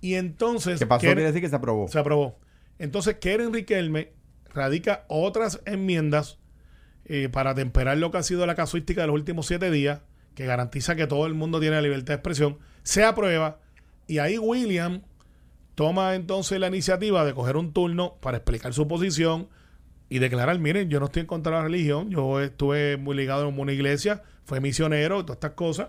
y 0.00 0.14
entonces... 0.14 0.78
¿Qué 0.78 0.86
pasó 0.86 1.00
quiere 1.00 1.22
decir 1.22 1.40
que 1.40 1.48
se 1.48 1.56
aprobó. 1.56 1.88
Se 1.88 1.98
aprobó. 1.98 2.38
Entonces 2.80 3.16
Keren 3.20 3.52
Riquelme 3.52 4.14
radica 4.54 5.04
otras 5.06 5.60
enmiendas 5.66 6.38
eh, 7.04 7.28
para 7.28 7.54
temperar 7.54 7.98
lo 7.98 8.10
que 8.10 8.16
ha 8.18 8.22
sido 8.22 8.46
la 8.46 8.54
casuística 8.54 9.02
de 9.02 9.06
los 9.06 9.14
últimos 9.14 9.46
siete 9.46 9.70
días, 9.70 10.00
que 10.34 10.46
garantiza 10.46 10.96
que 10.96 11.06
todo 11.06 11.26
el 11.26 11.34
mundo 11.34 11.60
tiene 11.60 11.76
la 11.76 11.82
libertad 11.82 12.14
de 12.14 12.14
expresión, 12.14 12.58
se 12.82 13.04
aprueba, 13.04 13.58
y 14.06 14.18
ahí 14.18 14.38
William 14.38 15.02
toma 15.74 16.14
entonces 16.14 16.58
la 16.58 16.68
iniciativa 16.68 17.22
de 17.26 17.34
coger 17.34 17.58
un 17.58 17.74
turno 17.74 18.16
para 18.20 18.38
explicar 18.38 18.72
su 18.72 18.88
posición 18.88 19.48
y 20.08 20.18
declarar, 20.18 20.58
miren, 20.58 20.88
yo 20.88 21.00
no 21.00 21.06
estoy 21.06 21.20
en 21.20 21.26
contra 21.26 21.52
de 21.52 21.58
la 21.58 21.64
religión, 21.64 22.10
yo 22.10 22.40
estuve 22.40 22.96
muy 22.96 23.14
ligado 23.14 23.46
en 23.46 23.58
una 23.58 23.72
iglesia, 23.72 24.22
fue 24.44 24.60
misionero, 24.60 25.22
todas 25.22 25.36
estas 25.36 25.52
cosas, 25.52 25.88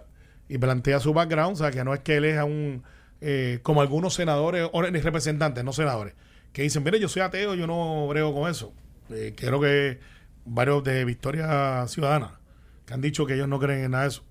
y 0.50 0.58
plantea 0.58 1.00
su 1.00 1.14
background, 1.14 1.54
o 1.54 1.58
sea, 1.58 1.72
que 1.72 1.86
no 1.86 1.94
es 1.94 2.02
que 2.02 2.18
él 2.18 2.26
es 2.26 2.44
un, 2.44 2.84
eh, 3.22 3.60
como 3.64 3.80
algunos 3.80 4.14
senadores, 4.14 4.68
o 4.74 4.82
representantes, 4.82 5.64
no 5.64 5.72
senadores, 5.72 6.16
que 6.54 6.64
dicen, 6.64 6.84
mire, 6.84 7.00
yo 7.00 7.08
soy 7.08 7.22
ateo, 7.22 7.56
yo 7.56 7.68
no 7.68 8.08
brego 8.08 8.34
con 8.34 8.50
eso. 8.50 8.74
Eh, 9.10 9.34
creo 9.36 9.60
que 9.60 10.00
varios 10.46 10.84
de 10.84 11.06
Victoria 11.06 11.86
Ciudadana, 11.88 12.40
que 12.86 12.94
han 12.94 13.02
dicho 13.02 13.26
que 13.26 13.36
ellos 13.36 13.48
no 13.48 13.60
creen 13.60 13.86
en 13.86 13.92
nada 13.92 14.04
de 14.04 14.10
eso. 14.10 14.24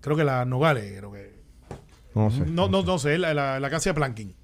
Creo 0.00 0.16
que 0.16 0.24
la 0.24 0.44
Nogales, 0.44 0.94
creo 0.98 1.12
que... 1.12 1.36
No 2.14 2.30
sé. 2.30 2.46
No, 2.46 2.68
no, 2.68 2.82
no 2.82 2.98
sé, 2.98 3.18
la, 3.18 3.34
la, 3.34 3.60
la 3.60 3.70
casa 3.70 3.90
de 3.90 3.94
Planking. 3.94 4.34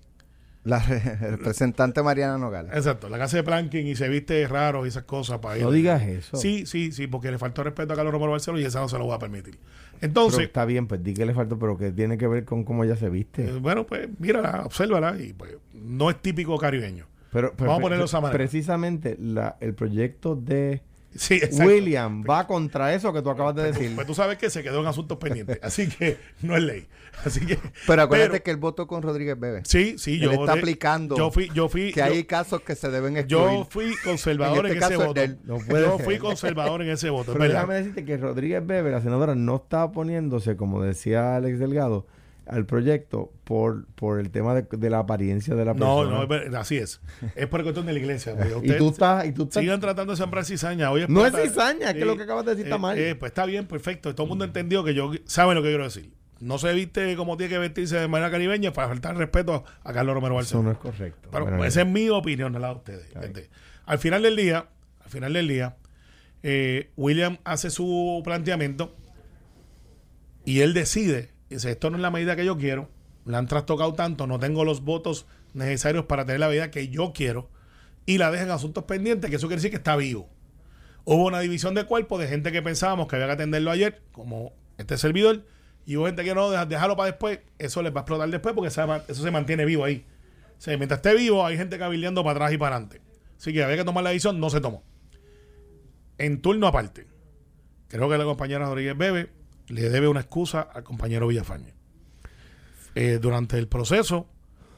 La 0.64 0.79
representante 1.20 2.03
Mariana 2.03 2.38
Nogales. 2.38 2.72
Exacto, 2.75 3.09
la 3.09 3.18
casa 3.18 3.37
de 3.37 3.42
planking 3.42 3.87
y 3.87 3.96
se 3.96 4.09
viste 4.09 4.46
raro 4.46 4.85
y 4.85 4.88
esas 4.88 5.03
cosas 5.05 5.38
para 5.38 5.57
No 5.57 5.72
digas 5.72 6.03
eso. 6.03 6.37
Sí, 6.37 6.66
sí, 6.66 6.92
sí, 6.92 7.09
porque 7.09 7.31
le 7.33 7.38
faltó 7.38 7.64
respeto 7.64 7.92
a 7.92 7.96
Carlos 7.96 8.12
Romero 8.12 8.33
Barceló 8.33 8.59
y 8.61 8.64
esa 8.64 8.81
no 8.81 8.88
se 8.88 8.96
lo 8.96 9.09
va 9.09 9.16
a 9.16 9.18
permitir. 9.18 9.59
Entonces. 10.01 10.40
está 10.40 10.64
bien, 10.64 10.87
pues 10.87 11.03
di 11.03 11.14
que 11.14 11.27
le 11.27 11.35
faltó, 11.35 11.59
pero 11.59 11.77
que 11.77 11.90
tiene 11.90 12.16
que 12.16 12.27
ver 12.29 12.44
con 12.44 12.64
cómo 12.64 12.85
ella 12.85 12.96
se 12.96 13.09
viste. 13.09 13.48
Eh, 13.48 13.53
bueno, 13.61 13.87
pues 13.87 14.09
mírala, 14.18 14.62
obsérvala 14.64 15.16
y 15.20 15.33
pues 15.33 15.57
no 15.72 16.11
es 16.11 16.20
típico 16.22 16.57
caribeño. 16.59 17.07
Pero, 17.33 17.55
Vamos 17.57 17.79
a 17.79 17.81
ponerlo 17.81 18.05
esa 18.05 18.20
manera. 18.20 18.37
Precisamente 18.37 19.16
la, 19.18 19.57
el 19.61 19.75
proyecto 19.75 20.37
de 20.37 20.83
William 21.64 22.25
va 22.29 22.46
contra 22.46 22.94
eso 22.94 23.12
que 23.12 23.22
tú 23.22 23.31
acabas 23.31 23.55
de 23.55 23.72
decir. 23.72 23.94
Pues 23.94 24.07
tú 24.07 24.14
sabes 24.14 24.38
que 24.38 24.51
se 24.51 24.62
quedó 24.62 24.81
en 24.81 24.87
asuntos 24.87 25.18
pendientes, 25.18 25.59
así 25.62 25.88
que 25.88 26.18
no 26.42 26.57
es 26.57 26.62
ley. 26.62 26.87
Así 27.25 27.44
que, 27.44 27.59
pero 27.87 28.03
acuérdate 28.03 28.42
que 28.42 28.51
él 28.51 28.57
votó 28.57 28.87
con 28.87 29.03
Rodríguez 29.03 29.38
Bebe. 29.38 29.62
Sí, 29.64 29.96
sí, 29.98 30.18
yo. 30.18 30.33
está 30.33 30.55
aplicando. 30.55 31.16
Yo 31.16 31.31
fui, 31.31 31.51
yo 31.55 31.68
fui. 31.68 31.92
Que 31.92 32.03
hay 32.03 32.25
casos 32.25 32.62
que 32.62 32.75
se 32.75 32.90
deben 32.90 33.16
excluir. 33.16 33.59
Yo 33.59 33.66
fui 33.68 33.94
conservador 34.03 34.66
en, 34.66 34.72
este 34.72 34.94
ese 34.94 34.96
voto. 34.96 35.20
yo 35.46 35.98
fui 35.98 36.18
conservador 36.18 36.83
en 36.83 36.90
ese 36.90 37.11
voto. 37.11 37.35
Pero 37.35 37.44
déjame 37.44 37.75
decirte 37.75 38.05
que 38.05 38.16
Rodríguez 38.16 38.66
Bebe, 38.66 38.90
la 38.90 39.01
senadora, 39.01 39.35
no 39.35 39.57
estaba 39.57 39.92
poniéndose, 39.92 40.57
como 40.57 40.83
decía 40.83 41.37
Alex 41.37 41.59
Delgado, 41.59 42.07
al 42.46 42.66
proyecto 42.66 43.33
por, 43.44 43.87
por 43.94 44.18
el 44.18 44.31
tema 44.31 44.55
de, 44.55 44.90
la 44.90 45.00
apariencia 45.00 45.55
de 45.55 45.64
la 45.64 45.74
persona. 45.74 46.11
No, 46.11 46.26
no, 46.26 46.59
así 46.59 46.76
es. 46.76 47.00
Es 47.35 47.46
por 47.46 47.62
cuestión 47.62 47.87
de 47.87 47.92
la 47.92 47.98
iglesia. 47.98 48.35
y 48.62 48.72
tú 48.76 48.90
estás, 48.90 49.26
y 49.26 49.33
tú 49.33 49.48
Sigan 49.50 49.81
tratando 49.81 50.12
de 50.12 50.16
sembrar 50.16 50.44
cizaña. 50.44 50.90
no 51.09 51.26
es 51.26 51.35
cizaña, 51.35 51.90
es 51.90 51.94
que 51.94 52.05
lo 52.05 52.16
que 52.16 52.24
acabas 52.24 52.44
de 52.44 52.52
decir 52.52 52.66
está 52.66 52.78
mal. 52.78 52.98
Eh, 52.98 53.14
pues 53.14 53.31
está 53.31 53.46
bien, 53.46 53.66
perfecto. 53.66 54.14
Todo 54.14 54.24
el 54.24 54.28
mundo 54.31 54.44
entendió 54.44 54.85
que 54.85 54.94
yo, 54.94 55.12
sabe 55.24 55.55
lo 55.55 55.62
que 55.62 55.68
quiero 55.68 55.85
decir. 55.85 56.12
No 56.40 56.59
se 56.59 56.72
viste 56.72 57.14
como 57.14 57.37
tiene 57.37 57.52
que 57.52 57.59
vestirse 57.59 57.96
de 57.96 58.09
manera 58.09 58.28
caribeña 58.31 58.72
para 58.72 58.88
faltar 58.88 59.16
respeto 59.16 59.64
a 59.85 59.92
Carlos 59.92 60.14
Romero 60.14 60.35
Barcelona. 60.35 60.72
Eso 60.72 60.81
no 60.83 60.90
es 60.90 60.94
correcto. 60.94 61.28
Pero 61.31 61.64
esa 61.64 61.83
es 61.83 61.87
mi 61.87 62.09
opinión, 62.09 62.57
al 62.57 62.62
lado 62.62 62.74
de 62.74 62.78
ustedes. 62.78 63.16
Este, 63.22 63.48
al 63.87 63.98
final 64.00 64.22
del 64.22 64.35
día, 64.35 64.66
al 65.05 65.11
final 65.11 65.33
del 65.35 65.46
día, 65.46 65.76
eh, 66.42 66.90
William 66.96 67.38
hace 67.44 67.70
su 67.70 68.20
planteamiento 68.24 68.96
y 70.44 70.61
él 70.61 70.74
decide, 70.74 71.32
esto 71.55 71.91
no 71.91 71.97
es 71.97 72.03
la 72.03 72.11
medida 72.11 72.37
que 72.37 72.45
yo 72.45 72.57
quiero, 72.59 72.88
la 73.25 73.38
han 73.38 73.47
trastocado 73.47 73.95
tanto, 73.95 74.27
no 74.27 74.38
tengo 74.38 74.65
los 74.65 74.83
votos 74.83 75.27
necesarios 75.55 76.07
para 76.07 76.25
tener 76.25 76.41
la 76.41 76.49
vida 76.49 76.71
que 76.71 76.88
yo 76.88 77.12
quiero, 77.12 77.51
y 78.07 78.19
la 78.19 78.31
dejan 78.31 78.51
asuntos 78.51 78.85
pendientes, 78.85 79.31
que 79.31 79.37
eso 79.37 79.47
quiere 79.47 79.59
decir 79.59 79.71
que 79.71 79.77
está 79.77 79.97
vivo. 79.97 80.29
Hubo 81.05 81.27
una 81.27 81.41
división 81.41 81.75
de 81.75 81.85
cuerpo 81.85 82.19
de 82.19 82.29
gente 82.29 82.53
que 82.53 82.62
pensábamos 82.62 83.09
que 83.09 83.17
había 83.17 83.27
que 83.27 83.35
atenderlo 83.35 83.71
ayer, 83.71 84.03
como 84.12 84.53
este 84.79 84.97
servidor, 84.99 85.45
y 85.85 85.97
hubo 85.97 86.07
gente 86.07 86.25
que 86.25 86.35
no, 86.35 86.51
dejarlo 86.51 86.97
para 86.97 87.11
después, 87.11 87.41
eso 87.59 87.83
les 87.83 87.93
va 87.93 88.01
a 88.01 88.03
explotar 88.03 88.29
después 88.31 88.55
porque 88.55 88.69
eso 88.69 89.23
se 89.23 89.31
mantiene 89.31 89.65
vivo 89.65 89.85
ahí. 89.85 90.07
O 90.65 90.71
mientras 90.79 90.99
esté 90.99 91.15
vivo, 91.15 91.45
hay 91.45 91.57
gente 91.57 91.79
cabildeando 91.79 92.23
para 92.23 92.37
atrás 92.37 92.53
y 92.53 92.59
para 92.59 92.77
adelante. 92.77 93.01
Así 93.37 93.53
que 93.53 93.65
había 93.65 93.79
que 93.79 93.85
tomar 93.85 94.05
la 94.05 94.11
decisión, 94.11 94.38
no 94.38 94.49
se 94.49 94.61
tomó. 94.61 94.85
En 96.19 96.41
turno 96.41 96.69
aparte, 96.69 97.09
creo 97.88 98.09
que 98.09 98.17
la 98.17 98.25
compañera 98.25 98.67
Rodríguez 98.67 98.97
Bebe 98.97 99.31
le 99.68 99.88
debe 99.88 100.09
una 100.09 100.20
excusa 100.20 100.61
al 100.61 100.83
compañero 100.83 101.27
Villafañe. 101.27 101.75
Eh, 102.94 103.18
durante 103.20 103.59
el 103.59 103.68
proceso, 103.68 104.27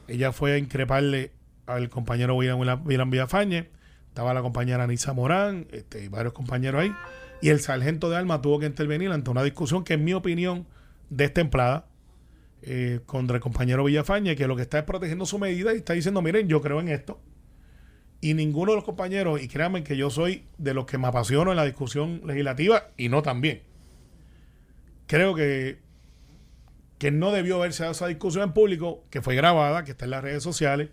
ella 0.07 0.31
fue 0.31 0.53
a 0.53 0.57
increparle 0.57 1.31
al 1.65 1.89
compañero 1.89 2.35
William, 2.35 3.09
Villafañe, 3.09 3.69
estaba 4.07 4.33
la 4.33 4.41
compañera 4.41 4.83
Anisa 4.83 5.13
Morán 5.13 5.67
este, 5.71 6.07
varios 6.09 6.33
compañeros 6.33 6.81
ahí, 6.81 6.93
y 7.41 7.49
el 7.49 7.59
sargento 7.59 8.09
de 8.09 8.15
alma 8.15 8.41
tuvo 8.41 8.59
que 8.59 8.65
intervenir 8.65 9.11
ante 9.11 9.29
una 9.29 9.43
discusión 9.43 9.83
que, 9.83 9.95
en 9.95 10.03
mi 10.05 10.13
opinión, 10.13 10.65
destemplada 11.09 11.87
eh, 12.61 13.01
contra 13.05 13.35
el 13.35 13.41
compañero 13.41 13.83
Villafañe, 13.83 14.35
que 14.35 14.47
lo 14.47 14.55
que 14.55 14.61
está 14.61 14.79
es 14.79 14.85
protegiendo 14.85 15.25
su 15.25 15.37
medida 15.39 15.73
y 15.73 15.77
está 15.77 15.93
diciendo, 15.93 16.21
miren, 16.21 16.47
yo 16.47 16.61
creo 16.61 16.79
en 16.79 16.87
esto. 16.87 17.19
Y 18.21 18.33
ninguno 18.33 18.71
de 18.71 18.77
los 18.77 18.85
compañeros, 18.85 19.41
y 19.41 19.47
créanme 19.47 19.83
que 19.83 19.97
yo 19.97 20.09
soy 20.09 20.45
de 20.57 20.73
los 20.73 20.85
que 20.85 20.97
me 20.97 21.07
apasiono 21.07 21.51
en 21.51 21.57
la 21.57 21.65
discusión 21.65 22.21
legislativa 22.25 22.91
y 22.97 23.09
no 23.09 23.21
también 23.21 23.61
creo 25.07 25.35
que, 25.35 25.79
que 26.97 27.11
no 27.11 27.31
debió 27.31 27.57
haberse 27.57 27.83
dado 27.83 27.91
esa 27.91 28.07
discusión 28.07 28.43
en 28.43 28.53
público, 28.53 29.03
que 29.09 29.21
fue 29.21 29.35
grabada, 29.35 29.83
que 29.83 29.91
está 29.91 30.05
en 30.05 30.11
las 30.11 30.23
redes 30.23 30.43
sociales, 30.43 30.89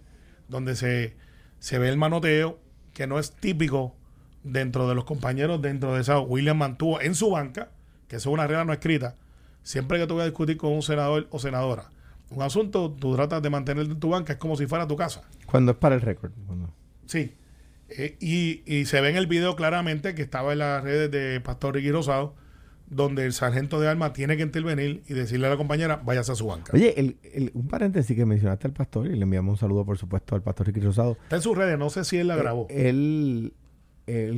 donde 0.48 0.77
se, 0.77 1.16
se 1.59 1.79
ve 1.79 1.88
el 1.88 1.96
manoteo, 1.96 2.59
que 2.92 3.07
no 3.07 3.18
es 3.18 3.33
típico 3.33 3.96
dentro 4.42 4.88
de 4.88 4.94
los 4.94 5.05
compañeros, 5.05 5.62
dentro 5.62 5.94
de 5.94 6.01
esa. 6.01 6.20
William 6.20 6.59
mantuvo 6.59 7.01
en 7.01 7.14
su 7.14 7.31
banca, 7.31 7.70
que 8.09 8.16
eso 8.16 8.31
es 8.31 8.35
una 8.35 8.46
regla 8.46 8.64
no 8.64 8.72
escrita, 8.72 9.16
siempre 9.62 9.98
que 9.98 10.07
tú 10.07 10.16
vas 10.16 10.22
a 10.22 10.27
discutir 10.27 10.57
con 10.57 10.72
un 10.72 10.83
senador 10.83 11.29
o 11.31 11.38
senadora 11.38 11.90
un 12.35 12.42
asunto, 12.42 12.90
tú 12.98 13.14
tratas 13.14 13.42
de 13.42 13.51
mantener 13.51 13.87
en 13.87 14.01
tu 14.01 14.11
banca, 14.11 14.33
es 14.33 14.38
como 14.38 14.57
si 14.57 14.66
fuera 14.66 14.87
tu 14.87 14.96
casa. 14.96 15.22
Cuando 15.46 15.72
es 15.72 15.79
para 15.79 15.94
el 15.94 16.01
récord. 16.01 16.33
Sí. 17.07 17.35
Eh, 17.90 18.16
y, 18.20 18.62
y, 18.64 18.87
se 18.87 19.01
ve 19.01 19.11
en 19.11 19.16
el 19.16 19.27
video 19.27 19.55
claramente 19.55 20.14
que 20.14 20.22
estaba 20.22 20.53
en 20.53 20.61
las 20.61 20.83
redes 20.83 21.11
de 21.11 21.40
Pastor 21.40 21.75
Ricky 21.75 21.90
Rosado, 21.90 22.35
donde 22.92 23.24
el 23.24 23.33
sargento 23.33 23.81
de 23.81 23.88
armas 23.88 24.12
tiene 24.12 24.37
que 24.37 24.42
intervenir 24.42 25.02
y 25.09 25.14
decirle 25.14 25.46
a 25.46 25.50
la 25.50 25.57
compañera, 25.57 25.96
váyase 26.05 26.33
a 26.33 26.35
su 26.35 26.46
banca. 26.46 26.72
Oye, 26.74 26.94
el, 26.98 27.50
un 27.55 27.66
paréntesis 27.66 28.14
que 28.14 28.26
mencionaste 28.26 28.66
al 28.66 28.74
pastor, 28.74 29.07
y 29.07 29.16
le 29.16 29.22
enviamos 29.22 29.52
un 29.52 29.59
saludo, 29.59 29.85
por 29.85 29.96
supuesto, 29.96 30.35
al 30.35 30.42
pastor 30.42 30.66
Ricky 30.66 30.81
Rosado. 30.81 31.16
Está 31.22 31.37
en 31.37 31.42
sus 31.42 31.57
redes, 31.57 31.78
no 31.78 31.88
sé 31.88 32.05
si 32.05 32.18
él 32.18 32.28
la 32.28 32.35
eh, 32.37 32.38
grabó. 32.38 32.66
él, 32.68 33.55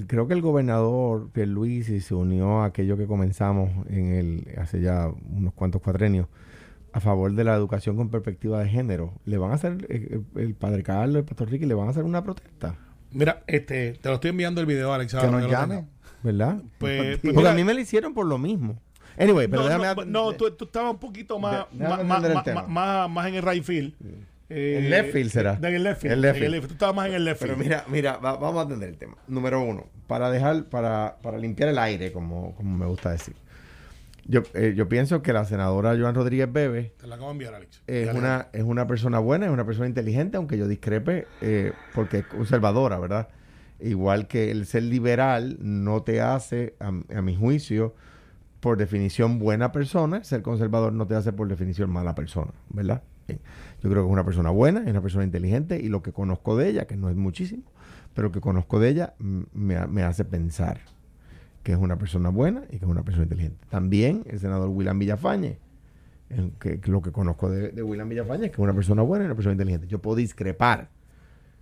creo 0.06 0.28
que 0.28 0.34
el 0.34 0.40
gobernador 0.40 1.30
Pierluisi 1.32 2.00
se 2.00 2.14
unió 2.14 2.62
a 2.62 2.66
aquello 2.66 2.96
que 2.96 3.06
comenzamos 3.06 3.70
en 3.88 4.12
el, 4.12 4.48
hace 4.56 4.80
ya 4.80 5.08
unos 5.30 5.52
cuantos 5.54 5.82
cuatrenios, 5.82 6.28
a 6.92 7.00
favor 7.00 7.32
de 7.32 7.42
la 7.42 7.56
educación 7.56 7.96
con 7.96 8.08
perspectiva 8.08 8.60
de 8.60 8.68
género. 8.68 9.14
¿Le 9.24 9.36
van 9.36 9.50
a 9.50 9.54
hacer, 9.54 9.84
eh, 9.88 10.20
el, 10.36 10.54
padre 10.54 10.84
Carlos, 10.84 11.16
el 11.16 11.24
pastor 11.24 11.50
Ricky, 11.50 11.66
le 11.66 11.74
van 11.74 11.88
a 11.88 11.90
hacer 11.90 12.04
una 12.04 12.22
protesta? 12.22 12.76
Mira, 13.10 13.42
este, 13.48 13.94
te 13.94 14.08
lo 14.08 14.16
estoy 14.16 14.30
enviando 14.30 14.60
el 14.60 14.66
video, 14.68 14.92
Alex. 14.92 15.14
Que 15.14 15.26
nos 15.26 15.50
llame. 15.50 15.86
¿Verdad? 16.24 16.56
Pues, 16.78 17.18
pues 17.20 17.34
Porque 17.34 17.48
a 17.48 17.54
mí 17.54 17.62
me 17.62 17.74
lo 17.74 17.80
hicieron 17.80 18.14
por 18.14 18.26
lo 18.26 18.38
mismo. 18.38 18.80
Anyway, 19.16 19.46
pero 19.46 19.62
no, 19.62 19.68
déjame... 19.68 20.06
No, 20.06 20.32
tú, 20.32 20.46
estabas 20.46 20.92
un 20.92 20.98
poquito 20.98 21.38
más, 21.38 21.66
más, 21.72 23.08
más, 23.08 23.26
en 23.28 23.34
el 23.34 23.42
right 23.42 23.62
field. 23.62 23.94
Eh, 24.48 24.78
el 24.78 24.90
left 24.90 25.12
field 25.12 25.30
será. 25.30 25.58
En 25.62 25.64
el 25.64 25.84
left 25.84 26.02
field. 26.02 26.12
El 26.14 26.20
left 26.22 26.38
field. 26.38 26.66
Tú 26.66 26.72
estabas 26.72 26.96
más 26.96 27.08
en 27.08 27.14
el 27.14 27.24
left 27.24 27.42
field. 27.42 27.54
Pero 27.54 27.62
mira, 27.62 27.84
mira, 27.88 28.16
vamos 28.16 28.56
a 28.56 28.62
atender 28.62 28.88
el 28.88 28.96
tema. 28.96 29.16
Número 29.28 29.62
uno, 29.62 29.87
para 30.06 30.30
dejar, 30.30 30.64
para, 30.64 31.18
para 31.22 31.38
limpiar 31.38 31.68
el 31.68 31.78
aire, 31.78 32.10
como, 32.10 32.54
como 32.56 32.76
me 32.76 32.87
gusta 32.87 33.10
decir. 33.10 33.37
Yo, 34.26 34.42
eh, 34.54 34.72
yo 34.74 34.88
pienso 34.88 35.22
que 35.22 35.34
la 35.34 35.44
senadora 35.44 35.94
Joan 35.98 36.14
Rodríguez 36.14 36.50
Bebe 36.50 36.94
Te 36.98 37.06
la 37.06 37.16
acabo 37.16 37.28
de 37.28 37.32
enviar, 37.32 37.54
Alex. 37.54 37.82
Es, 37.87 38.14
una, 38.14 38.48
es 38.54 38.62
una 38.62 38.87
persona 38.87 39.18
buena, 39.18 39.46
es 39.46 39.52
una 39.52 39.66
persona 39.66 39.87
inteligente, 39.87 40.38
aunque 40.38 40.56
yo 40.56 40.66
discrepe 40.66 41.26
eh, 41.42 41.72
porque 41.94 42.18
es 42.18 42.26
conservadora, 42.26 42.98
¿verdad? 42.98 43.28
Igual 43.80 44.26
que 44.28 44.50
el 44.50 44.66
ser 44.66 44.84
liberal 44.84 45.58
no 45.60 46.02
te 46.02 46.20
hace, 46.20 46.74
a, 46.80 46.90
mi 47.22 47.34
juicio, 47.37 47.94
por 48.60 48.78
definición 48.78 49.38
buena 49.38 49.72
persona, 49.72 50.24
ser 50.24 50.42
conservador 50.42 50.92
no 50.92 51.06
te 51.06 51.14
hace 51.14 51.32
por 51.32 51.48
definición 51.48 51.90
mala 51.90 52.14
persona, 52.14 52.52
¿verdad? 52.70 53.02
Yo 53.28 53.90
creo 53.90 54.02
que 54.02 54.08
es 54.08 54.12
una 54.12 54.24
persona 54.24 54.50
buena, 54.50 54.82
es 54.82 54.90
una 54.90 55.00
persona 55.00 55.24
inteligente 55.24 55.78
y 55.78 55.88
lo 55.88 56.02
que 56.02 56.12
conozco 56.12 56.56
de 56.56 56.68
ella, 56.68 56.87
que 56.87 56.96
no 56.96 57.10
es 57.10 57.16
muchísimo, 57.16 57.62
pero 58.14 58.28
lo 58.28 58.32
que 58.32 58.40
conozco 58.40 58.80
de 58.80 58.88
ella 58.88 59.14
me, 59.18 60.02
hace 60.02 60.24
pensar 60.24 60.80
que 61.62 61.72
es 61.72 61.78
una 61.78 61.96
persona 61.96 62.28
buena 62.28 62.64
y 62.68 62.78
que 62.78 62.84
es 62.84 62.90
una 62.90 63.02
persona 63.02 63.24
inteligente. 63.24 63.66
También 63.70 64.22
el 64.26 64.38
senador 64.38 64.68
William 64.68 64.98
Villafañe, 64.98 65.58
lo 66.87 67.02
que 67.02 67.12
conozco 67.12 67.50
de, 67.50 67.70
de 67.70 67.82
William 67.82 68.08
Villafañe 68.08 68.46
es 68.46 68.50
que 68.50 68.56
es 68.56 68.64
una 68.64 68.74
persona 68.74 69.02
buena 69.02 69.24
y 69.24 69.26
una 69.26 69.34
persona 69.34 69.52
inteligente. 69.52 69.87
Yo 69.87 70.00
puedo 70.00 70.16
discrepar 70.16 70.88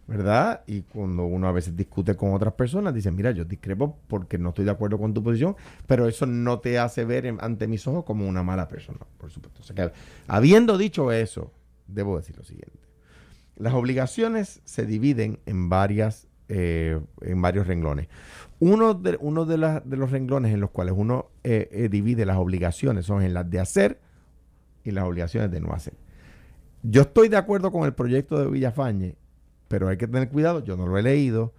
¿verdad? 0.06 0.62
Y 0.66 0.82
cuando 0.82 1.24
uno 1.24 1.48
a 1.48 1.52
veces 1.52 1.76
discute 1.76 2.16
con 2.16 2.34
otras 2.34 2.54
personas, 2.54 2.94
dicen, 2.94 3.14
mira, 3.14 3.30
yo 3.30 3.44
discrepo 3.44 3.98
porque 4.08 4.38
no 4.38 4.50
estoy 4.50 4.64
de 4.64 4.70
acuerdo 4.70 4.98
con 4.98 5.14
tu 5.14 5.22
posición, 5.22 5.56
pero 5.86 6.08
eso 6.08 6.26
no 6.26 6.60
te 6.60 6.78
hace 6.78 7.04
ver 7.04 7.34
ante 7.40 7.66
mis 7.66 7.86
ojos 7.86 8.04
como 8.04 8.28
una 8.28 8.42
mala 8.42 8.68
persona, 8.68 8.98
por 9.18 9.30
supuesto. 9.30 9.60
O 9.60 9.64
sea 9.64 9.74
que, 9.76 9.92
habiendo 10.26 10.76
dicho 10.76 11.12
eso, 11.12 11.52
debo 11.86 12.16
decir 12.16 12.36
lo 12.36 12.44
siguiente. 12.44 12.78
Las 13.56 13.74
obligaciones 13.74 14.60
se 14.64 14.86
dividen 14.86 15.38
en 15.46 15.68
varias 15.68 16.28
eh, 16.54 17.00
en 17.22 17.40
varios 17.40 17.66
renglones. 17.66 18.08
Uno 18.58 18.92
de, 18.92 19.16
uno 19.20 19.46
de, 19.46 19.80
de, 19.84 19.96
los 19.96 20.10
renglones 20.10 20.52
en 20.52 20.60
los 20.60 20.70
cuales 20.70 20.92
uno 20.94 21.30
eh, 21.44 21.70
eh, 21.72 21.88
divide 21.88 22.26
las 22.26 22.36
obligaciones 22.36 23.06
son 23.06 23.22
en 23.22 23.32
las 23.32 23.48
de 23.48 23.58
hacer 23.58 24.00
y 24.84 24.90
las 24.90 25.04
obligaciones 25.04 25.50
de 25.50 25.60
no 25.60 25.72
hacer. 25.72 25.94
Yo 26.82 27.02
estoy 27.02 27.28
de 27.28 27.38
acuerdo 27.38 27.72
con 27.72 27.84
el 27.84 27.94
proyecto 27.94 28.38
de 28.38 28.50
Villafañe 28.50 29.16
pero 29.72 29.88
hay 29.88 29.96
que 29.96 30.06
tener 30.06 30.28
cuidado, 30.28 30.62
yo 30.62 30.76
no 30.76 30.86
lo 30.86 30.98
he 30.98 31.02
leído, 31.02 31.54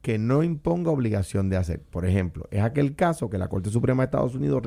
que 0.00 0.18
no 0.18 0.44
imponga 0.44 0.92
obligación 0.92 1.50
de 1.50 1.56
hacer. 1.56 1.80
Por 1.80 2.06
ejemplo, 2.06 2.46
es 2.52 2.62
aquel 2.62 2.94
caso 2.94 3.28
que 3.28 3.38
la 3.38 3.48
Corte 3.48 3.70
Suprema 3.70 4.04
de 4.04 4.04
Estados 4.04 4.36
Unidos 4.36 4.62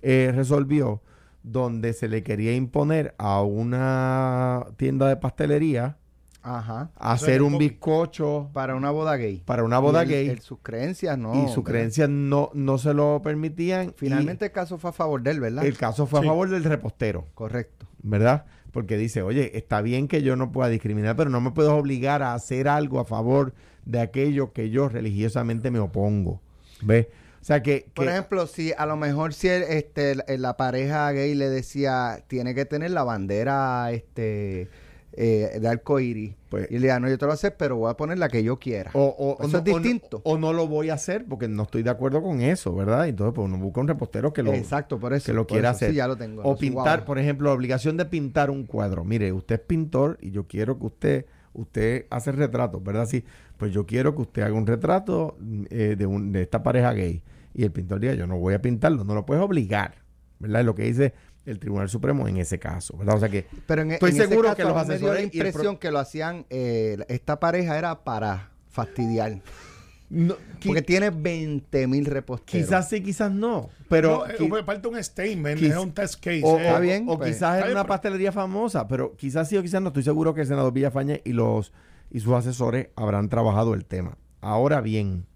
eh, 0.00 0.32
resolvió 0.34 1.02
donde 1.42 1.92
se 1.92 2.08
le 2.08 2.22
quería 2.22 2.56
imponer 2.56 3.14
a 3.18 3.42
una 3.42 4.64
tienda 4.78 5.06
de 5.06 5.18
pastelería 5.18 5.98
hacer 6.42 7.42
un 7.42 7.58
bizcocho 7.58 8.48
para 8.54 8.74
una 8.74 8.90
boda 8.90 9.16
gay. 9.16 9.42
Para 9.44 9.62
una 9.62 9.78
boda 9.78 10.04
gay. 10.04 10.34
sus 10.38 10.60
creencias 10.62 11.18
no. 11.18 11.44
Y 11.44 11.48
sus 11.52 11.62
creencias 11.62 12.08
no, 12.08 12.48
no 12.54 12.78
se 12.78 12.94
lo 12.94 13.20
permitían. 13.22 13.92
Finalmente 13.94 14.46
el 14.46 14.52
caso 14.52 14.78
fue 14.78 14.88
a 14.88 14.94
favor 14.94 15.20
de 15.20 15.32
él, 15.32 15.40
¿verdad? 15.40 15.66
El 15.66 15.76
caso 15.76 16.06
fue 16.06 16.20
a 16.20 16.22
favor 16.22 16.48
del 16.48 16.64
repostero. 16.64 17.26
Correcto. 17.34 17.86
¿Verdad? 18.02 18.46
Porque 18.72 18.96
dice, 18.96 19.22
oye, 19.22 19.56
está 19.56 19.82
bien 19.82 20.08
que 20.08 20.22
yo 20.22 20.36
no 20.36 20.52
pueda 20.52 20.68
discriminar, 20.68 21.16
pero 21.16 21.30
no 21.30 21.40
me 21.40 21.50
puedo 21.50 21.76
obligar 21.76 22.22
a 22.22 22.34
hacer 22.34 22.68
algo 22.68 23.00
a 23.00 23.04
favor 23.04 23.52
de 23.84 24.00
aquello 24.00 24.52
que 24.52 24.70
yo 24.70 24.88
religiosamente 24.88 25.70
me 25.70 25.78
opongo. 25.78 26.40
¿Ves? 26.82 27.08
O 27.40 27.44
sea 27.44 27.62
que, 27.62 27.86
Por 27.94 28.06
ejemplo, 28.06 28.46
si 28.46 28.72
a 28.76 28.84
lo 28.84 28.96
mejor 28.96 29.32
si 29.32 29.48
este, 29.48 30.14
la 30.38 30.56
pareja 30.56 31.10
gay 31.12 31.34
le 31.34 31.48
decía, 31.48 32.22
tiene 32.26 32.54
que 32.54 32.66
tener 32.66 32.90
la 32.90 33.02
bandera 33.02 33.90
este 33.92 34.68
eh, 35.12 35.58
de 35.60 35.68
arcoíris. 35.68 36.34
Pues, 36.48 36.68
y 36.70 36.74
le 36.74 36.80
diga, 36.80 37.00
no, 37.00 37.08
yo 37.08 37.16
te 37.16 37.24
lo 37.24 37.28
voy 37.28 37.32
a 37.32 37.34
hacer, 37.34 37.56
pero 37.56 37.76
voy 37.76 37.90
a 37.90 37.94
poner 37.96 38.18
la 38.18 38.28
que 38.28 38.42
yo 38.42 38.58
quiera. 38.58 38.90
O, 38.94 39.36
eso 39.40 39.58
es 39.58 39.64
distinto. 39.64 40.20
O, 40.24 40.38
no 40.38 40.52
lo 40.52 40.66
voy 40.66 40.90
a 40.90 40.94
hacer 40.94 41.24
porque 41.28 41.48
no 41.48 41.64
estoy 41.64 41.82
de 41.82 41.90
acuerdo 41.90 42.22
con 42.22 42.40
eso, 42.40 42.74
¿verdad? 42.74 43.08
Entonces, 43.08 43.34
pues 43.34 43.46
uno 43.46 43.58
busca 43.58 43.80
un 43.80 43.88
repostero 43.88 44.32
que 44.32 44.42
lo, 44.42 44.52
Exacto, 44.52 44.98
por 44.98 45.12
eso, 45.12 45.26
que 45.26 45.32
lo 45.32 45.46
quiera 45.46 45.70
hacer. 45.70 45.92
ya 45.92 46.08
lo 46.08 46.16
tengo. 46.16 46.42
O 46.42 46.56
pintar, 46.56 47.04
por 47.04 47.18
ejemplo, 47.18 47.48
la 47.48 47.54
obligación 47.54 47.96
de 47.96 48.04
pintar 48.04 48.50
un 48.50 48.64
cuadro. 48.64 49.04
Mire, 49.04 49.32
usted 49.32 49.56
es 49.56 49.60
pintor 49.60 50.18
y 50.20 50.30
yo 50.30 50.46
quiero 50.46 50.78
que 50.78 50.86
usted, 50.86 51.26
usted 51.52 52.06
hace 52.10 52.32
retratos, 52.32 52.82
¿verdad? 52.82 53.06
Sí, 53.06 53.24
pues 53.56 53.72
yo 53.72 53.86
quiero 53.86 54.14
que 54.14 54.22
usted 54.22 54.42
haga 54.42 54.54
un 54.54 54.66
retrato 54.66 55.36
eh, 55.70 55.94
de, 55.96 56.06
un, 56.06 56.32
de 56.32 56.42
esta 56.42 56.62
pareja 56.62 56.92
gay. 56.92 57.22
Y 57.52 57.64
el 57.64 57.72
pintor 57.72 58.00
diga, 58.00 58.14
yo 58.14 58.26
no 58.26 58.38
voy 58.38 58.54
a 58.54 58.62
pintarlo, 58.62 59.04
no 59.04 59.14
lo 59.14 59.26
puedes 59.26 59.42
obligar, 59.42 59.96
¿verdad? 60.38 60.64
Lo 60.64 60.74
que 60.74 60.84
dice 60.84 61.14
el 61.46 61.58
Tribunal 61.58 61.88
Supremo 61.88 62.28
en 62.28 62.36
ese 62.36 62.58
caso, 62.58 62.96
¿verdad? 62.96 63.16
O 63.16 63.20
sea 63.20 63.28
que 63.28 63.46
Pero 63.66 63.82
en, 63.82 63.92
estoy 63.92 64.10
en 64.10 64.16
ese 64.16 64.28
seguro 64.28 64.48
caso, 64.48 64.56
que 64.56 64.62
los 64.64 64.74
me 64.74 64.84
dio 64.84 64.92
asesores 64.94 65.18
la 65.20 65.24
impresión 65.46 65.76
que 65.78 65.90
lo 65.90 65.98
hacían, 65.98 66.46
eh, 66.50 66.98
esta 67.08 67.40
pareja 67.40 67.78
era 67.78 68.04
para 68.04 68.50
fastidiar. 68.68 69.40
no, 70.10 70.34
Porque 70.64 70.82
tiene 70.82 71.10
20 71.10 71.86
mil 71.86 72.04
reposteros. 72.04 72.66
quizás 72.66 72.88
sí, 72.88 73.00
quizás 73.02 73.30
no, 73.32 73.70
pero 73.88 74.18
No, 74.18 74.26
eh, 74.26 74.36
qui- 74.38 74.64
parte 74.64 74.82
de 74.82 74.88
un 74.96 75.02
statement, 75.02 75.62
es 75.62 75.76
un 75.76 75.92
test 75.92 76.16
case. 76.16 76.42
o, 76.44 76.58
eh. 76.58 76.66
Está 76.66 76.78
o- 76.78 76.80
bien, 76.80 77.04
o 77.08 77.16
pues. 77.18 77.34
quizás 77.36 77.58
era 77.62 77.70
una 77.70 77.84
pastelería 77.84 78.32
famosa, 78.32 78.86
pero 78.88 79.14
quizás 79.16 79.48
sí 79.48 79.56
o 79.56 79.62
quizás 79.62 79.80
no. 79.80 79.88
Estoy 79.88 80.02
seguro 80.02 80.34
que 80.34 80.42
el 80.42 80.46
senador 80.46 80.72
Villafañe 80.72 81.22
y 81.24 81.32
los 81.32 81.72
y 82.10 82.18
sus 82.20 82.32
asesores 82.34 82.88
habrán 82.96 83.28
trabajado 83.28 83.72
el 83.72 83.84
tema. 83.84 84.18
Ahora 84.40 84.80
bien, 84.80 85.26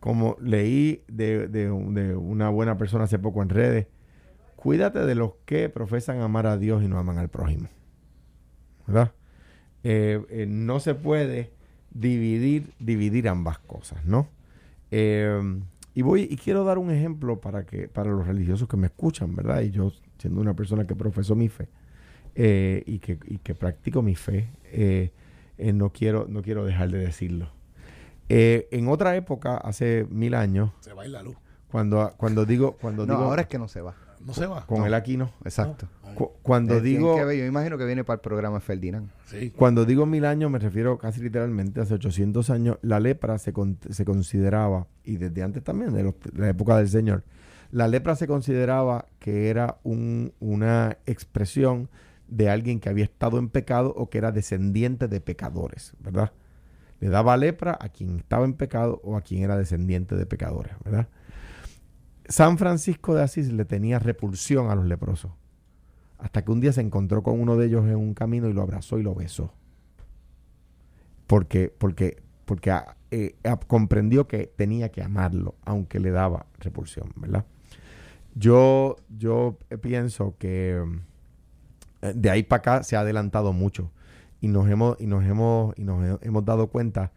como 0.00 0.36
leí 0.40 1.04
de, 1.08 1.48
de- 1.48 1.68
de 1.68 2.16
una 2.16 2.48
buena 2.48 2.78
persona 2.78 3.04
hace 3.04 3.18
poco 3.18 3.42
en 3.42 3.50
redes, 3.50 3.88
cuídate 4.58 5.06
de 5.06 5.14
los 5.14 5.32
que 5.44 5.68
profesan 5.68 6.20
amar 6.20 6.46
a 6.46 6.56
Dios 6.58 6.82
y 6.82 6.88
no 6.88 6.98
aman 6.98 7.18
al 7.18 7.28
prójimo. 7.28 7.68
¿Verdad? 8.86 9.12
Eh, 9.84 10.20
eh, 10.30 10.46
no 10.48 10.80
se 10.80 10.94
puede 10.94 11.50
dividir, 11.92 12.72
dividir 12.80 13.28
ambas 13.28 13.58
cosas, 13.60 14.04
¿no? 14.04 14.28
Eh, 14.90 15.60
y 15.94 16.02
voy 16.02 16.26
y 16.30 16.36
quiero 16.36 16.64
dar 16.64 16.78
un 16.78 16.90
ejemplo 16.90 17.40
para 17.40 17.64
que 17.64 17.88
para 17.88 18.10
los 18.10 18.26
religiosos 18.26 18.68
que 18.68 18.76
me 18.76 18.86
escuchan, 18.88 19.34
¿verdad? 19.36 19.60
Y 19.62 19.70
yo 19.70 19.92
siendo 20.18 20.40
una 20.40 20.54
persona 20.54 20.86
que 20.86 20.94
profeso 20.96 21.34
mi 21.36 21.48
fe 21.48 21.68
eh, 22.34 22.82
y, 22.86 22.98
que, 22.98 23.18
y 23.26 23.38
que 23.38 23.54
practico 23.54 24.02
mi 24.02 24.14
fe, 24.16 24.48
eh, 24.64 25.12
eh, 25.58 25.72
no 25.72 25.90
quiero 25.92 26.26
no 26.28 26.42
quiero 26.42 26.64
dejar 26.64 26.90
de 26.90 26.98
decirlo. 26.98 27.50
Eh, 28.28 28.68
en 28.72 28.88
otra 28.88 29.16
época, 29.16 29.56
hace 29.56 30.06
mil 30.10 30.34
años, 30.34 30.70
Se 30.80 30.92
va 30.92 31.02
a 31.02 31.06
ir 31.06 31.12
la 31.12 31.22
luz. 31.22 31.36
cuando 31.70 32.12
cuando 32.16 32.44
digo 32.44 32.76
cuando 32.80 33.06
No, 33.06 33.14
digo 33.14 33.24
ahora 33.24 33.42
es 33.42 33.48
que 33.48 33.58
no 33.58 33.68
se 33.68 33.80
va. 33.80 33.94
No 34.26 34.34
se 34.34 34.46
va. 34.46 34.66
con 34.66 34.84
el 34.84 34.94
Aquino, 34.94 35.30
Exacto. 35.44 35.88
cu- 36.14 36.32
cuando 36.42 36.74
Eh, 36.76 36.80
tienen 36.82 37.00
digo 37.02 37.16
que 37.16 37.38
yo 37.38 37.44
imagino 37.46 37.78
que 37.78 37.84
viene 37.86 38.04
para 38.04 38.16
el 38.16 38.20
programa 38.20 38.60
Ferdinand. 38.60 39.08
Sí. 39.26 39.50
Cuando 39.50 39.84
digo 39.84 40.06
mil 40.06 40.24
años 40.24 40.50
me 40.50 40.58
refiero 40.58 40.98
casi 40.98 41.20
literalmente 41.20 41.80
hace 41.80 41.94
800 41.94 42.50
años. 42.50 42.78
La 42.82 43.00
lepra 43.00 43.38
se, 43.38 43.52
con- 43.52 43.78
se 43.90 44.04
consideraba, 44.04 44.86
y 45.04 45.16
desde 45.16 45.42
antes 45.42 45.62
también, 45.64 45.92
de, 45.94 46.02
los- 46.02 46.14
de 46.20 46.40
la 46.40 46.48
época 46.48 46.76
del 46.76 46.88
Señor, 46.88 47.24
la 47.70 47.86
lepra 47.88 48.16
se 48.16 48.26
consideraba 48.26 49.06
que 49.18 49.48
era 49.50 49.78
un- 49.84 50.32
una 50.40 50.96
expresión 51.06 51.88
de 52.26 52.50
alguien 52.50 52.80
que 52.80 52.88
había 52.88 53.04
estado 53.04 53.38
en 53.38 53.48
pecado 53.48 53.92
o 53.96 54.10
que 54.10 54.18
era 54.18 54.32
descendiente 54.32 55.08
de 55.08 55.20
pecadores, 55.20 55.94
¿verdad? 56.00 56.32
Le 57.00 57.08
daba 57.08 57.36
lepra 57.36 57.78
a 57.80 57.88
quien 57.90 58.18
estaba 58.18 58.44
en 58.44 58.54
pecado 58.54 59.00
o 59.04 59.16
a 59.16 59.20
quien 59.22 59.42
era 59.44 59.56
descendiente 59.56 60.16
de 60.16 60.26
pecadores, 60.26 60.72
¿verdad? 60.84 61.08
San 62.28 62.58
Francisco 62.58 63.14
de 63.14 63.22
Asís 63.22 63.52
le 63.52 63.64
tenía 63.64 63.98
repulsión 63.98 64.70
a 64.70 64.74
los 64.74 64.84
leprosos 64.86 65.32
hasta 66.18 66.44
que 66.44 66.50
un 66.50 66.60
día 66.60 66.72
se 66.72 66.80
encontró 66.80 67.22
con 67.22 67.40
uno 67.40 67.56
de 67.56 67.66
ellos 67.66 67.86
en 67.86 67.96
un 67.96 68.12
camino 68.12 68.48
y 68.48 68.52
lo 68.52 68.62
abrazó 68.62 68.98
y 68.98 69.02
lo 69.02 69.14
besó. 69.14 69.52
Porque, 71.26 71.72
porque, 71.76 72.22
porque 72.44 72.70
ah, 72.70 72.96
eh, 73.10 73.36
ah, 73.44 73.58
comprendió 73.66 74.26
que 74.26 74.46
tenía 74.56 74.90
que 74.90 75.02
amarlo, 75.02 75.54
aunque 75.64 76.00
le 76.00 76.10
daba 76.10 76.46
repulsión, 76.58 77.12
¿verdad? 77.16 77.44
Yo, 78.34 78.96
yo 79.16 79.56
pienso 79.80 80.34
que 80.38 80.82
eh, 82.02 82.12
de 82.14 82.30
ahí 82.30 82.42
para 82.42 82.58
acá 82.60 82.82
se 82.82 82.96
ha 82.96 83.00
adelantado 83.00 83.52
mucho 83.52 83.90
y 84.40 84.48
nos 84.48 84.68
hemos, 84.68 84.96
y 85.00 85.06
nos 85.06 85.24
hemos, 85.24 85.74
y 85.78 85.84
nos 85.84 86.04
he- 86.22 86.26
hemos 86.26 86.44
dado 86.44 86.68
cuenta 86.68 87.12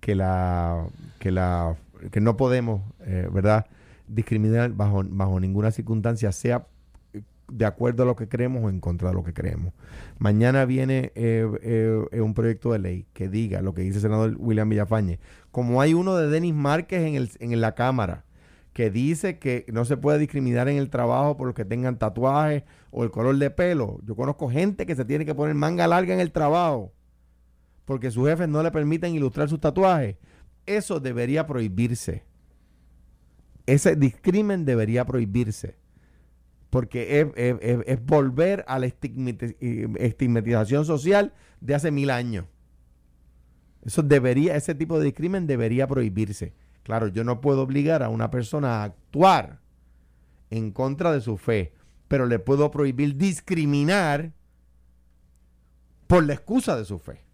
que 0.00 0.14
la, 0.14 0.86
que 1.18 1.30
la, 1.32 1.76
que 2.10 2.20
no 2.20 2.36
podemos, 2.36 2.82
eh, 3.00 3.28
¿verdad? 3.32 3.66
Discriminar 4.08 4.72
bajo, 4.72 5.02
bajo 5.08 5.40
ninguna 5.40 5.70
circunstancia, 5.70 6.32
sea 6.32 6.66
de 7.48 7.64
acuerdo 7.64 8.02
a 8.02 8.06
lo 8.06 8.16
que 8.16 8.28
creemos 8.28 8.64
o 8.64 8.68
en 8.68 8.80
contra 8.80 9.10
de 9.10 9.14
lo 9.14 9.22
que 9.22 9.32
creemos. 9.32 9.72
Mañana 10.18 10.64
viene 10.64 11.12
eh, 11.14 11.46
eh, 11.62 12.04
eh, 12.10 12.20
un 12.20 12.34
proyecto 12.34 12.72
de 12.72 12.78
ley 12.78 13.06
que 13.12 13.28
diga 13.28 13.62
lo 13.62 13.74
que 13.74 13.82
dice 13.82 13.96
el 13.96 14.02
senador 14.02 14.36
William 14.38 14.68
Villafañe. 14.68 15.20
Como 15.50 15.80
hay 15.80 15.94
uno 15.94 16.16
de 16.16 16.28
Denis 16.28 16.54
Márquez 16.54 17.02
en, 17.02 17.14
el, 17.14 17.30
en 17.38 17.60
la 17.60 17.74
Cámara 17.74 18.24
que 18.72 18.90
dice 18.90 19.38
que 19.38 19.64
no 19.72 19.84
se 19.84 19.96
puede 19.96 20.18
discriminar 20.18 20.68
en 20.68 20.76
el 20.76 20.90
trabajo 20.90 21.36
por 21.36 21.46
los 21.46 21.54
que 21.54 21.64
tengan 21.64 21.98
tatuajes 21.98 22.64
o 22.90 23.04
el 23.04 23.10
color 23.10 23.36
de 23.38 23.50
pelo. 23.50 24.00
Yo 24.04 24.16
conozco 24.16 24.50
gente 24.50 24.84
que 24.84 24.94
se 24.94 25.04
tiene 25.04 25.24
que 25.24 25.34
poner 25.34 25.54
manga 25.54 25.86
larga 25.86 26.12
en 26.12 26.20
el 26.20 26.30
trabajo 26.30 26.92
porque 27.86 28.10
sus 28.10 28.28
jefes 28.28 28.48
no 28.48 28.62
le 28.62 28.70
permiten 28.70 29.14
ilustrar 29.14 29.48
sus 29.48 29.60
tatuajes. 29.60 30.16
Eso 30.66 31.00
debería 31.00 31.46
prohibirse. 31.46 32.24
Ese 33.66 33.96
discrimen 33.96 34.64
debería 34.64 35.04
prohibirse 35.04 35.76
porque 36.70 37.32
es, 37.86 38.04
volver 38.04 38.64
a 38.68 38.78
la 38.78 38.86
eh, 38.86 39.88
estigmatización 39.98 40.84
social 40.84 41.32
de 41.60 41.74
hace 41.74 41.90
mil 41.90 42.10
años. 42.10 42.44
Eso 43.84 44.02
debería, 44.02 44.56
ese 44.56 44.74
tipo 44.74 44.98
de 44.98 45.06
discrimen 45.06 45.46
debería 45.46 45.86
prohibirse. 45.86 46.52
Claro, 46.82 47.08
yo 47.08 47.24
no 47.24 47.40
puedo 47.40 47.62
obligar 47.62 48.02
a 48.02 48.08
una 48.08 48.30
persona 48.30 48.82
a 48.82 48.84
actuar 48.84 49.60
en 50.50 50.70
contra 50.70 51.12
de 51.12 51.20
su 51.20 51.36
fe, 51.36 51.72
pero 52.08 52.26
le 52.26 52.38
puedo 52.38 52.70
prohibir 52.70 53.16
discriminar 53.16 54.32
por 56.06 56.24
la 56.24 56.34
excusa 56.34 56.76
de 56.76 56.84
su 56.84 56.98
fe. 56.98 57.25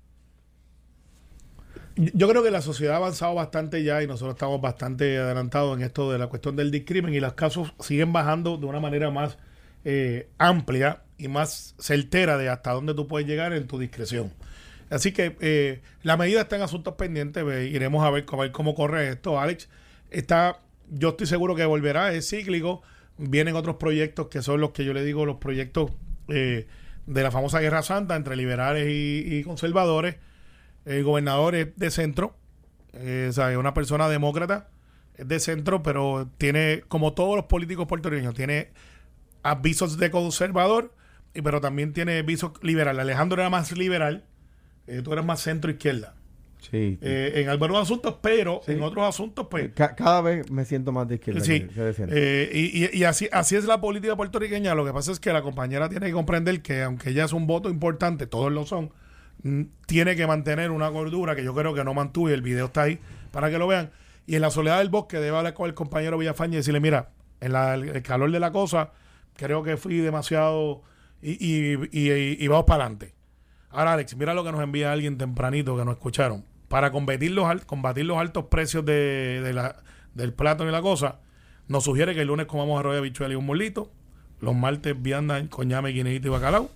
Yo 2.15 2.29
creo 2.29 2.43
que 2.43 2.51
la 2.51 2.63
sociedad 2.63 2.95
ha 2.95 2.97
avanzado 2.97 3.35
bastante 3.35 3.85
ya 3.85 4.03
y 4.03 4.09
nosotros 4.09 4.35
estamos 4.35 4.61
bastante 4.61 5.19
adelantados 5.19 5.77
en 5.79 5.85
esto 5.85 6.11
de 6.11 6.19
la 6.19 6.27
cuestión 6.27 6.57
del 6.57 6.73
discrimen 6.73 7.15
y 7.15 7.21
los 7.21 7.35
casos 7.35 7.75
siguen 7.79 8.13
bajando 8.13 8.57
de 8.57 8.67
una 8.67 8.81
manera 8.81 9.13
más 9.13 9.39
eh, 9.85 10.29
amplia 10.37 11.03
y 11.17 11.29
más 11.29 11.77
certera 11.79 12.39
de 12.39 12.49
hasta 12.49 12.73
dónde 12.73 12.95
tú 12.95 13.07
puedes 13.07 13.29
llegar 13.29 13.53
en 13.53 13.69
tu 13.69 13.79
discreción. 13.79 14.33
Así 14.91 15.13
que 15.13 15.37
eh, 15.41 15.81
la 16.03 16.17
medida 16.17 16.41
está 16.41 16.57
en 16.57 16.63
asuntos 16.63 16.95
pendientes, 16.95 17.45
iremos 17.71 18.05
a 18.05 18.11
ver, 18.11 18.25
a 18.33 18.37
ver 18.37 18.51
cómo 18.51 18.75
corre 18.75 19.09
esto. 19.09 19.39
Alex, 19.39 19.69
está, 20.11 20.59
yo 20.91 21.11
estoy 21.11 21.29
seguro 21.29 21.55
que 21.55 21.65
volverá, 21.67 22.13
es 22.13 22.29
cíclico, 22.29 22.83
vienen 23.17 23.55
otros 23.55 23.77
proyectos 23.77 24.27
que 24.27 24.43
son 24.43 24.61
los 24.61 24.73
que 24.73 24.85
yo 24.85 24.93
le 24.93 25.05
digo, 25.05 25.25
los 25.25 25.37
proyectos 25.37 25.93
eh, 26.27 26.67
de 27.07 27.23
la 27.23 27.31
famosa 27.31 27.61
Guerra 27.61 27.83
Santa 27.83 28.17
entre 28.17 28.35
liberales 28.35 28.89
y 28.89 29.45
conservadores. 29.45 30.17
El 30.85 31.05
gobernador 31.05 31.55
es 31.55 31.69
de 31.77 31.91
centro, 31.91 32.35
eh, 32.93 33.29
es 33.31 33.39
una 33.39 33.75
persona 33.75 34.09
demócrata, 34.09 34.69
es 35.17 35.29
de 35.29 35.39
centro, 35.41 35.83
pero 35.83 36.29
tiene, 36.39 36.83
como 36.89 37.13
todos 37.13 37.37
los 37.37 37.45
políticos 37.47 37.87
puertorriqueños, 37.87 38.35
tiene 38.35 38.71
avisos 39.43 39.99
de 39.99 40.11
conservador, 40.11 40.93
y, 41.35 41.43
pero 41.43 41.61
también 41.61 41.93
tiene 41.93 42.19
avisos 42.19 42.53
liberal. 42.63 42.99
Alejandro 43.01 43.41
era 43.41 43.51
más 43.51 43.73
liberal, 43.77 44.25
eh, 44.87 45.01
tú 45.03 45.13
eres 45.13 45.25
más 45.25 45.41
centro-izquierda. 45.41 46.15
Sí. 46.71 46.97
Eh, 47.03 47.33
en 47.37 47.49
algunos 47.49 47.83
asuntos, 47.83 48.17
pero 48.23 48.61
en 48.69 48.83
otros 48.85 49.05
asuntos, 49.09 49.49
pues... 49.51 49.73
Ca- 49.75 49.97
cada 49.97 50.21
vez 50.21 50.49
me 50.49 50.65
siento 50.65 50.93
más 50.93 51.09
de 51.09 51.17
izquierda. 51.17 51.41
Sí, 51.41 51.63
que- 51.63 51.81
de 51.81 51.95
eh, 52.11 52.51
y, 52.55 52.85
y- 52.85 52.99
y 53.01 53.05
así, 53.05 53.29
así 53.33 53.57
es 53.57 53.65
la 53.65 53.81
política 53.81 54.15
puertorriqueña. 54.15 54.75
Lo 54.77 54.85
que 54.85 54.93
pasa 54.93 55.11
es 55.11 55.19
que 55.19 55.33
la 55.33 55.43
compañera 55.43 55.89
tiene 55.89 56.07
que 56.07 56.13
comprender 56.13 56.63
que 56.63 56.83
aunque 56.83 57.11
ella 57.11 57.25
es 57.25 57.33
un 57.33 57.49
voto 57.49 57.69
importante, 57.69 58.29
todos 58.29 58.53
lo 58.53 58.65
son, 58.65 58.93
tiene 59.87 60.17
que 60.17 60.27
mantener 60.27 60.71
una 60.71 60.89
gordura 60.89 61.35
que 61.35 61.45
yo 61.45 61.55
creo 61.55 61.75
que 61.75 61.85
no 61.85 61.95
mantuvo 61.95 62.31
y 62.31 62.33
el 62.33 62.43
video 62.43 62.67
está 62.67 62.83
ahí 62.83 62.99
para 63.31 63.51
que 63.51 63.59
lo 63.59 63.67
vean. 63.67 63.91
Y 64.27 64.37
en 64.37 64.43
la 64.43 64.51
soledad 64.51 64.79
del 64.79 64.89
bosque 64.89 65.19
debe 65.19 65.37
hablar 65.37 65.55
con 65.55 65.67
el 65.67 65.75
compañero 65.75 66.17
Villafañe 66.19 66.55
y 66.55 66.57
decirle, 66.57 66.81
mira, 66.81 67.11
en 67.41 67.55
el, 67.55 68.03
calor 68.03 68.31
de 68.31 68.39
la 68.39 68.53
cosa, 68.53 68.93
creo 69.35 69.63
que 69.63 69.77
fui 69.77 69.97
demasiado 69.97 70.83
y, 71.21 72.47
vamos 72.47 72.65
para 72.65 72.85
adelante. 72.85 73.15
Ahora, 73.71 73.95
Alex, 73.95 74.17
mira 74.17 74.35
lo 74.35 74.45
que 74.45 74.53
nos 74.53 74.63
envía 74.63 74.93
alguien 74.93 75.19
tempranito 75.19 75.77
que 75.77 75.85
nos 75.85 75.95
escucharon. 75.95 76.45
Para 76.69 76.93
combatir 76.93 77.33
los, 77.33 77.47
altos 77.47 78.45
precios 78.47 78.85
de, 78.85 79.73
del 80.15 80.33
plátano 80.33 80.71
y 80.71 80.73
la 80.73 80.83
cosa, 80.83 81.19
nos 81.69 81.85
sugiere 81.85 82.15
que 82.15 82.23
el 82.23 82.29
lunes 82.29 82.47
comamos 82.47 82.79
arroz 82.79 82.93
de 82.93 82.99
habichuela 82.99 83.35
y 83.35 83.37
un 83.37 83.47
molito. 83.47 83.91
Los 84.41 84.55
martes 84.55 85.01
vianda 85.01 85.45
con 85.49 85.69
llame, 85.69 85.91
guineíto 85.91 86.29
y 86.29 86.31
bacalao. 86.31 86.71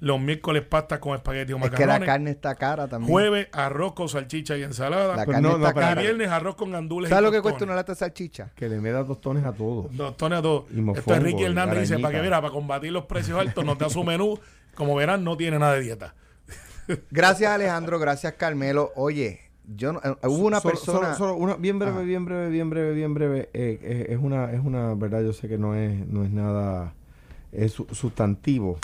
Los 0.00 0.20
miércoles 0.20 0.62
pasta 0.62 1.00
con 1.00 1.16
espagueti 1.16 1.52
o 1.52 1.56
Es 1.56 1.62
que 1.64 1.70
macarrones. 1.70 2.00
la 2.00 2.06
carne 2.06 2.30
está 2.30 2.54
cara 2.54 2.86
también. 2.86 3.10
Jueves 3.10 3.48
arroz 3.50 3.94
con 3.94 4.08
salchicha 4.08 4.56
y 4.56 4.62
ensalada. 4.62 5.16
La 5.16 5.24
Pues 5.24 5.34
carne 5.34 5.48
no, 5.48 5.58
no, 5.58 5.66
está 5.66 5.80
y 5.80 5.82
cara. 5.84 6.00
viernes 6.02 6.28
arroz 6.28 6.54
con 6.54 6.70
gandules 6.70 7.08
¿Sabes 7.10 7.22
y 7.22 7.24
lo 7.26 7.32
que 7.32 7.42
cuesta 7.42 7.64
una 7.64 7.74
lata 7.74 7.92
de 7.92 7.98
salchicha? 7.98 8.50
Que 8.54 8.68
le 8.68 8.80
me 8.80 8.90
da 8.92 9.04
tostones 9.04 9.44
a 9.44 9.52
todo. 9.52 9.90
Tostones 9.96 10.38
a 10.38 10.42
todo. 10.42 10.66
Y 10.70 10.76
mofongo, 10.80 10.98
Esto 11.00 11.14
es 11.14 11.22
Ricky 11.24 11.42
y 11.42 11.44
Hernández 11.46 11.80
dice, 11.80 11.98
para 11.98 12.14
que 12.16 12.22
mira, 12.22 12.40
para 12.40 12.52
combatir 12.52 12.92
los 12.92 13.06
precios 13.06 13.40
altos, 13.40 13.64
nos 13.64 13.76
da 13.76 13.90
su 13.90 14.04
menú. 14.04 14.38
Como 14.76 14.94
verán, 14.94 15.24
no 15.24 15.36
tiene 15.36 15.58
nada 15.58 15.74
de 15.74 15.80
dieta. 15.80 16.14
Gracias 17.10 17.50
Alejandro, 17.50 17.98
gracias 17.98 18.34
Carmelo. 18.34 18.92
Oye, 18.94 19.40
yo 19.66 19.92
no- 19.92 20.00
eh, 20.04 20.14
hubo 20.28 20.46
una 20.46 20.60
Solo- 20.60 20.74
persona... 20.74 21.14
solo- 21.14 21.16
solo 21.16 21.34
una- 21.34 21.56
bien 21.56 21.78
breve, 21.78 22.04
bien 22.04 22.24
breve, 22.24 22.48
bien 22.50 22.70
breve, 22.70 22.92
bien 22.94 23.14
breve. 23.14 23.50
eh, 23.52 23.78
eh, 23.82 24.06
es 24.10 24.18
una, 24.18 24.52
es 24.52 24.60
una 24.64 24.94
verdad, 24.94 25.22
yo 25.22 25.32
sé 25.32 25.48
que 25.48 25.58
no 25.58 25.74
es, 25.74 26.06
no 26.06 26.24
es 26.24 26.30
nada 26.30 26.94
es 27.52 27.72
su- 27.72 27.86
sustantivo. 27.92 28.78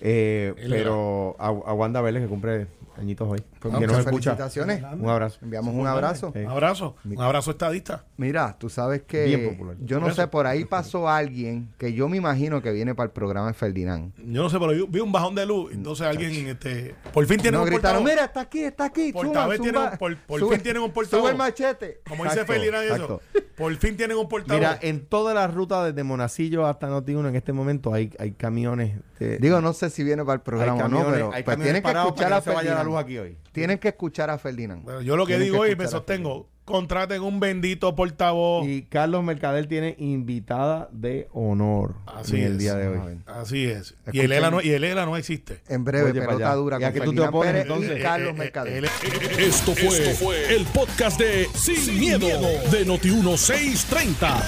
Eh, 0.00 0.54
pero 0.68 1.36
a, 1.38 1.46
a 1.48 1.72
Wanda 1.74 2.00
Vélez 2.00 2.22
que 2.22 2.28
cumple 2.28 2.66
añitos 2.96 3.28
hoy. 3.28 3.40
Pues 3.60 3.72
que 3.74 3.80
muchas 3.80 3.90
nos 3.92 3.98
escucha. 4.06 4.30
felicitaciones. 4.36 4.82
Un 4.98 5.08
abrazo. 5.08 5.38
Enviamos 5.42 5.72
un 5.74 5.86
abrazo. 5.86 6.32
Sí. 6.34 6.40
Un 6.40 6.48
abrazo. 6.50 6.96
Un 7.04 7.20
abrazo 7.22 7.52
estadista. 7.52 8.04
Mira, 8.16 8.56
tú 8.58 8.68
sabes 8.68 9.02
que 9.02 9.24
Bien 9.24 9.50
popular. 9.50 9.76
yo 9.80 10.00
no 10.00 10.12
sé, 10.12 10.26
por 10.26 10.46
ahí 10.46 10.64
pasó 10.64 11.08
alguien 11.08 11.68
que 11.78 11.92
yo 11.92 12.08
me 12.08 12.16
imagino 12.16 12.60
que 12.60 12.72
viene 12.72 12.94
para 12.96 13.06
el 13.06 13.12
programa 13.12 13.48
de 13.48 13.54
Ferdinand. 13.54 14.12
Yo 14.16 14.42
no 14.42 14.50
sé, 14.50 14.58
pero 14.58 14.72
yo 14.72 14.86
vi 14.88 14.98
un 15.00 15.12
bajón 15.12 15.34
de 15.36 15.46
luz. 15.46 15.72
Entonces 15.72 16.06
alguien, 16.06 16.48
este, 16.48 16.94
por 17.12 17.24
fin 17.26 17.38
tiene 17.40 17.56
No 17.56 17.62
un 17.62 17.68
gritaron, 17.70 18.02
portavoz. 18.02 18.10
mira, 18.10 18.24
está 18.24 18.40
aquí, 18.40 18.60
está 18.64 18.84
aquí. 18.86 19.12
Por 19.12 19.26
suba, 19.26 19.46
vez 19.46 19.60
tienen 19.60 19.74
zumba, 19.80 19.92
un- 19.92 19.98
por- 19.98 20.16
por 20.18 20.40
sube, 20.40 20.54
fin 20.56 20.62
tienen 20.64 20.82
un 20.82 20.90
portavoz. 20.92 21.22
Sube 21.22 21.30
el 21.32 21.38
machete. 21.38 22.00
Como 22.08 22.24
dice 22.24 22.40
Exacto, 22.40 22.52
Ferdinand 22.52 22.84
y 22.84 22.94
eso. 22.94 23.20
Por 23.58 23.74
fin 23.76 23.96
tienen 23.96 24.16
un 24.16 24.28
portavoz. 24.28 24.56
Mira, 24.60 24.78
en 24.80 25.04
toda 25.06 25.34
la 25.34 25.46
ruta 25.48 25.84
desde 25.84 26.04
Monacillo 26.04 26.66
hasta 26.66 26.88
Noti1 26.88 27.28
en 27.28 27.34
este 27.36 27.52
momento 27.52 27.92
hay, 27.92 28.10
hay 28.18 28.32
camiones. 28.32 28.98
de- 29.18 29.38
Digo, 29.38 29.60
no 29.60 29.72
sé 29.72 29.90
si 29.90 30.04
viene 30.04 30.24
para 30.24 30.34
el 30.36 30.40
programa 30.42 30.84
o 30.84 30.88
no, 30.88 31.04
pero 31.10 31.32
hay 31.32 31.42
pues 31.42 31.56
camiones 31.56 31.64
tienen 31.64 31.82
que 31.82 31.88
parados 31.88 32.06
escuchar 32.08 32.28
para 32.30 32.36
a 32.36 32.40
que 32.40 32.46
no 32.46 32.52
se 32.52 32.56
vaya 32.56 32.70
la 32.70 32.76
Ferdinand. 32.76 32.94
luz 32.94 33.04
aquí 33.04 33.18
hoy. 33.18 33.38
Tienen 33.52 33.78
que 33.78 33.88
escuchar 33.88 34.30
a 34.30 34.38
Ferdinand. 34.38 34.84
Bueno, 34.84 35.00
yo 35.02 35.16
lo 35.16 35.26
que 35.26 35.32
Tienen 35.36 35.44
digo 35.52 35.64
que 35.64 35.72
y 35.72 35.76
me 35.76 35.84
escuchar 35.84 35.88
a 35.88 35.90
sostengo, 35.90 36.48
contraten 36.68 37.22
un 37.22 37.40
bendito 37.40 37.96
portavoz. 37.96 38.66
Y 38.66 38.82
Carlos 38.82 39.24
Mercader 39.24 39.66
tiene 39.66 39.96
invitada 39.98 40.88
de 40.92 41.26
honor 41.32 41.94
Así 42.06 42.36
en 42.36 42.42
el 42.44 42.52
es. 42.52 42.58
día 42.58 42.74
de 42.76 42.88
hoy. 42.88 43.18
Así 43.26 43.64
es. 43.64 43.94
Y 44.12 44.20
el 44.20 44.30
ELA 44.32 44.50
no, 44.50 44.60
y 44.60 44.70
el 44.70 44.84
ELA 44.84 45.06
no 45.06 45.16
existe. 45.16 45.60
En 45.68 45.84
breve, 45.84 46.10
Oye, 46.10 46.20
pelota 46.20 46.54
dura 46.54 46.78
¿Y 46.80 46.84
a 46.84 46.92
con 46.92 47.00
qué 47.00 47.04
tú 47.06 47.14
te 47.14 47.20
opones, 47.22 47.52
Pérez 47.52 47.62
entonces? 47.66 47.98
y 47.98 48.02
Carlos 48.02 48.28
Eh, 48.28 48.34
eh, 48.34 48.38
Mercader. 48.38 48.72
él- 48.84 48.90
Esto 49.38 49.74
fue, 49.74 50.54
el 50.54 50.64
podcast 50.66 51.18
de 51.18 51.48
Sin, 51.54 51.98
miedo, 51.98 52.26
de 52.70 52.86
Noti1630. 52.86 54.42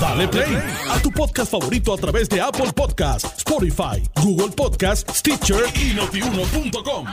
Dale 0.00 0.28
play 0.28 0.56
a 0.90 1.00
tu 1.00 1.10
podcast 1.10 1.50
favorito 1.50 1.94
a 1.94 1.96
través 1.96 2.28
de 2.28 2.40
Apple 2.40 2.72
Podcasts, 2.74 3.38
Spotify, 3.38 4.02
Google 4.22 4.50
Podcasts, 4.54 5.18
Stitcher 5.18 5.64
y 5.74 5.94
notiuno.com. 5.94 7.06